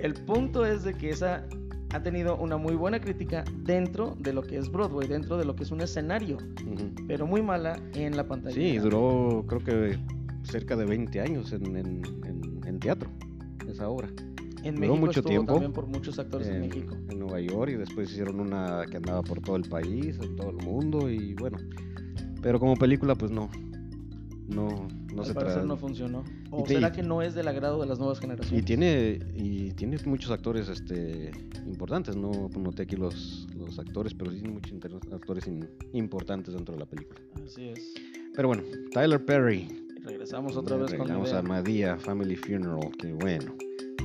El 0.00 0.14
punto 0.14 0.64
es 0.64 0.84
de 0.84 0.94
que 0.94 1.10
esa 1.10 1.44
ha 1.92 2.02
tenido 2.02 2.36
una 2.36 2.56
muy 2.56 2.74
buena 2.74 3.00
crítica 3.00 3.44
dentro 3.64 4.14
de 4.18 4.32
lo 4.32 4.42
que 4.42 4.58
es 4.58 4.70
Broadway, 4.70 5.08
dentro 5.08 5.38
de 5.38 5.44
lo 5.44 5.54
que 5.56 5.62
es 5.64 5.70
un 5.70 5.80
escenario, 5.80 6.36
pero 7.06 7.26
muy 7.26 7.42
mala 7.42 7.80
en 7.94 8.16
la 8.16 8.26
pantalla. 8.26 8.54
Sí, 8.54 8.78
duró 8.78 9.44
creo 9.46 9.60
que 9.64 9.98
cerca 10.44 10.76
de 10.76 10.84
20 10.84 11.20
años 11.20 11.52
en, 11.52 11.76
en- 11.76 12.02
en- 12.26 12.60
en 12.66 12.78
teatro, 12.80 13.10
esa 13.68 13.88
obra. 13.88 14.08
En 14.64 14.74
duró 14.74 14.88
México 14.88 14.96
mucho 15.06 15.10
estuvo 15.20 15.28
tiempo. 15.30 15.52
también 15.52 15.72
por 15.72 15.86
muchos 15.86 16.18
actores 16.18 16.48
en, 16.48 16.54
en, 16.56 16.60
México. 16.62 16.96
en 17.08 17.18
Nueva 17.18 17.40
York 17.40 17.70
y 17.72 17.76
después 17.76 18.10
hicieron 18.10 18.40
una 18.40 18.84
que 18.90 18.96
andaba 18.98 19.22
por 19.22 19.40
todo 19.40 19.56
el 19.56 19.62
país, 19.68 20.18
en 20.20 20.36
todo 20.36 20.50
el 20.50 20.56
mundo 20.56 21.08
y 21.10 21.34
bueno. 21.34 21.58
Pero 22.42 22.58
como 22.60 22.74
película 22.76 23.14
pues 23.14 23.30
no. 23.30 23.48
No, 24.48 24.88
no 25.18 25.22
Al 25.22 25.28
se 25.28 25.34
parecer 25.34 25.54
trata. 25.54 25.68
no 25.68 25.76
funcionó. 25.76 26.24
¿O 26.50 26.62
te- 26.62 26.74
será 26.74 26.92
que 26.92 27.02
no 27.02 27.20
es 27.22 27.34
del 27.34 27.48
agrado 27.48 27.80
de 27.80 27.86
las 27.86 27.98
nuevas 27.98 28.18
Y 28.18 28.20
generaciones? 28.22 28.64
tiene, 28.64 29.18
y 29.34 29.72
tiene 29.72 29.98
muchos 30.06 30.30
actores 30.30 30.68
este, 30.68 31.30
importantes, 31.66 32.16
no 32.16 32.48
noté 32.58 32.82
aquí 32.84 32.96
los, 32.96 33.46
los 33.56 33.78
actores, 33.78 34.14
pero 34.14 34.30
sí 34.30 34.38
tiene 34.38 34.54
muchos 34.54 34.72
actores 35.12 35.46
in- 35.46 35.68
importantes 35.92 36.54
dentro 36.54 36.74
de 36.74 36.80
la 36.80 36.86
película. 36.86 37.20
Así 37.44 37.68
es. 37.68 37.94
Pero 38.34 38.48
bueno, 38.48 38.62
Tyler 38.92 39.24
Perry. 39.24 39.68
Y 39.96 40.00
regresamos 40.02 40.56
otra 40.56 40.76
vez 40.76 40.90
con 40.94 41.08
Regresamos 41.08 41.32
a. 41.32 41.42
Madea 41.42 41.98
Family 41.98 42.36
Funeral, 42.36 42.90
que 42.98 43.12
bueno. 43.12 43.54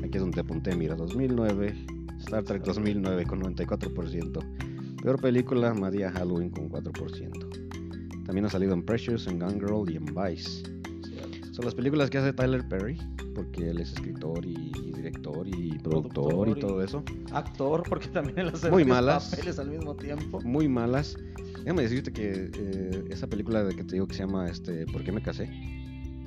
Aquí 0.03 0.09
es 0.17 0.21
donde 0.21 0.41
apunté, 0.41 0.75
mira, 0.75 0.95
2009, 0.95 1.73
Star 2.19 2.43
Trek 2.43 2.63
2009 2.63 3.25
con 3.25 3.41
94%. 3.41 4.39
Peor 5.01 5.21
película, 5.21 5.73
Madea 5.73 6.11
Halloween 6.11 6.49
con 6.49 6.69
4%. 6.69 8.25
También 8.25 8.45
ha 8.45 8.49
salido 8.49 8.73
en 8.73 8.83
Precious, 8.83 9.27
en 9.27 9.39
Gone 9.39 9.55
Girl 9.55 9.89
y 9.89 9.97
en 9.97 10.05
Vice. 10.05 10.63
Son 11.53 11.65
las 11.65 11.75
películas 11.75 12.09
que 12.09 12.17
hace 12.17 12.33
Tyler 12.33 12.67
Perry, 12.67 12.97
porque 13.35 13.69
él 13.69 13.79
es 13.79 13.93
escritor 13.93 14.43
y, 14.45 14.55
y 14.55 14.91
director 14.91 15.47
y 15.47 15.77
productor, 15.79 16.23
Productor 16.23 16.47
y 16.49 16.51
y- 16.51 16.59
todo 16.59 16.83
eso. 16.83 17.03
Actor, 17.31 17.83
porque 17.87 18.07
también 18.07 18.39
él 18.39 18.47
hace 18.53 18.71
Muy 18.71 18.83
malas. 18.85 19.29
papeles 19.29 19.59
al 19.59 19.69
mismo 19.69 19.95
tiempo. 19.95 20.41
Muy 20.41 20.67
malas. 20.67 21.15
Déjame 21.63 21.83
decirte 21.83 22.11
que 22.11 22.49
eh, 22.57 23.03
esa 23.09 23.27
película 23.27 23.63
de 23.63 23.75
que 23.75 23.83
te 23.83 23.93
digo 23.93 24.07
que 24.07 24.15
se 24.15 24.21
llama 24.25 24.49
este, 24.49 24.85
¿Por 24.87 25.03
qué 25.03 25.11
me 25.11 25.21
casé? 25.21 25.47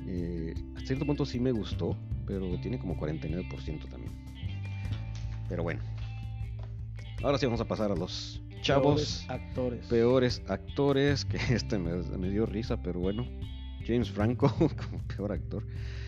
Eh, 0.07 0.53
a 0.75 0.79
cierto 0.79 1.05
punto 1.05 1.25
sí 1.25 1.39
me 1.39 1.51
gustó, 1.51 1.95
pero 2.25 2.57
tiene 2.61 2.79
como 2.79 2.95
49% 2.97 3.89
también. 3.89 4.13
Pero 5.49 5.63
bueno. 5.63 5.81
Ahora 7.21 7.37
sí 7.37 7.45
vamos 7.45 7.59
a 7.61 7.65
pasar 7.67 7.91
a 7.91 7.95
los 7.95 8.41
chavos 8.61 9.25
Peores 9.27 9.29
actores. 9.29 9.85
peores 9.87 10.41
actores, 10.47 11.25
que 11.25 11.37
este 11.53 11.77
me, 11.77 11.91
me 12.17 12.29
dio 12.29 12.45
risa, 12.45 12.77
pero 12.81 12.99
bueno. 13.01 13.25
James 13.87 14.09
Franco 14.11 14.53
como 14.57 15.01
peor 15.15 15.31
actor. 15.31 15.63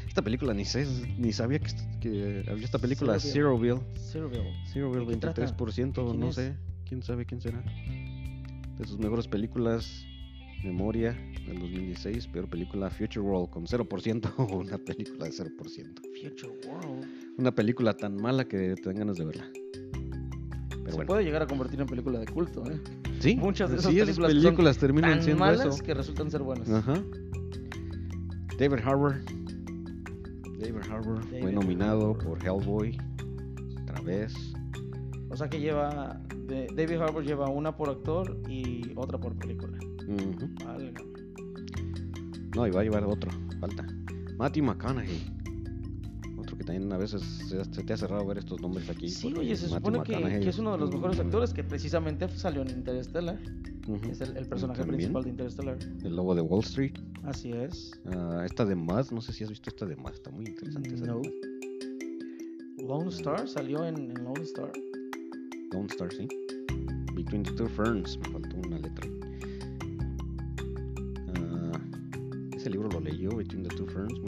Esta 0.07 0.21
película 0.23 0.53
ni 0.53 0.65
sé, 0.65 0.85
ni 1.17 1.31
sabía 1.31 1.59
que, 1.59 1.67
que 2.01 2.43
había 2.49 2.65
esta 2.65 2.79
película. 2.79 3.19
Zeroville. 3.19 3.79
Cerebral. 3.95 4.43
Zeroville 4.67 5.05
¿De 5.05 5.13
qué 5.13 5.17
trata? 5.19 5.55
23%, 5.55 5.85
¿De 5.85 5.91
quién 5.93 6.19
no 6.19 6.29
es? 6.29 6.35
sé, 6.35 6.55
quién 6.87 7.03
sabe 7.03 7.25
quién 7.25 7.39
será. 7.41 7.63
De 8.77 8.85
sus 8.87 8.97
mejores 8.97 9.27
películas, 9.27 10.05
Memoria 10.63 11.13
del 11.47 11.59
2016, 11.59 12.27
peor 12.27 12.49
película 12.49 12.89
Future 12.89 13.21
World 13.21 13.49
con 13.49 13.65
0%, 13.65 14.33
una 14.53 14.77
película 14.77 15.25
de 15.25 15.31
0%. 15.31 15.49
Future 16.21 16.53
World. 16.67 17.05
Una 17.37 17.51
película 17.53 17.95
tan 17.95 18.17
mala 18.17 18.45
que 18.45 18.75
te 18.75 18.81
dan 18.89 18.95
ganas 18.97 19.17
de 19.17 19.25
verla. 19.25 19.45
Pero 20.69 20.85
Se 20.85 20.95
bueno, 20.95 21.07
puede 21.07 21.23
llegar 21.23 21.43
a 21.43 21.47
convertir 21.47 21.79
en 21.79 21.87
película 21.87 22.19
de 22.19 22.25
culto, 22.25 22.69
¿eh? 22.69 22.81
sí, 23.19 23.35
muchas 23.35 23.69
de 23.69 23.77
esas 23.77 23.91
sí, 23.91 23.99
películas 23.99 24.31
son 24.31 24.41
películas 24.43 24.77
terminan 24.79 25.11
Tan 25.11 25.23
siendo 25.23 25.39
malas 25.39 25.75
eso. 25.75 25.83
que 25.83 25.93
resultan 25.93 26.31
ser 26.31 26.41
buenas. 26.41 26.69
Ajá. 26.69 27.01
David 28.59 28.79
Harbour. 28.85 29.15
David 30.59 30.81
Harbour 30.91 31.23
fue 31.23 31.51
nominado 31.51 32.11
Harbour. 32.11 32.23
por 32.23 32.43
Hellboy. 32.45 32.97
Otra 33.83 34.01
vez. 34.01 34.33
O 35.29 35.35
sea 35.37 35.49
que 35.49 35.59
lleva. 35.59 36.21
de- 36.47 36.67
David 36.75 36.97
Harbour 37.01 37.23
lleva 37.23 37.47
una 37.49 37.75
por 37.75 37.89
actor 37.89 38.37
y 38.49 38.91
otra 38.95 39.17
por 39.19 39.35
película. 39.35 39.77
No, 42.55 42.67
y 42.67 42.71
va 42.71 42.81
a 42.81 42.83
llevar 42.83 43.03
otro. 43.05 43.31
Falta. 43.59 43.85
Matthew 44.37 44.63
McConaughey. 44.65 45.21
Otro 46.59 46.65
que 46.65 46.65
también 46.65 46.91
a 46.91 46.97
veces 46.97 47.21
se, 47.21 47.63
se 47.63 47.83
te 47.83 47.93
hace 47.93 48.07
raro 48.07 48.25
ver 48.25 48.37
estos 48.37 48.59
nombres 48.61 48.89
aquí. 48.89 49.09
Sí, 49.09 49.27
porque 49.27 49.39
oye, 49.39 49.55
se 49.55 49.69
supone 49.69 50.03
que, 50.03 50.49
es 50.49 50.59
uno 50.59 50.73
de 50.73 50.77
los 50.77 50.91
mejores 50.91 51.19
actores 51.19 51.53
que 51.53 51.63
precisamente 51.63 52.27
salió 52.29 52.61
en 52.61 52.69
Interstellar. 52.69 53.39
Es 54.09 54.21
el, 54.21 54.37
el 54.37 54.45
personaje 54.45 54.81
También. 54.81 54.97
principal 54.97 55.23
de 55.23 55.29
Interstellar. 55.29 55.77
El 56.03 56.15
lobo 56.15 56.35
de 56.35 56.41
Wall 56.41 56.61
Street. 56.61 56.93
Así 57.23 57.51
es. 57.51 57.91
Ah, 58.05 58.43
esta 58.45 58.65
de 58.65 58.75
Mad, 58.75 59.09
no 59.11 59.21
sé 59.21 59.33
si 59.33 59.43
has 59.43 59.49
visto 59.49 59.69
esta 59.69 59.85
de 59.85 59.95
Mad, 59.95 60.13
está 60.13 60.31
muy 60.31 60.45
interesante. 60.45 60.89
No. 60.91 61.21
Lone 62.85 63.09
Star 63.09 63.47
salió 63.47 63.85
en, 63.85 64.11
en 64.11 64.23
Lone 64.23 64.41
Star. 64.41 64.71
Lone 65.71 65.87
Star, 65.87 66.11
sí. 66.13 66.27
Between 67.15 67.43
the 67.43 67.51
Two 67.51 67.67
Ferns, 67.67 68.17
me 68.19 68.29
faltó 68.31 68.55
una 68.57 68.79
letra. 68.79 69.09
Ah, 71.35 71.81
ese 72.55 72.69
libro 72.69 72.89
lo 72.89 72.99
leyó, 72.99 73.29
Between 73.35 73.63
the 73.63 73.75
Two 73.75 73.87
Ferns, 73.87 74.19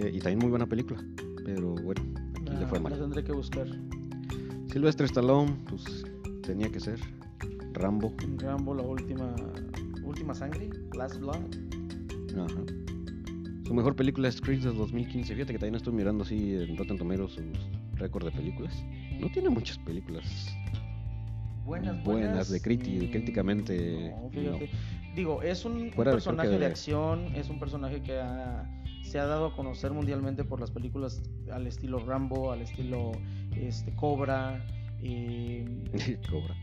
eh, 0.00 0.10
y 0.14 0.18
también 0.18 0.38
muy 0.38 0.48
buena 0.50 0.66
película, 0.66 1.02
pero 1.44 1.74
bueno, 1.74 2.02
aquí 2.40 2.50
le 2.56 2.64
Ah, 2.64 2.66
fue 2.68 2.78
la 2.78 2.88
mal. 2.90 2.98
tendré 2.98 3.22
que 3.24 3.32
buscar. 3.32 3.66
Silvestre 4.72 5.06
Stallone, 5.06 5.52
pues 5.68 6.04
tenía 6.42 6.70
que 6.70 6.80
ser. 6.80 6.98
Rambo, 7.72 8.14
Rambo, 8.38 8.74
la 8.74 8.82
última, 8.82 9.34
última 10.04 10.34
sangre, 10.34 10.70
Last 10.96 11.18
Blood. 11.20 11.36
ajá. 12.36 12.62
Su 13.66 13.74
mejor 13.74 13.94
película 13.94 14.26
es 14.28 14.40
Creed 14.40 14.64
del 14.64 14.76
2015. 14.76 15.32
Fíjate 15.34 15.52
que 15.52 15.58
también 15.60 15.76
estoy 15.76 15.92
mirando 15.92 16.24
así 16.24 16.54
en 16.56 16.76
Rotten 16.76 16.98
Tomatoes 16.98 17.32
sus 17.34 17.44
récord 17.94 18.24
de 18.24 18.32
películas. 18.32 18.74
No 19.20 19.30
tiene 19.30 19.48
muchas 19.48 19.78
películas 19.78 20.24
Buenas, 21.64 22.02
buenas 22.02 22.48
de 22.50 22.60
criti- 22.60 23.06
mm, 23.06 23.10
críticamente, 23.12 24.12
no, 24.20 24.28
fíjate. 24.30 24.70
Digo, 25.14 25.40
es 25.42 25.64
un, 25.64 25.90
de- 25.90 25.96
personaje 25.96 26.48
de 26.48 26.58
de- 26.58 26.66
acción, 26.66 27.32
es 27.36 27.48
un 27.48 27.60
personaje 27.60 28.02
que 28.02 28.18
ha- 28.18 28.68
se 29.02 29.18
ha 29.18 29.26
dado 29.26 29.46
a 29.46 29.56
conocer 29.56 29.92
mundialmente 29.92 30.44
por 30.44 30.60
las 30.60 30.70
películas 30.70 31.22
al 31.52 31.66
estilo 31.66 31.98
Rambo, 31.98 32.52
al 32.52 32.62
estilo 32.62 33.12
este, 33.56 33.94
Cobra. 33.96 34.64
eh, 35.02 35.64
Cobra. 36.30 36.54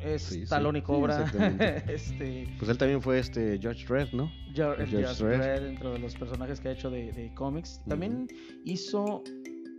es 0.00 0.22
Sí, 0.22 0.42
sí, 0.44 0.48
Talón 0.48 0.76
y 0.76 0.80
sí, 0.80 0.86
Cobra. 0.86 1.20
exactamente. 1.22 1.84
este, 1.94 2.48
Pues 2.58 2.70
él 2.70 2.78
también 2.78 3.00
fue 3.02 3.18
este 3.18 3.58
Judge 3.62 3.86
Dredd, 3.86 4.12
¿no? 4.12 4.30
Judge 4.54 4.86
Judge 4.90 5.18
Dredd. 5.18 5.38
Dredd, 5.38 5.62
dentro 5.62 5.92
de 5.92 5.98
los 5.98 6.14
personajes 6.16 6.60
que 6.60 6.68
ha 6.68 6.72
hecho 6.72 6.90
de, 6.90 7.12
de 7.12 7.32
cómics. 7.34 7.80
También 7.88 8.26
hizo 8.64 9.22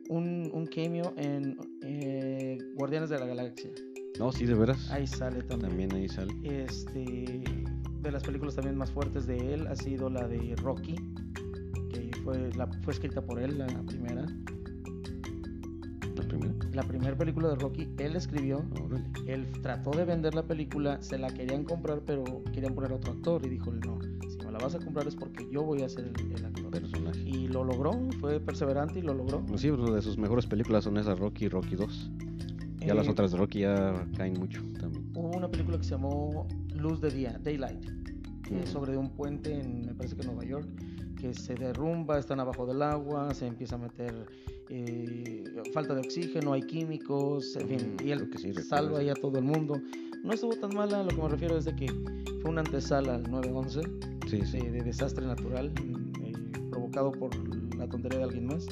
un, 0.10 0.50
un 0.54 0.66
cameo 0.68 1.14
en 1.18 1.58
eh, 1.84 2.58
Guardianes 2.76 3.10
de 3.10 3.20
la 3.20 3.26
Galaxia. 3.26 3.70
No, 4.20 4.32
sí, 4.32 4.46
de 4.46 4.54
veras. 4.54 4.90
Ahí 4.92 5.08
sale 5.08 5.42
también. 5.44 5.70
También 5.90 5.94
ahí 5.94 6.08
sale. 6.10 6.34
Este, 6.44 7.44
de 8.02 8.12
las 8.12 8.24
películas 8.24 8.56
también 8.56 8.76
más 8.78 8.92
fuertes 8.92 9.26
de 9.26 9.54
él 9.54 9.68
ha 9.68 9.76
sido 9.76 10.10
la 10.10 10.28
de 10.28 10.54
Rocky, 10.58 10.96
fue, 12.24 12.52
la, 12.56 12.68
fue 12.84 12.94
escrita 12.94 13.22
por 13.22 13.40
él, 13.40 13.58
la 13.58 13.68
primera. 13.86 14.26
La 16.16 16.24
primera. 16.28 16.54
La 16.74 16.84
primera 16.84 17.18
película 17.18 17.50
de 17.50 17.56
Rocky, 17.56 17.88
él 17.98 18.16
escribió. 18.16 18.64
Órale. 18.84 19.04
Él 19.28 19.48
trató 19.62 19.92
de 19.92 20.06
vender 20.06 20.34
la 20.36 20.44
película, 20.44 21.02
se 21.02 21.18
la 21.18 21.30
querían 21.30 21.64
comprar, 21.64 22.02
pero 22.06 22.24
querían 22.54 22.74
poner 22.76 22.92
a 22.92 22.96
otro 22.96 23.14
actor. 23.14 23.46
Y 23.46 23.50
dijo: 23.50 23.72
No, 23.72 24.00
si 24.30 24.38
me 24.46 24.52
la 24.52 24.60
vas 24.60 24.76
a 24.76 24.80
comprar 24.80 25.08
es 25.08 25.16
porque 25.16 25.48
yo 25.52 25.64
voy 25.64 25.82
a 25.82 25.90
ser 25.90 26.06
el, 26.16 26.32
el 26.38 26.46
actor. 26.46 26.72
Personaje. 26.72 27.20
Y 27.22 27.48
lo 27.48 27.64
logró, 27.66 27.92
fue 28.20 28.40
perseverante 28.40 29.00
y 29.00 29.02
lo 29.02 29.14
logró. 29.14 29.46
Pues 29.46 29.62
sí, 29.62 29.70
una 29.70 29.92
de 29.92 30.02
sus 30.02 30.18
mejores 30.18 30.46
películas 30.48 30.84
son 30.86 30.98
esas 30.98 31.20
Rocky 31.20 31.46
y 31.46 31.50
Rocky 31.50 31.76
2. 31.76 32.12
Ya 32.86 32.94
las 32.96 33.08
Eh, 33.08 33.12
otras 33.12 33.32
de 33.32 33.38
Rocky 33.38 33.60
ya 33.60 34.08
caen 34.18 34.34
mucho 34.40 34.62
también. 34.80 35.12
Hubo 35.16 35.36
una 35.38 35.50
película 35.50 35.78
que 35.78 35.84
se 35.84 35.92
llamó 35.92 36.48
Luz 36.76 37.00
de 37.02 37.12
Día, 37.12 37.38
Daylight, 37.44 37.86
Ujú. 38.50 38.66
sobre 38.66 38.98
un 38.98 39.10
puente 39.12 39.54
en, 39.60 39.86
me 39.86 39.94
parece 39.94 40.16
que 40.16 40.24
Nueva 40.26 40.44
York, 40.46 40.68
que 41.22 41.34
se 41.36 41.54
derrumba, 41.54 42.18
están 42.18 42.40
abajo 42.40 42.66
del 42.66 42.82
agua, 42.82 43.32
se 43.36 43.46
empieza 43.46 43.76
a 43.76 43.78
meter 43.78 44.26
eh, 44.70 45.44
falta 45.72 45.94
de 45.94 46.02
oxígeno, 46.02 46.54
hay 46.54 46.64
químicos, 46.64 47.56
en 47.58 47.68
fin, 47.68 47.96
Mm, 48.02 48.08
y 48.08 48.12
él 48.12 48.30
sí, 48.38 48.54
salva 48.54 49.00
ahí 49.00 49.10
a 49.10 49.14
todo 49.14 49.38
el 49.38 49.44
mundo. 49.44 49.80
No 50.24 50.34
estuvo 50.34 50.56
tan 50.56 50.74
mala, 50.76 51.04
lo 51.04 51.10
que 51.10 51.22
me 51.22 51.30
refiero 51.30 51.58
es 51.58 51.66
de 51.66 51.76
que 51.76 51.88
fue 52.42 52.50
una 52.50 52.62
antesala 52.62 53.16
al 53.16 53.24
911 53.30 53.82
Sí, 54.28 54.42
sí. 54.46 54.58
de, 54.60 54.72
de 54.72 54.82
desastre 54.82 55.26
natural 55.26 55.72
mm, 55.72 56.24
eh, 56.26 56.34
provocado 56.72 57.12
por 57.12 57.30
la 57.78 57.88
tontería 57.88 58.20
de 58.20 58.24
alguien 58.26 58.48
más. 58.48 58.66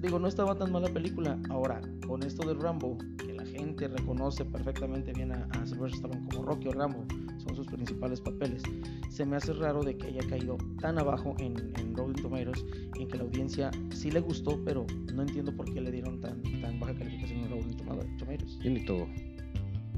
Digo, 0.00 0.18
no 0.18 0.26
estaba 0.26 0.56
tan 0.58 0.72
mala 0.72 0.88
película. 0.88 1.38
Ahora, 1.48 1.80
con 2.08 2.22
esto 2.24 2.46
de 2.48 2.54
Rambo, 2.54 2.98
que 3.24 3.32
la 3.34 3.44
gente 3.46 3.86
reconoce 3.86 4.44
perfectamente 4.44 5.12
bien 5.12 5.30
a, 5.30 5.44
a 5.52 5.66
Sylvester 5.66 6.10
Stallone 6.10 6.26
como 6.30 6.44
Rocky 6.44 6.68
o 6.68 6.72
Rambo, 6.72 7.04
son 7.42 7.56
sus 7.56 7.66
principales 7.66 8.20
papeles. 8.20 8.62
Se 9.10 9.24
me 9.26 9.36
hace 9.36 9.52
raro 9.52 9.82
de 9.82 9.96
que 9.96 10.06
haya 10.08 10.22
caído 10.28 10.56
tan 10.80 10.98
abajo 10.98 11.34
en, 11.38 11.54
en 11.78 11.94
Rotten 11.94 12.22
Tomatoes, 12.22 12.64
en 12.98 13.08
que 13.08 13.18
la 13.18 13.24
audiencia 13.24 13.70
sí 13.90 14.10
le 14.10 14.20
gustó, 14.20 14.58
pero 14.64 14.86
no 15.14 15.22
entiendo 15.22 15.54
por 15.54 15.72
qué 15.72 15.80
le 15.80 15.90
dieron 15.90 16.20
tan, 16.20 16.42
tan 16.60 16.78
baja 16.80 16.94
calificación 16.94 17.40
en 17.40 17.50
Rotten 17.50 17.76
Toma- 17.76 18.16
Tomatoes. 18.18 18.58
Yo 18.60 18.70
ni 18.70 18.84
todo. 18.84 19.06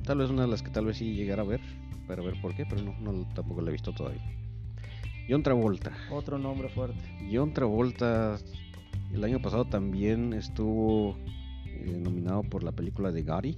Tal 0.04 0.18
vez 0.18 0.30
una 0.30 0.42
de 0.42 0.48
las 0.48 0.62
que 0.62 0.70
tal 0.70 0.86
vez 0.86 0.98
sí 0.98 1.14
llegara 1.14 1.42
a 1.42 1.46
ver, 1.46 1.60
para 2.06 2.22
ver 2.22 2.34
por 2.42 2.54
qué, 2.54 2.66
pero 2.66 2.82
no, 2.82 2.94
no 3.00 3.26
tampoco 3.34 3.62
la 3.62 3.70
he 3.70 3.72
visto 3.72 3.92
todavía. 3.92 4.22
John 5.28 5.42
Travolta. 5.42 5.92
Otro 6.10 6.38
nombre 6.38 6.68
fuerte. 6.68 7.00
John 7.32 7.54
Travolta 7.54 8.36
el 9.12 9.24
año 9.24 9.40
pasado 9.40 9.64
también 9.64 10.32
estuvo 10.34 11.16
eh, 11.66 11.98
nominado 12.02 12.42
por 12.42 12.62
la 12.62 12.72
película 12.72 13.10
de 13.12 13.22
Gotti, 13.22 13.56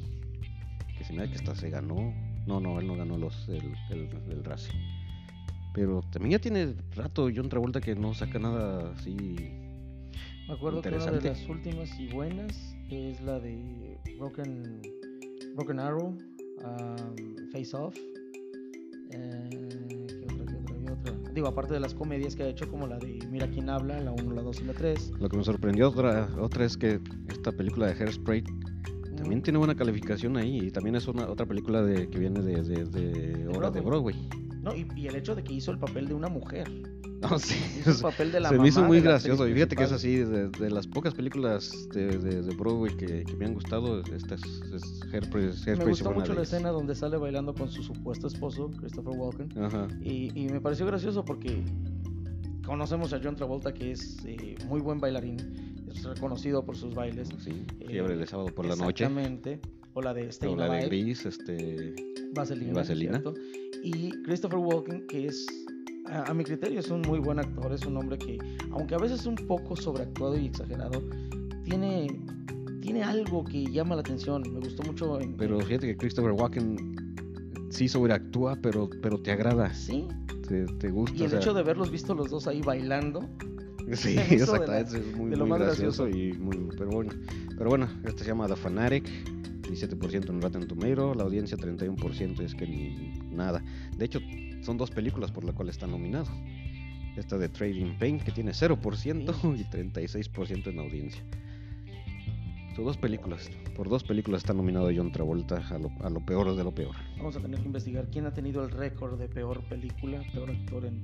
que 0.97 1.03
se 1.05 1.13
me 1.13 1.21
da 1.23 1.29
que 1.29 1.35
hasta 1.37 1.55
se 1.57 1.71
ganó. 1.71 2.13
No, 2.47 2.61
no, 2.61 2.79
él 2.79 2.87
no 2.87 2.97
ganó 2.97 3.19
los 3.19 3.49
el, 3.49 3.75
el, 3.91 4.09
el 4.31 4.45
Razzie. 4.45 4.73
Pero 5.75 6.01
también 6.11 6.33
ya 6.33 6.39
tiene 6.39 6.75
rato 6.95 7.29
John 7.35 7.49
Travolta 7.49 7.81
que 7.81 7.95
no 7.95 8.15
saca 8.15 8.39
nada 8.39 8.93
así. 8.93 9.15
Me 10.49 10.55
acuerdo 10.55 10.81
que 10.81 10.89
una 10.89 11.11
de 11.11 11.21
las 11.29 11.49
últimas 11.49 12.01
y 12.01 12.09
buenas 12.09 12.77
es 12.89 13.21
la 13.21 13.41
de 13.41 13.99
Broken, 14.19 14.81
Broken 15.57 15.81
Arrow, 15.81 16.07
um, 16.07 17.51
Face 17.53 17.77
Off. 17.77 17.95
Eh, 19.11 19.49
¿Qué 19.51 20.25
otra, 20.33 20.47
qué 20.47 20.55
otra, 20.55 20.77
qué 20.79 20.93
otra? 20.93 21.33
Digo, 21.33 21.49
aparte 21.49 21.75
de 21.75 21.81
las 21.81 21.95
comedias 21.95 22.37
que 22.37 22.45
ha 22.45 22.49
hecho, 22.49 22.71
como 22.71 22.87
la 22.87 22.99
de 22.99 23.19
Mira 23.31 23.51
quién 23.51 23.69
habla, 23.69 24.01
la 24.01 24.13
1, 24.13 24.35
la 24.35 24.43
2 24.43 24.61
y 24.61 24.65
la 24.65 24.73
3. 24.73 25.13
Lo 25.19 25.29
que 25.29 25.37
me 25.37 25.45
sorprendió 25.45 25.89
otra, 25.89 26.29
otra 26.41 26.65
es 26.65 26.77
que 26.77 27.01
esta 27.29 27.53
película 27.53 27.89
de 27.89 27.93
Hairspray 27.93 28.45
también 29.27 29.43
tiene 29.43 29.59
buena 29.59 29.75
calificación 29.75 30.37
ahí. 30.37 30.59
Y 30.67 30.71
también 30.71 30.95
es 30.95 31.09
una 31.09 31.29
otra 31.29 31.47
película 31.47 31.83
de, 31.83 32.09
que 32.09 32.19
viene 32.19 32.41
de, 32.43 32.63
de, 32.63 32.85
de 32.85 33.49
obras 33.49 33.73
de 33.73 33.81
Broadway. 33.81 34.15
No, 34.63 34.73
y, 34.73 34.87
y 34.95 35.09
el 35.09 35.17
hecho 35.17 35.35
de 35.35 35.43
que 35.43 35.53
hizo 35.53 35.73
el 35.73 35.79
papel 35.79 36.07
de 36.07 36.15
una 36.15 36.29
mujer. 36.29 36.71
No, 37.21 37.39
sí, 37.39 37.57
Hizo 37.81 37.91
el 37.91 37.97
papel 38.03 38.31
de 38.31 38.41
la 38.41 38.51
se 38.51 38.59
me 38.59 38.69
hizo 38.69 38.81
mamá 38.81 38.89
muy 38.89 39.01
gracioso. 39.01 39.49
Y 39.49 39.55
fíjate 39.55 39.75
que 39.75 39.83
es 39.83 39.91
así, 39.91 40.19
de, 40.19 40.71
las 40.71 40.87
pocas 40.87 41.13
películas 41.15 41.89
de, 41.93 42.55
Broadway 42.57 42.97
que, 42.97 43.25
que 43.25 43.35
me 43.37 43.47
han 43.47 43.55
gustado, 43.55 44.01
esta 44.15 44.37
es, 44.37 44.45
es 44.73 45.03
Hairspray. 45.13 45.47
Me 45.47 45.51
Hairspray 45.51 45.89
gustó 45.89 46.13
mucho 46.13 46.33
la 46.33 46.43
escena 46.43 46.69
donde 46.71 46.95
sale 46.95 47.17
bailando 47.17 47.53
con 47.53 47.69
su 47.69 47.83
supuesto 47.83 48.29
esposo, 48.29 48.71
Christopher 48.79 49.13
Walken. 49.17 49.59
Ajá. 49.61 49.89
Y, 50.05 50.31
y 50.39 50.49
me 50.51 50.61
pareció 50.61 50.87
gracioso 50.87 51.25
porque 51.25 51.65
conocemos 52.65 53.13
a 53.13 53.21
John 53.21 53.35
Travolta, 53.35 53.75
que 53.75 53.91
es 53.91 54.19
eh, 54.25 54.57
muy 54.69 54.81
buen 54.81 55.01
bailarín, 55.01 55.76
es 55.97 56.05
reconocido 56.05 56.65
por 56.65 56.77
sus 56.77 56.95
bailes. 56.95 57.29
Sí, 57.39 57.65
Eh, 57.81 57.87
fiebre 57.89 58.17
de 58.17 58.27
sábado 58.27 58.49
por 58.55 58.65
la 58.67 58.77
noche. 58.77 59.05
Exactamente. 59.05 59.61
O 59.95 60.03
la 60.03 60.13
de 60.15 60.29
Stay 60.29 60.53
O 60.53 60.57
la 60.57 60.69
de 60.69 60.87
Gris, 60.87 61.25
este. 61.27 61.95
Vaselina. 62.35 62.75
Vaselina. 62.75 63.13
¿cierto? 63.21 63.35
Y 63.83 64.11
Christopher 64.25 64.59
Walken, 64.59 65.07
que 65.07 65.27
es, 65.27 65.47
a, 66.07 66.31
a 66.31 66.35
mi 66.35 66.45
criterio, 66.45 66.81
es 66.81 66.91
un 66.91 67.01
muy 67.03 67.19
buen 67.19 67.39
actor, 67.39 67.73
es 67.73 67.85
un 67.87 67.97
hombre 67.97 68.19
que, 68.19 68.39
aunque 68.73 68.95
a 68.95 68.99
veces 68.99 69.25
un 69.27 69.37
poco 69.37 69.75
sobreactuado 69.77 70.37
y 70.39 70.47
exagerado, 70.47 71.03
tiene, 71.65 72.09
tiene 72.83 73.03
algo 73.03 73.45
que 73.45 73.65
llama 73.67 73.95
la 73.95 74.03
atención. 74.03 74.43
Me 74.53 74.61
gustó 74.61 74.83
mucho 74.83 75.19
en... 75.21 75.35
Pero 75.37 75.59
fíjate 75.61 75.87
que 75.87 75.97
Christopher 75.97 76.33
Walken 76.33 76.97
sí 77.71 77.89
sobreactúa, 77.89 78.57
pero, 78.63 78.89
pero 79.03 79.19
te 79.21 79.33
agrada, 79.33 79.73
Sí, 79.73 80.07
te, 80.47 80.67
te 80.67 80.91
gusta. 80.91 81.17
y 81.17 81.21
el 81.21 81.27
o 81.27 81.31
sea, 81.31 81.39
hecho 81.41 81.55
de 81.55 81.63
verlos 81.63 81.91
visto 81.91 82.15
los 82.15 82.31
dos 82.31 82.47
ahí 82.47 82.61
bailando, 82.61 83.29
Sí, 83.95 84.15
la- 84.17 84.23
exactamente, 84.25 84.99
es 84.99 85.17
muy, 85.17 85.31
de 85.31 85.37
lo 85.37 85.45
muy 85.47 85.51
más 85.51 85.61
gracioso, 85.61 86.05
gracioso. 86.05 86.09
y 86.29 86.33
muy, 86.33 86.57
pero 86.77 86.91
bueno, 86.91 87.13
pero 87.57 87.71
bueno, 87.71 87.89
este 88.05 88.25
se 88.25 88.29
llama 88.31 88.47
The 88.49 88.57
Fanatic, 88.57 89.05
17% 89.63 90.29
en 90.31 90.41
Rotten 90.43 90.67
Tomatoes, 90.67 91.17
la 91.17 91.23
audiencia 91.25 91.57
31% 91.57 92.41
es 92.41 92.55
que 92.55 92.67
ni 92.67 93.19
nada. 93.31 93.63
De 93.97 94.05
hecho, 94.05 94.21
son 94.63 94.77
dos 94.77 94.91
películas 94.91 95.31
por 95.31 95.45
las 95.45 95.55
cuales 95.55 95.77
está 95.77 95.87
nominado. 95.87 96.27
Esta 97.17 97.39
de 97.39 97.49
Trading 97.49 97.97
Pain 97.99 98.19
que 98.19 98.31
tiene 98.31 98.53
0% 98.53 99.59
y 99.59 99.65
36% 99.65 100.67
en 100.67 100.79
audiencia. 100.79 101.23
Son 102.75 102.85
dos 102.85 102.99
películas. 102.99 103.51
Por 103.75 103.89
dos 103.89 104.05
películas 104.05 104.43
está 104.43 104.53
nominado 104.53 104.91
John 104.95 105.11
Travolta 105.11 105.67
a 105.71 105.79
lo, 105.79 105.91
a 106.01 106.11
lo 106.11 106.21
peor 106.27 106.55
de 106.55 106.63
lo 106.63 106.75
peor. 106.75 106.95
vamos 107.17 107.35
a 107.37 107.41
tener 107.41 107.59
que 107.61 107.67
investigar 107.67 108.09
quién 108.11 108.27
ha 108.27 108.35
tenido 108.35 108.63
el 108.65 108.71
récord 108.71 109.19
de 109.19 109.29
peor 109.29 109.63
película, 109.65 110.21
peor 110.35 110.51
actor 110.51 110.85
en 110.85 111.03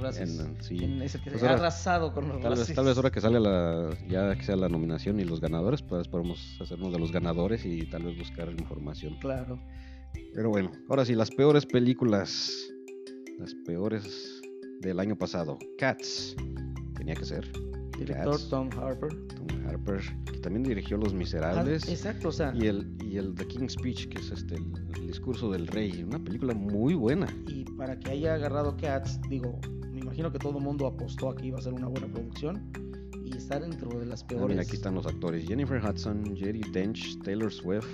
los. 0.00 0.16
En- 0.18 0.62
sí. 0.62 0.76
¿Quién 0.78 1.02
es 1.02 1.14
el 1.14 1.22
que 1.22 1.30
Pues 1.30 1.42
ha 1.42 1.46
ahora- 1.50 1.60
arrasado 1.60 2.12
con 2.12 2.28
los 2.28 2.40
Tal 2.40 2.54
vez, 2.54 2.74
tal 2.74 2.84
vez 2.84 2.96
ahora 2.96 3.10
que 3.10 3.20
salga 3.20 3.40
la, 3.40 3.96
ya 4.08 4.34
que 4.36 4.42
sea 4.44 4.56
la 4.56 4.68
nominación 4.68 5.18
y 5.20 5.24
los 5.24 5.40
ganadores, 5.40 5.82
pues 5.82 6.08
podemos 6.08 6.58
hacernos 6.60 6.92
de 6.92 6.98
los 6.98 7.12
ganadores 7.12 7.64
y 7.64 7.86
tal 7.86 8.02
vez 8.04 8.18
buscar 8.18 8.48
información. 8.50 9.16
Claro. 9.20 9.58
Pero 10.34 10.50
bueno, 10.50 10.72
ahora 10.88 11.04
sí, 11.04 11.14
las 11.14 11.30
peores 11.30 11.66
películas, 11.66 12.50
las 13.38 13.54
peores 13.66 14.40
del 14.80 14.98
año 15.00 15.16
pasado. 15.16 15.58
Cats, 15.78 16.36
tenía 16.96 17.14
que 17.14 17.24
ser. 17.24 17.50
Director. 17.98 18.38
Tom 18.50 18.70
Harper. 18.78 19.10
Tom 19.28 19.46
Harper, 19.66 20.00
que 20.32 20.38
también 20.38 20.62
dirigió 20.64 20.96
Los 20.96 21.12
Ah, 21.12 21.16
Miserables. 21.16 21.88
exacto, 21.88 22.28
o 22.28 22.32
sea, 22.32 22.52
y 22.54 22.66
el, 22.66 22.86
y 23.02 23.16
el 23.16 23.34
The 23.34 23.46
King's 23.46 23.72
Speech, 23.74 24.08
que 24.08 24.18
es 24.18 24.30
este 24.30 24.56
el, 24.56 24.64
el 24.96 25.06
discurso 25.06 25.50
del 25.50 25.66
rey. 25.66 26.02
Una 26.02 26.18
película 26.22 26.54
muy 26.54 26.94
buena. 26.94 27.26
y 27.46 27.64
para 27.76 27.98
que 27.98 28.10
haya 28.10 28.34
agarrado 28.34 28.76
Cats, 28.76 29.20
digo, 29.28 29.58
me 29.92 30.00
imagino 30.00 30.30
que 30.32 30.38
todo 30.38 30.58
el 30.58 30.64
mundo 30.64 30.86
apostó 30.86 31.30
a 31.30 31.36
que 31.36 31.46
iba 31.46 31.58
a 31.58 31.62
ser 31.62 31.72
una 31.72 31.88
buena 31.88 32.06
producción 32.06 32.70
y 33.24 33.36
estar 33.36 33.60
dentro 33.62 33.98
de 33.98 34.06
las 34.06 34.22
Ah, 34.22 34.26
peores. 34.28 34.48
mira, 34.48 34.62
aquí 34.62 34.76
están 34.76 34.94
los 34.94 35.06
actores: 35.06 35.46
Jennifer 35.46 35.82
Hudson, 35.84 36.36
Jerry 36.36 36.60
Dench, 36.72 37.18
Taylor 37.22 37.52
Swift, 37.52 37.86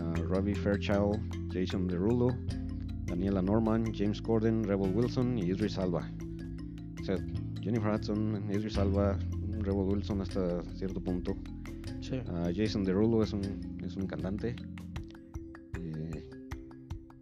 ah, 0.00 0.14
Robbie 0.28 0.54
Fairchild, 0.54 1.18
Jason 1.52 1.86
Derulo, 1.86 2.28
Daniela 3.06 3.40
Norman, 3.42 3.84
James 3.94 4.20
Corden, 4.20 4.64
Rebel 4.64 4.92
Wilson 4.94 5.38
y 5.38 5.42
Idris 5.50 5.78
Alba. 5.78 6.10
O 7.00 7.04
sea, 7.04 7.16
Jennifer 7.64 7.94
Hudson, 7.94 8.44
Idris 8.52 8.76
Alba, 8.78 9.18
Rebel 9.60 9.84
Wilson 9.86 10.20
hasta 10.20 10.62
cierto 10.74 11.00
punto. 11.00 11.34
Sí. 12.00 12.20
Ah, 12.28 12.50
Jason 12.54 12.84
Derulo 12.84 13.22
es 13.22 13.32
un, 13.32 13.42
es 13.82 13.96
un 13.96 14.06
cantante. 14.06 14.54
Eh, 15.80 16.22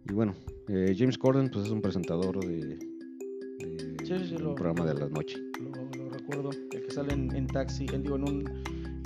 y 0.09 0.13
bueno, 0.13 0.35
eh, 0.67 0.93
James 0.97 1.17
Corden 1.17 1.49
pues 1.49 1.65
es 1.67 1.71
un 1.71 1.81
presentador 1.81 2.39
de, 2.45 2.57
de 2.57 4.05
Sí, 4.05 4.13
sí, 4.19 4.25
sí, 4.29 4.35
un 4.35 4.43
lo- 4.43 4.55
programa 4.55 4.85
de 4.93 4.99
la 4.99 5.07
noche. 5.07 5.37
Lo, 5.61 6.03
lo 6.03 6.09
recuerdo, 6.09 6.49
el 6.73 6.81
que 6.85 6.91
sale 6.91 7.13
en, 7.13 7.33
en 7.33 7.47
taxi, 7.47 7.85
en, 7.93 8.03
digo, 8.03 8.17
en 8.17 8.23
un 8.23 8.43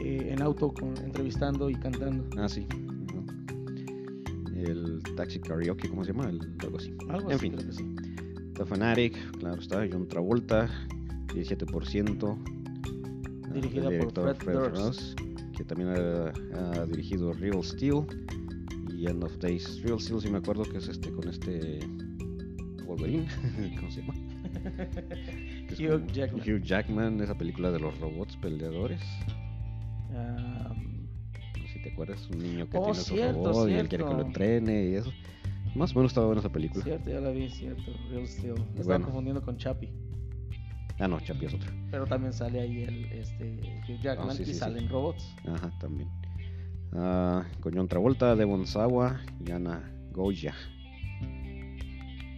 eh, 0.04 0.30
en 0.34 0.42
auto 0.42 0.74
con- 0.74 0.98
entrevistando 0.98 1.70
y 1.70 1.76
cantando. 1.76 2.26
Ah, 2.38 2.50
sí. 2.50 2.66
El 4.56 5.02
Taxi 5.16 5.40
Karaoke, 5.40 5.88
¿cómo 5.88 6.04
se 6.04 6.12
llama? 6.14 6.30
El- 6.30 6.40
algo 6.64 6.78
así. 6.78 6.92
Algo 7.10 7.30
en 7.30 7.36
así, 7.36 7.40
fin. 7.50 7.54
creo 7.56 7.68
que 7.68 7.74
sí. 7.74 7.96
The 8.56 8.66
Fanatic, 8.66 9.38
claro 9.38 9.62
está. 9.62 9.88
John 9.92 10.08
Travolta, 10.08 10.68
17%. 11.42 12.38
ah, 13.46 13.54
Dirigida 13.54 13.84
por 13.84 13.92
director 13.92 14.36
Fred 14.36 14.56
Durst. 14.74 15.20
que 15.56 15.64
también 15.64 15.90
ha, 15.90 16.32
ha 16.82 16.86
dirigido 16.86 17.34
Real 17.34 17.64
Steel 17.64 18.06
y 18.96 19.08
End 19.08 19.24
of 19.24 19.38
Days. 19.40 19.82
Real 19.84 20.00
Steel, 20.00 20.22
sí 20.22 20.30
me 20.30 20.38
acuerdo 20.40 20.64
que 20.64 20.78
es 20.78 20.88
este 20.88 21.12
con 21.12 21.28
este 21.28 21.80
Wolverine, 22.86 23.28
¿cómo 23.80 23.92
se 23.92 24.02
llama? 24.02 24.14
Hugh 25.78 26.08
Jackman. 26.12 26.42
Hugh 26.42 26.62
Jackman, 26.64 27.22
esa 27.22 27.36
película 27.38 27.72
de 27.72 27.80
los 27.80 27.98
robots 28.00 28.36
peleadores. 28.38 29.02
No 30.12 30.74
sé 31.68 31.74
si 31.74 31.82
te 31.84 31.92
acuerdas, 31.92 32.28
un 32.32 32.40
niño 32.40 32.68
que 32.70 32.78
Oh, 32.78 32.84
tiene 32.86 32.96
su 33.00 33.14
cierto, 33.16 33.44
robot 33.52 33.70
y 33.70 33.74
él 33.74 33.88
quiere 33.90 34.04
que 34.06 34.10
lo 34.14 34.22
entrene 34.22 34.86
y 34.90 34.94
eso. 34.96 35.12
Más 35.76 35.92
o 35.92 35.96
menos 35.96 36.12
estaba 36.12 36.26
buena 36.28 36.40
esa 36.40 36.52
película. 36.52 36.84
cierto, 36.84 37.10
ya 37.10 37.20
la 37.20 37.30
vi, 37.30 37.50
cierto. 37.50 37.92
Real 38.10 38.28
Steel. 38.28 38.54
Me 38.74 38.82
estaba 38.82 39.00
confundiendo 39.00 39.42
con 39.44 39.58
Chappie. 39.58 39.92
Ah, 41.00 41.08
no, 41.08 41.20
Chapi 41.20 41.46
es 41.46 41.54
otra. 41.54 41.72
Pero 41.92 42.06
también 42.08 42.34
sale 42.34 42.60
ahí 42.60 42.84
el 42.84 43.06
este 43.12 43.60
Hugh 43.88 44.00
Jackman 44.02 44.30
Ah, 44.32 44.34
sí, 44.34 44.42
y 44.44 44.46
sí, 44.46 44.54
sí. 44.54 44.60
salen 44.60 44.90
robots. 44.90 45.36
Ajá, 45.46 45.72
también. 45.80 46.10
Ah, 46.94 47.46
con 47.60 47.74
John 47.76 47.88
Travolta, 47.88 48.36
Devon 48.36 48.66
Sawa 48.66 49.22
y 49.46 49.52
Ana 49.52 49.84
Goya. 50.12 50.56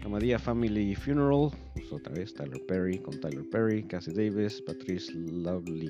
Amadía 0.03 0.39
Family 0.39 0.95
Funeral, 0.95 1.51
pues 1.74 1.91
otra 1.91 2.14
vez 2.14 2.34
Tyler 2.34 2.60
Perry 2.68 2.97
con 2.99 3.20
Tyler 3.20 3.45
Perry, 3.51 3.84
Cassie 3.84 4.14
Davis, 4.14 4.62
Patrice 4.62 5.12
Lovely. 5.14 5.89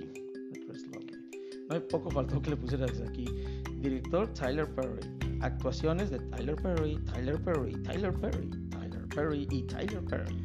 Was 0.67 0.83
lovely. 0.87 1.13
No 1.69 1.75
hay 1.75 1.81
poco 1.81 2.09
faltó 2.11 2.41
que 2.41 2.49
le 2.51 2.57
pusieras 2.57 2.99
aquí. 3.01 3.25
Director 3.81 4.27
Tyler 4.33 4.67
Perry. 4.75 4.99
Actuaciones 5.41 6.09
de 6.09 6.19
Tyler 6.19 6.55
Perry, 6.57 6.97
Tyler 7.05 7.41
Perry, 7.41 7.71
Tyler 7.83 8.13
Perry, 8.13 8.49
Tyler 8.71 9.07
Perry 9.15 9.47
y 9.51 9.63
Tyler 9.63 10.01
Perry. 10.05 10.35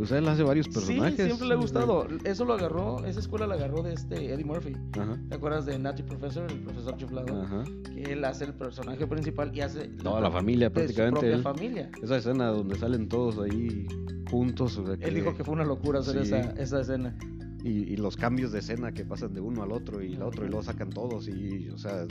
Pues 0.00 0.12
él 0.12 0.26
hace 0.28 0.42
varios 0.42 0.64
Sí, 0.64 0.72
personajes. 0.72 1.26
siempre 1.26 1.46
le 1.46 1.52
ha 1.52 1.56
gustado. 1.58 2.06
Eso 2.24 2.46
lo 2.46 2.54
agarró, 2.54 3.04
esa 3.04 3.20
escuela 3.20 3.46
la 3.46 3.56
agarró 3.56 3.82
de 3.82 3.92
este 3.92 4.32
Eddie 4.32 4.46
Murphy. 4.46 4.74
Ajá, 4.98 5.18
¿Te 5.28 5.34
acuerdas 5.34 5.66
de 5.66 5.78
Natty 5.78 6.02
Professor, 6.04 6.50
el 6.50 6.60
profesor 6.60 6.96
chiflado? 6.96 7.42
ajá. 7.42 7.64
Que 7.94 8.04
él 8.14 8.24
hace 8.24 8.44
el 8.46 8.54
personaje 8.54 9.06
principal 9.06 9.54
y 9.54 9.60
hace 9.60 9.88
Toda 9.88 10.22
la 10.22 10.30
familia, 10.30 10.70
de 10.70 10.74
su 10.74 10.74
prácticamente. 10.94 11.20
propia 11.20 11.36
él. 11.36 11.42
familia. 11.42 11.90
Esa 12.02 12.16
escena 12.16 12.46
donde 12.46 12.76
salen 12.78 13.10
todos 13.10 13.38
ahí 13.40 13.86
juntos. 14.30 14.78
o 14.78 14.86
sea, 14.86 14.96
Él 15.06 15.14
dijo 15.16 15.36
que 15.36 15.44
fue 15.44 15.52
una 15.52 15.64
locura 15.64 15.98
hacer 16.00 16.14
Sí. 16.24 16.32
esa, 16.32 16.50
esa 16.52 16.80
escena. 16.80 17.14
y, 17.62 17.92
y 17.92 17.96
los 17.98 18.16
cambios 18.16 18.52
de 18.52 18.60
escena 18.60 18.92
que 18.92 19.04
pasan 19.04 19.34
de 19.34 19.42
uno 19.42 19.62
al 19.62 19.72
otro 19.72 20.02
y 20.02 20.16
la 20.16 20.24
otro 20.28 20.46
y 20.46 20.48
luego 20.48 20.62
sacan 20.62 20.88
todos 20.88 21.28
y 21.28 21.68
o 21.68 21.76
sea 21.76 22.06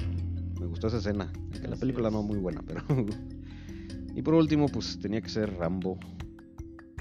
me 0.60 0.68
gustó 0.68 0.90
esa 0.90 0.98
escena 0.98 1.32
que 1.60 1.68
la 1.68 1.76
película 1.76 2.12
no 2.12 2.20
es. 2.20 2.26
muy 2.28 2.38
buena 2.38 2.62
pero 2.68 2.84
y 4.16 4.22
por 4.22 4.36
último 4.36 4.68
pues 4.68 5.00
tenía 5.00 5.22
que 5.22 5.30
ser 5.30 5.52
Rambo 5.58 5.98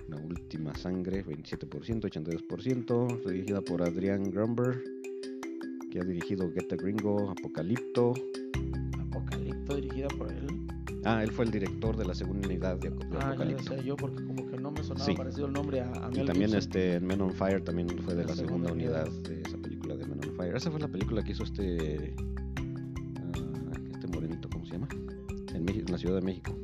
la 0.09 0.17
última 0.17 0.75
sangre 0.75 1.25
27% 1.25 2.01
82% 2.11 3.25
dirigida 3.27 3.61
por 3.61 3.83
Adrian 3.83 4.25
Grumber 4.31 4.83
que 5.91 6.01
ha 6.01 6.05
dirigido 6.05 6.51
Get 6.53 6.69
the 6.69 6.77
Gringo 6.77 7.31
Apocalipto 7.31 8.15
Apocalipto 9.01 9.75
dirigida 9.77 10.09
por 10.09 10.31
él. 10.33 10.47
ah 11.05 11.23
él 11.23 11.31
fue 11.31 11.45
el 11.45 11.51
director 11.51 11.97
de 11.97 12.05
la 12.07 12.15
segunda 12.15 12.47
unidad 12.49 12.77
de, 12.79 12.89
Ah, 13.19 13.29
Apocalipto 13.31 13.63
decía 13.71 13.83
yo 13.85 13.97
porque 13.97 14.25
como 14.25 14.47
que 14.47 14.57
no 14.59 14.71
me 14.71 14.83
sonaba 14.83 15.05
Sí. 15.05 15.15
parecido 15.15 15.47
el 15.47 15.53
nombre 15.53 15.81
a, 15.81 15.87
a 15.91 16.11
y 16.13 16.17
Mel 16.17 16.27
también 16.27 16.51
Gibson. 16.51 16.59
este 16.59 16.95
en 16.95 17.07
Men 17.07 17.21
on 17.23 17.33
Fire 17.33 17.63
también 17.63 17.89
fue 18.01 18.15
de 18.15 18.23
La 18.25 18.29
la, 18.31 18.35
segunda, 18.37 18.69
segunda 18.69 18.73
unidad 18.73 19.09
unidad. 19.09 19.29
de 19.29 19.43
esa 19.43 19.59
película 19.59 19.97
de 19.97 20.07
Men 20.07 20.21
on 20.27 20.37
Fire. 20.37 20.57
Esa 20.57 20.71
fue 20.71 20.81
la 20.81 20.89
película 20.89 21.23
que 21.23 21.33
hizo 21.33 21.43
este 21.45 22.15
ah, 22.57 23.73
este 23.93 24.07
morenito, 24.09 24.49
¿cómo 24.51 24.65
se 24.67 24.73
llama? 24.73 24.89
En, 25.55 25.65
México, 25.65 25.85
en 25.87 25.93
la 25.93 25.99
Ciudad 25.99 26.15
de 26.17 26.23
México. 26.23 26.57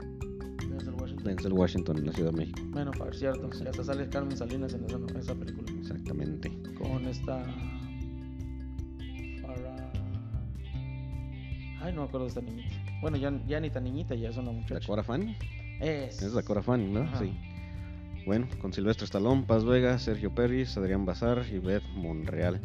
Denzel 1.25 1.53
Washington. 1.53 1.99
En 1.99 2.07
la 2.07 2.13
Ciudad 2.13 2.31
de 2.31 2.37
México. 2.39 2.61
Bueno, 2.71 2.91
para 2.93 3.13
cierto, 3.13 3.49
que 3.51 3.69
hasta 3.69 3.83
sale 3.85 4.09
Carmen 4.09 4.37
Salinas 4.37 4.75
en 4.75 4.85
esa, 4.85 4.99
esa 5.19 5.35
película. 5.35 5.71
Exactamente. 5.81 6.51
Con 6.79 7.07
esta. 7.07 7.45
Farah- 9.43 9.91
Ay, 11.81 11.93
no 11.93 12.03
me 12.03 12.07
acuerdo 12.09 12.25
de 12.27 12.29
esta 12.29 12.41
niñita. 12.41 12.75
Bueno, 13.03 13.17
ya, 13.17 13.33
ya 13.47 13.61
ni 13.61 13.71
tan 13.71 13.85
niñita, 13.85 14.15
ya 14.15 14.31
es 14.31 14.37
una 14.37 14.53
muchacha. 14.53 14.75
Dakota 14.81 15.03
Fanning. 15.03 15.37
Es. 15.81 16.23
Es 16.23 16.33
Dakota 16.33 16.63
Fanning, 16.63 16.93
¿no? 16.95 17.01
Ajá. 17.03 17.19
Sí. 17.19 17.33
Bueno, 18.25 18.49
con 18.61 18.73
Silvestre 18.73 19.05
Stallone, 19.05 19.43
Paz 19.43 19.65
Vega, 19.67 19.99
Sergio 19.99 20.35
Peris, 20.35 20.77
Adrián 20.79 21.05
Bazar 21.05 21.45
y 21.53 21.59
Beth 21.59 21.83
Monreal. 21.95 22.59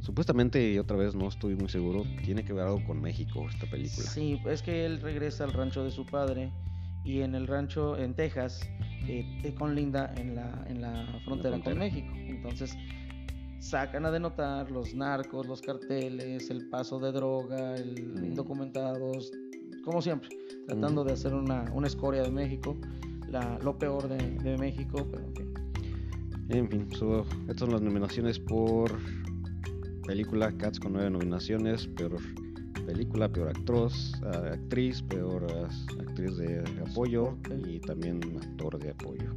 Supuestamente, 0.00 0.70
y 0.70 0.78
otra 0.78 0.96
vez 0.98 1.14
no 1.14 1.28
estoy 1.28 1.54
muy 1.56 1.68
seguro, 1.70 2.04
tiene 2.24 2.44
que 2.44 2.52
ver 2.52 2.64
algo 2.64 2.84
con 2.86 3.00
México 3.00 3.46
esta 3.48 3.66
película. 3.70 4.06
Sí, 4.06 4.38
es 4.46 4.62
que 4.62 4.84
él 4.84 5.00
regresa 5.00 5.44
al 5.44 5.52
rancho 5.54 5.82
de 5.82 5.90
su 5.90 6.04
padre 6.04 6.52
y 7.08 7.22
en 7.22 7.34
el 7.34 7.46
rancho 7.46 7.96
en 7.96 8.14
Texas 8.14 8.60
eh, 9.08 9.54
con 9.58 9.74
Linda 9.74 10.12
en 10.16 10.34
la, 10.34 10.64
en 10.68 10.82
la 10.82 11.06
frontera 11.24 11.54
con 11.56 11.62
frontera. 11.62 11.74
México. 11.74 12.12
Entonces 12.14 12.76
sacan 13.60 14.04
a 14.04 14.10
denotar 14.10 14.70
los 14.70 14.94
narcos, 14.94 15.46
los 15.46 15.62
carteles, 15.62 16.50
el 16.50 16.68
paso 16.68 16.98
de 17.00 17.10
droga, 17.12 17.76
el 17.76 17.94
Mm. 18.14 18.24
indocumentados, 18.26 19.32
como 19.84 20.02
siempre, 20.02 20.28
tratando 20.66 21.00
Ujú. 21.00 21.08
de 21.08 21.14
hacer 21.14 21.32
una, 21.34 21.64
una 21.72 21.86
escoria 21.86 22.22
de 22.22 22.30
México, 22.30 22.76
la, 23.30 23.58
lo 23.62 23.78
peor 23.78 24.06
de, 24.08 24.18
de 24.42 24.58
México, 24.58 25.06
pero 25.10 25.24
en 25.24 25.34
fin. 25.34 25.54
En 26.50 26.68
fin, 26.68 26.88
so, 26.94 27.26
estas 27.42 27.60
son 27.60 27.72
las 27.72 27.82
nominaciones 27.82 28.38
por 28.38 28.98
película. 30.06 30.52
Cats 30.56 30.78
con 30.80 30.92
nueve 30.94 31.10
nominaciones. 31.10 31.86
Peor 31.88 32.16
película, 32.88 33.28
peor 33.30 33.48
actros, 33.48 34.14
ah, 34.24 34.52
actriz, 34.54 35.02
peor 35.02 35.46
ah, 35.52 35.68
actriz 36.00 36.38
de 36.38 36.64
apoyo 36.88 37.36
y 37.66 37.80
también 37.80 38.18
actor 38.40 38.78
de 38.78 38.90
apoyo. 38.90 39.30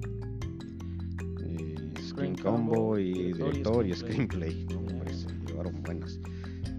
Eh, 1.44 1.76
Screen 2.02 2.36
Combo 2.36 2.98
y 2.98 3.34
director 3.34 3.86
y 3.86 3.94
screenplay. 3.94 4.52
screenplay. 4.52 4.66
¿no? 4.66 4.88
Ya. 4.88 4.94
Hombre, 4.96 5.14
se 5.14 5.28
llevaron 5.48 5.84
buenas. 5.84 6.20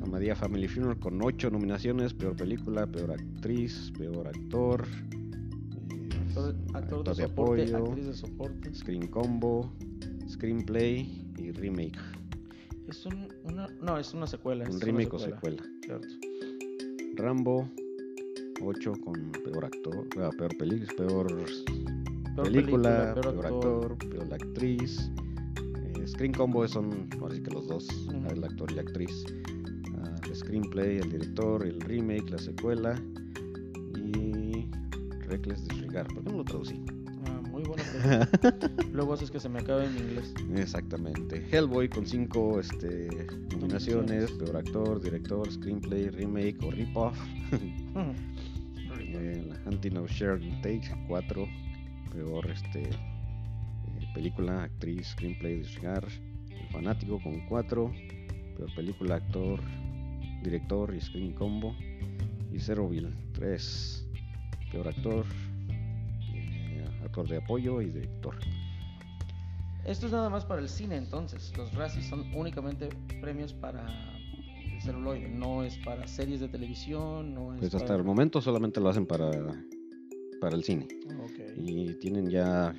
Amadía 0.02 0.34
Family 0.34 0.66
Funeral 0.66 0.98
con 0.98 1.20
ocho 1.22 1.50
nominaciones. 1.50 2.14
Peor 2.14 2.34
película, 2.36 2.86
peor 2.86 3.12
actriz, 3.12 3.92
peor 3.98 4.26
actor. 4.28 4.86
eh, 4.88 6.08
Actor, 6.24 6.54
actor 6.72 7.04
de 7.04 7.14
soporte, 7.14 7.74
actriz 7.76 8.06
de 8.06 8.14
soporte. 8.14 8.74
Screen 8.74 9.06
Combo, 9.08 9.70
Screenplay 10.26 11.30
y 11.36 11.50
Remake. 11.52 11.98
Es 12.88 13.04
un, 13.06 13.28
una, 13.44 13.68
no, 13.80 13.98
es 13.98 14.12
una 14.14 14.26
secuela. 14.26 14.64
Un 14.68 14.80
remake 14.80 15.12
o 15.14 15.18
secuela. 15.18 15.62
Cierto. 15.84 16.08
Rambo, 17.14 17.68
8 18.62 18.92
con 19.04 19.32
peor 19.44 19.64
actor, 19.66 20.06
ah, 20.18 20.30
peor 20.36 20.56
peli, 20.56 20.84
peor, 20.96 21.26
Peor 22.34 22.46
película, 22.46 23.12
peor 23.14 23.32
peor, 23.34 23.46
actor. 23.46 23.98
peor 24.08 24.34
actriz. 24.34 25.10
Eh, 25.98 26.06
Screen 26.06 26.32
Combo 26.32 26.66
son, 26.66 27.08
ahora 27.20 27.34
sí 27.34 27.42
que 27.42 27.50
los 27.50 27.66
dos, 27.68 27.86
Ujú. 28.08 28.26
el 28.32 28.42
actor 28.44 28.70
y 28.72 28.74
la 28.76 28.82
actriz. 28.82 29.24
Ah, 29.96 30.14
el 30.24 30.34
screenplay, 30.34 30.98
el 30.98 31.10
director, 31.10 31.66
el 31.66 31.80
remake, 31.82 32.30
la 32.30 32.38
secuela. 32.38 32.94
Y 33.96 34.68
Reckless 35.28 35.64
Disregard. 35.68 36.08
¿Por 36.14 36.24
qué 36.24 36.30
no 36.30 36.38
lo 36.38 36.44
traducí? 36.44 36.80
Luego 38.92 39.14
haces 39.14 39.30
que 39.30 39.40
se 39.40 39.48
me 39.48 39.60
acabe 39.60 39.86
en 39.86 39.96
inglés. 39.96 40.34
Exactamente. 40.56 41.46
Hellboy 41.50 41.88
con 41.88 42.06
cinco 42.06 42.60
este, 42.60 43.08
nominaciones, 43.50 44.30
peor 44.32 44.56
actor, 44.56 45.00
director, 45.00 45.50
screenplay, 45.50 46.08
remake 46.08 46.62
o 46.62 46.70
rip-off. 46.70 47.18
El 48.98 49.52
Hunting 49.66 49.96
of 49.96 50.10
Sharon 50.10 50.40
Tate, 50.62 50.82
4. 51.08 51.48
Peor 52.12 52.50
este, 52.50 52.82
eh, 52.82 54.08
película, 54.14 54.64
actriz, 54.64 55.08
screenplay, 55.08 55.58
disregard. 55.58 56.08
El 56.50 56.68
Fanático 56.68 57.20
con 57.22 57.46
4. 57.46 57.92
Peor 58.56 58.74
película, 58.74 59.16
actor, 59.16 59.60
director 60.42 60.94
y 60.94 61.00
screen 61.00 61.32
combo. 61.32 61.74
Y 62.52 62.58
Zeroville 62.58 63.10
3. 63.32 64.08
Peor 64.70 64.88
actor, 64.88 65.26
actor 67.12 67.28
de 67.28 67.36
apoyo 67.36 67.82
y 67.82 67.90
director. 67.90 68.34
Esto 69.84 70.06
es 70.06 70.12
nada 70.12 70.30
más 70.30 70.46
para 70.46 70.62
el 70.62 70.68
cine 70.70 70.96
entonces. 70.96 71.52
Los 71.58 71.74
Razzies 71.74 72.06
son 72.06 72.24
únicamente 72.34 72.88
premios 73.20 73.52
para 73.52 73.84
el 74.72 74.80
celuloide. 74.80 75.28
No 75.28 75.62
es 75.62 75.76
para 75.84 76.06
series 76.06 76.40
de 76.40 76.48
televisión. 76.48 77.34
No 77.34 77.52
es 77.52 77.60
Pues 77.60 77.74
hasta 77.74 77.88
para- 77.88 77.98
el 77.98 78.04
momento 78.04 78.40
solamente 78.40 78.80
lo 78.80 78.88
hacen 78.88 79.04
para, 79.04 79.30
para 80.40 80.56
el 80.56 80.64
cine. 80.64 80.88
Y 81.56 81.92
tienen 81.94 82.30
ya 82.30 82.74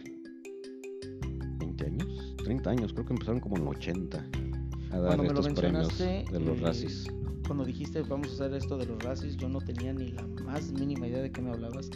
20 1.60 1.86
años, 1.86 2.36
30 2.44 2.70
años, 2.72 2.94
creo 2.94 3.06
que 3.06 3.14
empezaron 3.14 3.40
como 3.40 3.58
en 3.58 3.68
80 3.68 4.18
a 4.92 4.98
dar 4.98 5.16
Cuando 5.18 5.24
estos 5.26 5.54
premios 5.54 5.98
de 6.00 6.26
los 6.40 6.58
eh, 6.58 6.62
Razzies. 6.62 7.08
Cuando 7.46 7.66
dijiste 7.66 8.02
vamos 8.04 8.30
a 8.30 8.34
hacer 8.46 8.54
esto 8.56 8.78
de 8.78 8.86
los 8.88 9.04
Razzies, 9.04 9.36
yo 9.38 9.48
no 9.50 9.60
tenía 9.60 9.94
ni 9.94 10.08
la 10.14 10.26
más 10.46 10.72
mínima 10.72 11.06
idea 11.08 11.22
de 11.22 11.32
qué 11.32 11.42
me 11.42 11.52
hablabas. 11.52 11.90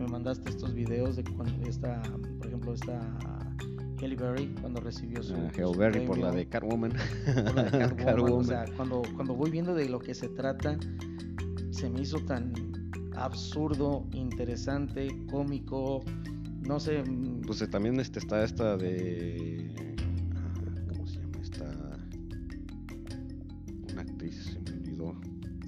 Me 0.00 0.06
mandaste 0.08 0.48
estos 0.50 0.74
videos 0.74 1.16
de 1.16 1.24
cuando 1.24 1.68
esta, 1.68 2.00
por 2.38 2.46
ejemplo, 2.46 2.72
esta 2.74 3.00
Halle 4.00 4.16
Berry 4.16 4.54
cuando 4.60 4.80
recibió 4.80 5.22
su, 5.22 5.34
su 5.34 5.62
Halle 5.62 5.76
Berry 5.76 6.06
por 6.06 6.16
la 6.18 6.32
de 6.32 6.46
Catwoman. 6.48 6.92
por 6.92 7.54
la 7.54 7.64
de 7.64 7.96
Catwoman. 7.96 8.32
O 8.32 8.44
sea, 8.44 8.64
cuando, 8.76 9.02
cuando 9.14 9.34
voy 9.34 9.50
viendo 9.50 9.74
de 9.74 9.88
lo 9.90 9.98
que 10.00 10.14
se 10.14 10.28
trata, 10.30 10.78
se 11.70 11.90
me 11.90 12.00
hizo 12.00 12.18
tan 12.20 12.52
absurdo, 13.14 14.06
interesante, 14.12 15.08
cómico, 15.30 16.02
no 16.66 16.80
sé. 16.80 17.02
mm, 17.02 17.42
Pues 17.42 17.60
eh, 17.60 17.66
también 17.68 18.00
este, 18.00 18.20
está 18.20 18.42
esta 18.42 18.78
de... 18.78 19.94
¿Cómo 20.88 21.06
se 21.06 21.20
llama? 21.20 21.38
Esta... 21.42 21.70
Una 23.92 24.00
actriz, 24.02 24.44
se 24.44 24.60
me 24.60 24.78
olvidó. 24.78 25.14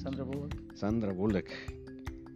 Sandra 0.02 0.24
Bullock, 0.24 0.74
Sandra 0.74 1.12
Bullock. 1.12 1.46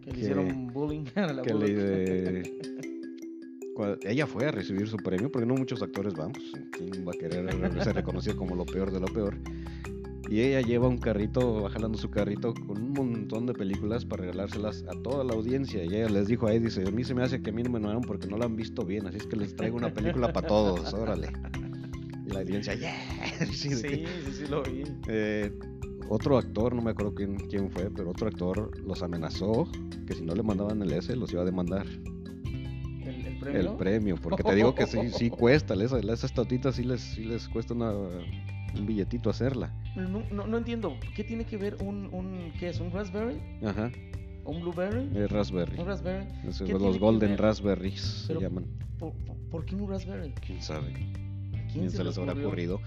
Que 0.07 0.13
le 0.13 0.19
hicieron 0.19 0.67
bullying 0.73 1.05
a 1.15 1.33
la 1.33 1.41
que 1.41 1.53
le- 1.53 2.51
ella 4.03 4.25
fue 4.25 4.47
a 4.47 4.51
recibir 4.51 4.87
su 4.87 4.97
premio, 4.97 5.31
porque 5.31 5.45
no 5.45 5.55
muchos 5.55 5.81
actores 5.83 6.15
vamos. 6.15 6.57
¿Quién 6.77 7.07
va 7.07 7.11
a 7.13 7.17
querer 7.17 7.83
ser 7.83 7.95
reconocido 7.95 8.35
como 8.35 8.55
lo 8.55 8.65
peor 8.65 8.91
de 8.91 8.99
lo 8.99 9.07
peor? 9.07 9.37
Y 10.29 10.41
ella 10.41 10.61
lleva 10.61 10.87
un 10.89 10.97
carrito, 10.97 11.61
va 11.61 11.69
jalando 11.69 11.97
su 11.97 12.09
carrito 12.09 12.53
con 12.53 12.81
un 12.81 12.91
montón 12.91 13.45
de 13.45 13.53
películas 13.53 14.03
para 14.03 14.23
regalárselas 14.23 14.83
a 14.89 15.01
toda 15.01 15.23
la 15.23 15.33
audiencia. 15.33 15.83
Y 15.85 15.95
ella 15.95 16.09
les 16.09 16.27
dijo 16.27 16.47
ahí, 16.47 16.59
dice, 16.59 16.85
a 16.85 16.91
mí 16.91 17.03
se 17.05 17.13
me 17.13 17.23
hace 17.23 17.41
que 17.41 17.51
a 17.51 17.53
mí 17.53 17.63
no 17.63 17.69
me 17.69 17.79
nominaron 17.79 18.03
porque 18.03 18.27
no 18.27 18.37
la 18.37 18.45
han 18.45 18.55
visto 18.55 18.83
bien, 18.83 19.07
así 19.07 19.17
es 19.19 19.25
que 19.27 19.35
les 19.37 19.55
traigo 19.55 19.77
una 19.77 19.93
película 19.93 20.33
para 20.33 20.47
todos, 20.47 20.93
órale. 20.93 21.29
Y 22.25 22.31
la 22.31 22.39
audiencia, 22.39 22.73
yeah. 22.73 22.93
Sí, 23.53 23.69
sí, 23.75 24.03
sí, 24.33 24.47
lo 24.49 24.63
vi. 24.63 24.83
eh, 25.07 25.49
otro 26.09 26.37
actor, 26.37 26.73
no 26.75 26.81
me 26.81 26.91
acuerdo 26.91 27.13
quién, 27.13 27.37
quién 27.47 27.69
fue, 27.69 27.89
pero 27.89 28.09
otro 28.09 28.27
actor 28.27 28.71
los 28.85 29.01
amenazó 29.03 29.65
que 30.07 30.15
si 30.15 30.23
no 30.23 30.33
le 30.33 30.41
mandaban 30.43 30.81
el 30.81 30.91
S 30.93 31.15
los 31.15 31.31
iba 31.31 31.43
a 31.43 31.45
demandar 31.45 31.85
¿El, 31.85 33.25
el 33.25 33.37
premio? 33.39 33.61
el 33.71 33.77
premio, 33.77 34.15
porque 34.17 34.43
te 34.43 34.55
digo 34.55 34.73
que 34.75 34.87
sí, 34.87 34.99
sí 35.11 35.29
cuesta, 35.29 35.73
esa, 35.75 35.99
esa 35.99 36.25
estatuita 36.25 36.71
sí 36.71 36.83
les, 36.83 37.01
sí 37.01 37.23
les 37.25 37.47
cuesta 37.47 37.73
una- 37.73 37.93
un 37.93 38.85
billetito 38.85 39.29
hacerla. 39.29 39.73
No, 39.95 40.23
no, 40.31 40.45
no 40.45 40.57
entiendo. 40.57 40.97
¿Qué 41.15 41.23
tiene 41.23 41.45
que 41.45 41.57
ver 41.57 41.77
un, 41.81 42.13
un 42.13 42.51
¿qué 42.59 42.69
es? 42.69 42.79
¿Un 42.79 42.91
raspberry? 42.91 43.39
Ajá, 43.65 43.91
¿O 44.43 44.51
un 44.51 44.61
blueberry? 44.61 45.09
es 45.17 45.31
raspberry. 45.31 45.79
¿Un 45.79 45.85
raspberry? 45.87 46.25
Esos 46.27 46.43
¿Qué 46.43 46.51
son 46.53 46.67
tiene 46.67 46.83
los 46.83 46.99
golden 46.99 47.37
raspberries 47.37 48.01
se 48.01 48.27
Pero- 48.27 48.41
llaman. 48.41 48.65
¿Por, 48.99 49.13
por, 49.51 49.65
qué 49.65 49.75
un 49.75 49.89
raspberry? 49.89 50.33
¿Quién 50.45 50.61
sabe? 50.61 50.91
¿A 51.53 51.67
¿Quién 51.71 51.89
se 51.91 51.99
le 51.99 52.05
les 52.05 52.17
habrá 52.17 52.33
ocurrido? 52.33 52.81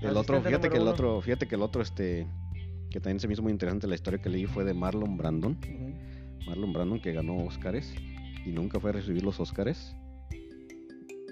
El 0.00 0.08
Asistente 0.08 0.18
otro, 0.18 0.42
fíjate 0.42 0.68
que 0.70 0.76
el 0.76 0.88
otro, 0.88 1.20
fíjate 1.20 1.46
que 1.48 1.54
el 1.54 1.62
otro, 1.62 1.82
este, 1.82 2.26
que 2.90 3.00
también 3.00 3.20
se 3.20 3.26
me 3.28 3.34
hizo 3.34 3.42
muy 3.42 3.52
interesante 3.52 3.86
la 3.86 3.94
historia 3.94 4.20
que 4.20 4.28
leí 4.30 4.46
fue 4.46 4.64
de 4.64 4.74
Marlon 4.74 5.16
Brandon. 5.16 5.52
Ujú. 5.52 5.94
Marlon 6.46 6.72
Brandon 6.72 7.00
que 7.00 7.12
ganó 7.12 7.36
Óscares 7.36 7.94
y 8.44 8.50
nunca 8.50 8.78
fue 8.80 8.90
a 8.90 8.92
recibir 8.94 9.22
los 9.22 9.40
Óscares 9.40 9.96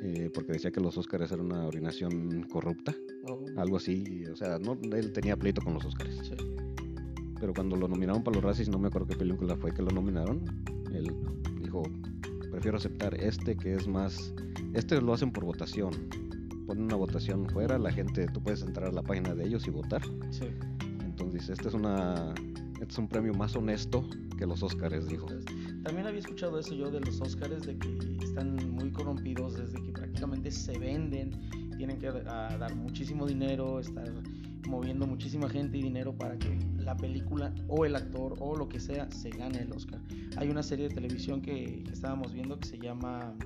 eh, 0.03 0.31
porque 0.35 0.53
decía 0.53 0.71
que 0.71 0.81
los 0.81 0.99
Óscares 0.99 1.33
eran 1.33 1.47
una 1.47 1.67
orinación 1.67 2.43
corrupta, 2.45 2.95
Oh, 3.27 3.43
algo 3.57 3.79
así, 3.79 4.25
o 4.27 4.37
sea, 4.37 4.59
no, 4.59 4.77
él 4.95 5.13
tenía 5.15 5.35
pleito 5.35 5.63
con 5.63 5.73
los 5.73 5.85
Óscares. 5.87 6.15
sí. 6.23 6.35
Pero 7.41 7.55
cuando 7.55 7.75
lo 7.77 7.89
nominaron 7.89 8.23
para 8.23 8.35
los 8.37 8.45
Razzies, 8.45 8.69
no 8.69 8.79
me 8.79 8.89
acuerdo 8.89 9.07
qué 9.09 9.17
película 9.17 9.57
fue 9.57 9.73
que 9.73 9.81
lo 9.83 9.91
nominaron, 9.91 10.45
él 10.93 11.11
dijo, 11.63 11.83
prefiero 12.51 12.77
aceptar 12.77 13.15
este 13.15 13.57
que 13.57 13.75
es 13.75 13.89
más, 13.89 14.35
este 14.75 15.01
lo 15.01 15.15
hacen 15.15 15.33
por 15.33 15.45
votación, 15.45 15.91
ponen 16.67 16.85
una 16.85 16.97
votación 16.97 17.49
fuera, 17.49 17.79
la 17.79 17.91
gente, 17.91 18.27
tú 18.27 18.43
puedes 18.43 18.63
entrar 18.63 18.89
a 18.89 18.93
la 18.93 19.03
página 19.03 19.35
de 19.35 19.47
ellos 19.47 19.67
y 19.67 19.71
votar, 19.71 20.03
sí. 20.31 20.47
entonces 21.03 21.49
este 21.49 21.69
es 21.69 21.75
una, 21.75 22.35
es 22.81 22.99
un 22.99 23.09
premio 23.09 23.33
más 23.35 23.55
honesto 23.57 24.09
que 24.39 24.47
los 24.47 24.63
Óscares, 24.63 25.07
dijo. 25.09 25.27
También 25.83 26.07
había 26.07 26.21
escuchado 26.21 26.59
eso 26.59 26.75
yo 26.75 26.91
de 26.91 27.01
los 27.01 27.21
Oscars, 27.21 27.67
de 27.67 27.77
que 27.79 28.17
están 28.25 28.57
muy 28.73 28.91
corrompidos 28.91 29.57
desde 29.57 29.83
que 29.83 29.93
prácticamente 29.93 30.51
se 30.51 30.79
venden, 30.79 31.31
tienen 31.77 31.99
que 31.99 32.09
ah, 32.09 32.57
dar 32.59 32.75
muchísimo 32.75 33.27
dinero, 33.27 33.81
estar 33.81 34.11
moviendo 34.69 35.07
muchísima 35.07 35.49
gente 35.49 35.77
y 35.79 35.83
dinero 35.83 36.17
para 36.17 36.39
que 36.39 36.59
la 36.79 36.97
película 36.97 37.55
o 37.69 37.85
el 37.85 37.95
actor 37.97 38.35
o 38.41 38.57
lo 38.57 38.69
que 38.69 38.81
sea 38.81 39.11
se 39.11 39.29
gane 39.31 39.59
el 39.63 39.73
Oscar. 39.73 40.01
Hay 40.37 40.49
una 40.49 40.63
serie 40.63 40.89
de 40.89 40.95
televisión 40.95 41.43
que, 41.43 41.83
que 41.85 41.93
estábamos 41.93 42.33
viendo 42.33 42.59
que 42.59 42.69
se 42.69 42.79
llama 42.79 43.37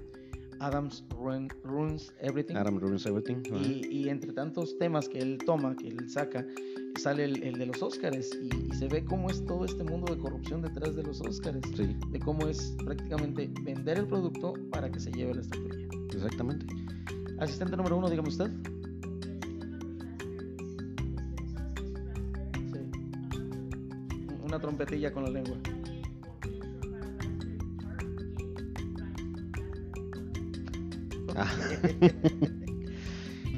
Adams 0.61 1.05
Run- 1.11 1.49
Runs 1.65 2.13
Everything. 2.21 2.55
Adam 2.55 2.79
Ruins 2.79 3.05
Everything. 3.07 3.43
Y, 3.65 3.87
y 3.89 4.09
entre 4.09 4.33
tantos 4.33 4.79
temas 4.79 5.09
que 5.09 5.19
él 5.19 5.39
toma, 5.45 5.75
que 5.77 5.89
él 5.89 6.09
saca, 6.09 6.47
sale 6.99 7.25
el, 7.25 7.43
el 7.43 7.59
de 7.59 7.67
los 7.67 7.83
Óscares 7.83 8.31
y, 8.41 8.49
y 8.71 8.75
se 8.75 8.89
ve 8.89 9.05
cómo 9.05 9.31
es 9.31 9.45
todo 9.47 9.65
este 9.65 9.85
mundo 9.85 10.13
de 10.15 10.21
corrupción 10.21 10.63
detrás 10.63 10.95
de 10.97 11.03
los 11.03 11.21
Óscares, 11.21 11.63
Sí, 11.77 11.97
de 12.11 12.19
cómo 12.19 12.47
es 12.49 12.75
prácticamente 12.85 13.51
vender 13.63 13.99
el 13.99 14.07
producto 14.07 14.55
para 14.71 14.91
que 14.91 15.01
se 15.01 15.11
lleve 15.13 15.35
la 15.35 15.41
estatuilla. 15.43 15.87
exactamente. 16.15 16.67
Asistente 17.39 17.77
número 17.77 17.97
uno, 17.97 18.11
dígame 18.11 18.29
usted. 18.29 18.51
Sí. 22.73 22.81
Una 24.45 24.59
trompetilla 24.59 25.13
con 25.13 25.25
la 25.25 25.31
lengua. 25.31 25.57
Ah. 31.37 31.47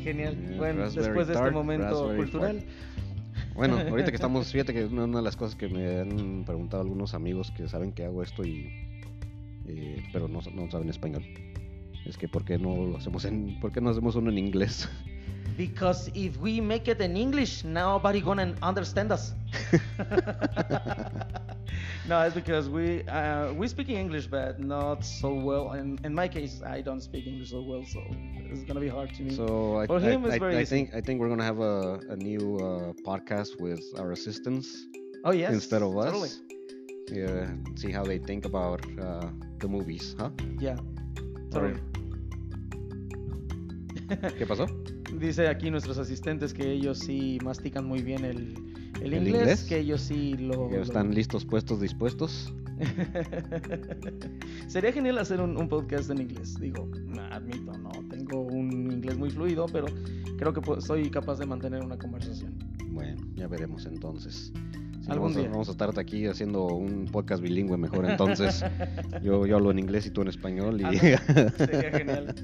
Genial. 0.02 0.36
Bueno, 0.60 0.82
Raspberry 0.82 1.06
después 1.06 1.26
de 1.28 1.32
este 1.34 1.42
Tart, 1.44 1.54
momento 1.54 1.86
Raspberry 1.86 2.18
cultural. 2.30 2.64
Bueno, 3.60 3.76
ahorita 3.90 4.10
que 4.10 4.14
estamos, 4.14 4.50
fíjate 4.50 4.72
que 4.72 4.86
una 4.86 5.04
una 5.04 5.18
de 5.18 5.24
las 5.24 5.36
cosas 5.36 5.54
que 5.54 5.68
me 5.68 6.00
han 6.00 6.44
preguntado 6.46 6.82
algunos 6.82 7.12
amigos 7.12 7.50
que 7.50 7.68
saben 7.68 7.92
que 7.92 8.06
hago 8.06 8.22
esto 8.22 8.42
y 8.42 8.70
eh, 9.66 10.02
pero 10.14 10.28
no, 10.28 10.40
no 10.54 10.70
saben 10.70 10.88
español. 10.88 11.22
Es 12.06 12.16
que 12.16 12.26
por 12.26 12.46
qué 12.46 12.58
no 12.58 12.86
lo 12.86 12.96
hacemos 12.96 13.26
en, 13.26 13.60
por 13.60 13.70
qué 13.70 13.82
no 13.82 13.90
hacemos 13.90 14.16
uno 14.16 14.30
en 14.30 14.38
inglés. 14.38 14.88
Because 15.60 16.08
if 16.14 16.38
we 16.40 16.58
make 16.58 16.88
it 16.88 17.02
in 17.02 17.18
English, 17.18 17.64
nobody 17.64 18.22
gonna 18.22 18.54
understand 18.62 19.12
us. 19.12 19.34
no, 22.08 22.22
it's 22.24 22.34
because 22.34 22.66
we 22.70 23.02
uh, 23.04 23.52
we 23.52 23.68
speak 23.68 23.90
English, 23.90 24.26
but 24.26 24.58
not 24.58 25.04
so 25.04 25.34
well. 25.34 25.72
And 25.76 26.00
in 26.02 26.14
my 26.14 26.28
case, 26.28 26.62
I 26.64 26.80
don't 26.80 27.02
speak 27.02 27.26
English 27.26 27.50
so 27.50 27.60
well, 27.60 27.84
so 27.84 28.00
it's 28.50 28.64
gonna 28.64 28.80
be 28.80 28.88
hard 28.88 29.12
to 29.16 29.22
me. 29.22 29.36
So 29.36 29.76
I, 29.76 29.86
For 29.86 29.98
I, 29.98 30.00
him, 30.00 30.24
it's 30.24 30.36
I- 30.36 30.38
very 30.38 30.56
I 30.56 30.62
easy. 30.62 30.76
think 30.76 30.94
I 30.96 31.02
think 31.04 31.20
we're 31.20 31.28
gonna 31.28 31.44
have 31.52 31.60
a, 31.60 32.00
a 32.08 32.16
new 32.16 32.56
uh, 32.56 32.94
podcast 33.04 33.60
with 33.60 33.84
our 34.00 34.12
assistants 34.12 34.66
oh 35.28 35.32
yes, 35.32 35.52
instead 35.52 35.82
of 35.82 35.92
us. 35.98 36.06
totally. 36.08 36.30
Yeah, 37.12 37.52
see 37.76 37.92
how 37.92 38.04
they 38.08 38.16
think 38.16 38.46
about 38.46 38.80
uh, 38.96 39.28
the 39.60 39.68
movies, 39.68 40.16
huh? 40.18 40.30
Yeah, 40.58 40.78
totally. 41.52 41.76
¿Qué 44.40 44.46
pasó? 44.48 44.64
Dice 45.18 45.48
aquí 45.48 45.70
nuestros 45.70 45.98
asistentes 45.98 46.54
que 46.54 46.70
ellos 46.72 46.98
sí 46.98 47.38
mastican 47.44 47.84
muy 47.86 48.02
bien 48.02 48.24
el, 48.24 48.54
el, 49.02 49.12
¿El 49.14 49.26
inglés, 49.26 49.40
inglés? 49.40 49.64
que 49.64 49.78
ellos 49.78 50.00
sí 50.00 50.34
lo... 50.38 50.70
¿Ya 50.70 50.76
lo- 50.78 50.82
están 50.82 51.14
listos, 51.14 51.44
puestos, 51.44 51.80
dispuestos? 51.80 52.52
Sería 54.68 54.92
genial 54.92 55.18
hacer 55.18 55.40
un, 55.40 55.56
un 55.56 55.68
podcast 55.68 56.10
en 56.10 56.22
inglés. 56.22 56.58
Digo, 56.60 56.88
admito, 57.30 57.76
no 57.78 57.90
tengo 58.08 58.40
un 58.42 58.70
inglés 58.92 59.18
muy 59.18 59.30
fluido, 59.30 59.66
pero 59.66 59.86
creo 60.38 60.52
que 60.52 60.60
pu- 60.60 60.80
soy 60.80 61.10
capaz 61.10 61.38
de 61.38 61.46
mantener 61.46 61.82
una 61.82 61.98
conversación. 61.98 62.54
Bueno, 62.90 63.20
ya 63.34 63.46
veremos 63.48 63.86
entonces. 63.86 64.52
Algún 65.08 65.28
vamos, 65.32 65.36
a, 65.36 65.40
día. 65.40 65.48
vamos 65.50 65.68
a 65.68 65.70
estar 65.72 65.98
aquí 65.98 66.26
haciendo 66.26 66.66
un 66.66 67.06
podcast 67.06 67.42
bilingüe 67.42 67.76
mejor 67.76 68.08
entonces. 68.08 68.64
yo, 69.22 69.44
yo 69.46 69.56
hablo 69.56 69.70
en 69.70 69.78
inglés 69.80 70.06
y 70.06 70.10
tú 70.10 70.22
en 70.22 70.28
español. 70.28 70.80
Y... 70.80 70.84
Sería 71.58 71.90
genial. 71.90 72.34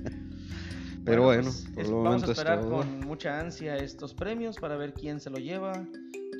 Pero 1.06 1.22
bueno, 1.22 1.42
pues, 1.44 1.64
por 1.72 1.82
es- 1.84 1.88
el 1.88 1.94
vamos 1.94 2.22
a 2.22 2.24
es 2.26 2.30
esperar 2.38 2.60
todo. 2.60 2.70
con 2.78 3.00
mucha 3.00 3.40
ansia 3.40 3.76
estos 3.78 4.12
premios 4.12 4.56
para 4.58 4.76
ver 4.76 4.92
quién 4.92 5.20
se 5.20 5.30
lo 5.30 5.38
lleva, 5.38 5.88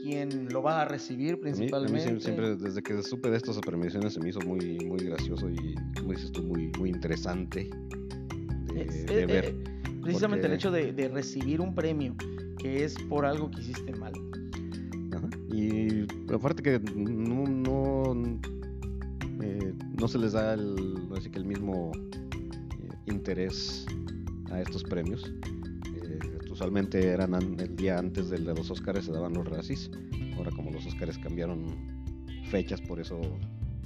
quién 0.02 0.48
lo 0.52 0.62
va 0.62 0.82
a 0.82 0.84
recibir 0.84 1.34
A 1.34 1.36
mí, 1.36 1.40
a 1.42 1.44
mí 1.46 1.56
principalmente. 1.56 2.20
siempre, 2.20 2.56
desde 2.56 2.82
que 2.82 3.02
supe 3.02 3.30
de 3.30 3.36
estas 3.36 3.58
premiaciones 3.60 4.12
se 4.14 4.20
me 4.20 4.28
hizo 4.30 4.40
muy, 4.40 4.78
muy 4.84 4.98
gracioso 5.04 5.48
y, 5.48 5.74
como 5.98 6.12
dices 6.12 6.32
tú, 6.32 6.42
muy, 6.42 6.70
muy 6.78 6.90
interesante 6.90 7.70
de, 8.74 8.82
Es- 8.82 9.06
de 9.06 9.22
eh, 9.22 9.26
ver. 9.26 9.44
eh, 9.46 9.54
precisamente 10.02 10.46
el 10.46 10.52
porque- 10.52 10.56
hecho 10.56 10.70
de, 10.70 10.92
de 10.92 11.08
recibir 11.08 11.60
un 11.60 11.74
premio 11.74 12.14
que 12.58 12.84
es 12.84 12.94
por 13.08 13.24
algo 13.24 13.50
que 13.50 13.60
hiciste 13.60 13.92
mal. 13.94 14.12
Y 15.48 16.02
aparte 16.34 16.62
que 16.62 16.78
no, 16.80 17.44
no, 17.46 18.38
eh, 19.40 19.72
no 19.98 20.08
se 20.08 20.18
les 20.18 20.32
da 20.32 20.52
el, 20.54 20.98
así 21.16 21.30
que 21.30 21.38
el 21.38 21.46
mismo 21.46 21.92
eh, 21.94 22.88
interés 23.06 23.86
a 24.50 24.60
estos 24.60 24.84
premios. 24.84 25.24
Eh, 25.94 26.18
usualmente 26.50 27.06
eran 27.08 27.34
an- 27.34 27.56
el 27.60 27.76
día 27.76 27.98
antes 27.98 28.30
del 28.30 28.44
de 28.44 28.54
los 28.54 28.70
Oscars 28.70 29.04
se 29.04 29.12
daban 29.12 29.32
los 29.34 29.46
Razzies. 29.46 29.90
Ahora 30.36 30.50
como 30.50 30.70
los 30.70 30.86
Oscars 30.86 31.18
cambiaron 31.18 31.64
fechas, 32.50 32.80
por 32.80 33.00
eso... 33.00 33.20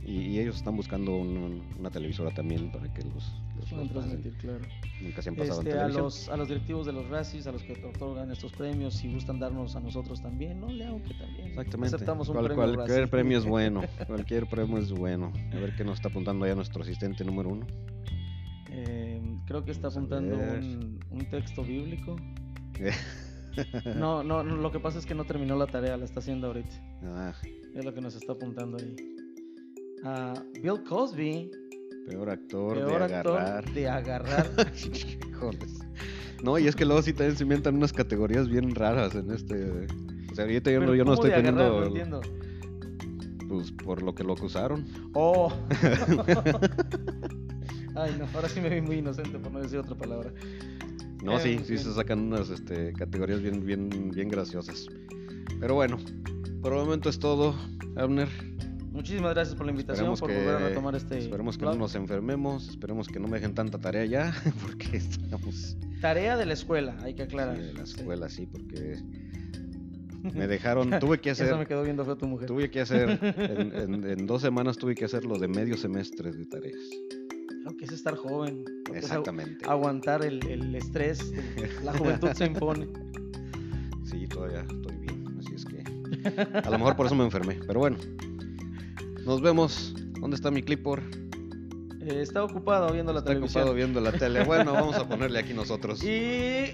Y, 0.03 0.23
y 0.23 0.41
ellos 0.41 0.57
están 0.57 0.77
buscando 0.77 1.15
un- 1.15 1.63
una 1.79 1.91
televisora 1.91 2.31
también 2.35 2.73
para 2.73 2.93
que 2.93 3.03
los, 3.05 3.33
transmitir, 3.93 4.37
claro. 4.39 4.65
Nunca 5.01 5.23
se 5.23 5.29
han 5.29 5.37
pasado 5.37 5.61
Este, 5.61 5.71
en 5.73 5.79
a, 5.79 5.89
los, 5.89 6.29
a 6.31 6.37
los 6.37 6.49
directivos 6.49 6.87
de 6.87 6.93
los 6.93 7.09
Razzies, 7.09 7.47
a 7.47 7.53
los 7.53 7.63
que 7.63 7.75
otorgan 7.85 8.31
estos 8.33 8.51
premios, 8.53 8.95
si 8.95 9.13
gustan 9.13 9.39
darnos 9.39 9.77
a 9.77 9.81
nosotros 9.81 10.21
también, 10.21 10.59
no 10.59 10.69
le 10.69 10.87
hago 10.87 11.01
que 11.03 11.15
también. 11.15 11.49
Exactamente. 11.49 11.95
Aceptamos 11.97 12.29
un 12.29 12.35
Cual- 12.35 12.47
premio 12.47 12.75
cualquier 12.75 13.09
premio 13.11 13.39
es 13.39 13.45
bueno. 13.45 13.83
Cualquier 14.07 14.47
premio 14.49 14.79
es 14.79 14.91
bueno. 14.91 15.33
A 15.53 15.57
ver 15.57 15.77
qué 15.77 15.85
nos 15.85 15.97
está 15.97 16.09
apuntando 16.09 16.45
ya 16.47 16.55
nuestro 16.57 16.83
asistente 16.83 17.23
número 17.25 17.51
uno. 17.51 17.67
Eh, 18.73 19.21
creo 19.47 19.65
que 19.65 19.71
está 19.73 19.89
apuntando 19.89 20.37
un, 20.37 21.01
un 21.11 21.29
texto 21.31 21.63
bíblico. 21.65 22.17
No, 23.97 24.23
no, 24.23 24.45
no, 24.45 24.57
lo 24.57 24.71
que 24.71 24.79
pasa 24.79 24.99
es 25.01 25.05
que 25.07 25.15
no 25.15 25.25
terminó 25.25 25.57
la 25.57 25.67
tarea, 25.67 25.97
la 25.97 26.05
está 26.05 26.21
haciendo 26.21 26.47
ahorita. 26.47 26.71
Ah, 27.03 27.33
Es 27.75 27.85
lo 27.85 27.93
que 27.93 28.01
nos 28.01 28.15
está 28.15 28.33
apuntando 28.33 28.77
ahí. 28.79 28.95
Ah, 30.05 30.35
Bill 30.63 30.85
Cosby, 30.89 31.51
peor 32.09 32.31
actor 32.31 32.75
peor 32.77 33.09
de 33.09 33.15
actor 33.17 33.39
agarrar. 33.39 33.73
de 33.75 33.89
agarrar. 33.89 34.47
Híjoles. 35.29 35.81
No, 36.45 36.59
y 36.61 36.69
es 36.69 36.77
que 36.77 36.85
luego 36.87 37.03
sí 37.03 37.13
también 37.13 37.37
se 37.37 37.43
inventan 37.43 37.75
unas 37.75 37.93
categorías 37.93 38.49
bien 38.49 38.73
raras 38.75 39.17
en 39.17 39.31
este. 39.33 39.89
O 40.31 40.35
sea, 40.35 40.45
ahorita 40.45 40.71
yo, 40.71 40.81
no- 40.81 40.95
yo 40.95 41.05
no 41.05 41.11
¿cómo 41.11 41.15
estoy 41.15 41.31
de 41.31 41.37
agarrar? 41.37 41.73
No 41.73 41.83
teniendo. 41.89 42.21
entiendo. 42.23 43.49
pues 43.49 43.73
por 43.73 44.01
lo 44.03 44.15
que 44.15 44.23
lo 44.23 44.35
acusaron. 44.35 44.87
Oh. 45.13 45.53
Ay, 48.03 48.17
no, 48.19 48.27
ahora 48.35 48.49
sí 48.49 48.61
me 48.61 48.69
vi 48.71 48.81
muy 48.81 48.97
inocente 48.97 49.39
por 49.39 49.53
no 49.53 49.61
decir 49.61 49.79
otra 49.79 49.95
palabra. 49.97 50.33
No, 51.23 51.39
sí, 51.39 51.53
En 51.53 51.65
sí 51.65 51.77
se 51.77 51.85
fin. 51.85 51.95
sacan 51.95 52.21
unas 52.21 52.49
este, 52.51 52.93
categorías 52.95 53.43
bien, 53.43 53.65
bien, 53.65 54.11
bien 54.11 54.29
graciosas. 54.29 54.87
Pero 55.61 55.75
bueno, 55.75 55.99
por 56.63 56.73
el 56.73 56.79
momento 56.81 57.11
es 57.11 57.19
todo, 57.19 57.55
Abner. 57.97 58.29
Muchísimas 58.93 59.35
gracias 59.35 59.55
por 59.55 59.67
la 59.67 59.73
invitación, 59.73 60.13
Esperemos 60.13 60.21
por 60.21 60.31
que, 60.31 60.37
volver 60.39 60.55
a 60.55 60.69
retomar 60.69 60.95
este. 60.97 61.19
esperemos 61.19 61.57
que 61.57 61.63
blog. 61.65 61.75
no 61.75 61.81
nos 61.83 61.95
enfermemos, 61.95 62.69
esperemos 62.71 63.07
que 63.07 63.21
no 63.21 63.29
me 63.29 63.37
dejen 63.39 63.55
tanta 63.55 63.79
tarea 63.79 64.05
ya, 64.05 64.35
porque 64.63 64.97
estamos 64.97 65.77
Tarea 66.01 66.37
de 66.37 66.47
la 66.47 66.55
escuela, 66.55 66.97
hay 67.03 67.15
que 67.15 67.23
aclarar. 67.23 67.57
sí, 67.57 67.69
en 67.69 67.75
la 67.77 67.87
Sí. 67.87 67.95
escuela, 68.01 68.29
sí, 68.29 68.47
porque 68.47 68.99
me 70.35 70.47
dejaron, 70.49 70.91
tuve 70.99 71.21
que 71.21 71.31
Eso 71.31 71.45
hacer, 71.45 71.57
me 71.57 71.67
quedó 71.67 71.83
viendo 71.85 72.05
feo 72.05 72.17
tu 72.17 72.27
mujer. 72.27 72.49
tuve 72.49 72.71
que 72.71 72.81
hacer, 72.81 73.19
en, 73.37 73.75
en- 73.77 74.05
en 74.19 74.27
dos 74.27 74.43
semanas 74.43 74.77
tuve 74.77 74.95
que 74.97 75.05
hacer 75.05 75.25
lo 75.25 75.39
de 75.39 75.47
medio 75.49 75.77
semestre 75.77 76.33
de 76.33 76.47
tareas. 76.47 76.81
Lo 77.71 77.77
que 77.77 77.85
es 77.85 77.93
estar 77.93 78.17
joven. 78.17 78.65
lo 78.87 78.93
que 78.93 78.99
es 78.99 79.05
agu- 79.05 79.21
Exactamente. 79.21 79.65
aguantar 79.69 80.25
el, 80.25 80.45
el 80.47 80.75
estrés. 80.75 81.33
La 81.85 81.93
juventud 81.97 82.31
se 82.35 82.47
impone. 82.47 82.89
Sí, 84.05 84.27
todavía 84.27 84.63
estoy 84.63 84.97
bien, 84.97 85.25
así 85.39 85.55
es 85.55 85.65
que 85.65 85.85
a 86.65 86.69
lo 86.71 86.79
mejor 86.79 86.97
por 86.97 87.07
eso 87.07 87.15
me 87.15 87.23
enfermé, 87.23 87.61
pero 87.65 87.79
bueno. 87.79 87.97
Nos 89.25 89.41
vemos. 89.41 89.95
¿Dónde 90.21 90.35
está 90.35 90.51
mi 90.51 90.65
clipboard? 90.65 91.05
Eh, 92.01 92.21
está 92.21 92.43
ocupado 92.43 92.93
viendo 92.93 93.13
la 93.13 93.21
Está 93.21 93.31
televisión. 93.31 93.63
ocupado 93.63 93.77
viendo 93.77 94.01
la 94.01 94.11
tele. 94.11 94.43
Bueno, 94.43 94.73
vamos 94.73 94.97
a 94.97 95.05
ponerle 95.09 95.39
aquí 95.39 95.55
nosotros. 95.55 96.03
Y. 96.03 96.73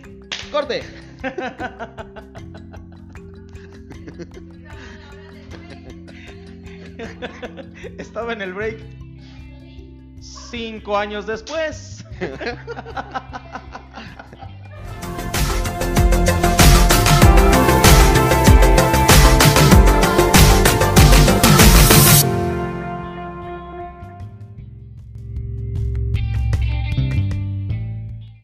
¡Corte! 0.51 0.81
Estaba 7.99 8.33
en 8.33 8.43
el 8.43 8.55
break. 8.55 8.79
Cinco 10.57 10.97
años 10.97 11.27
después. 11.27 12.03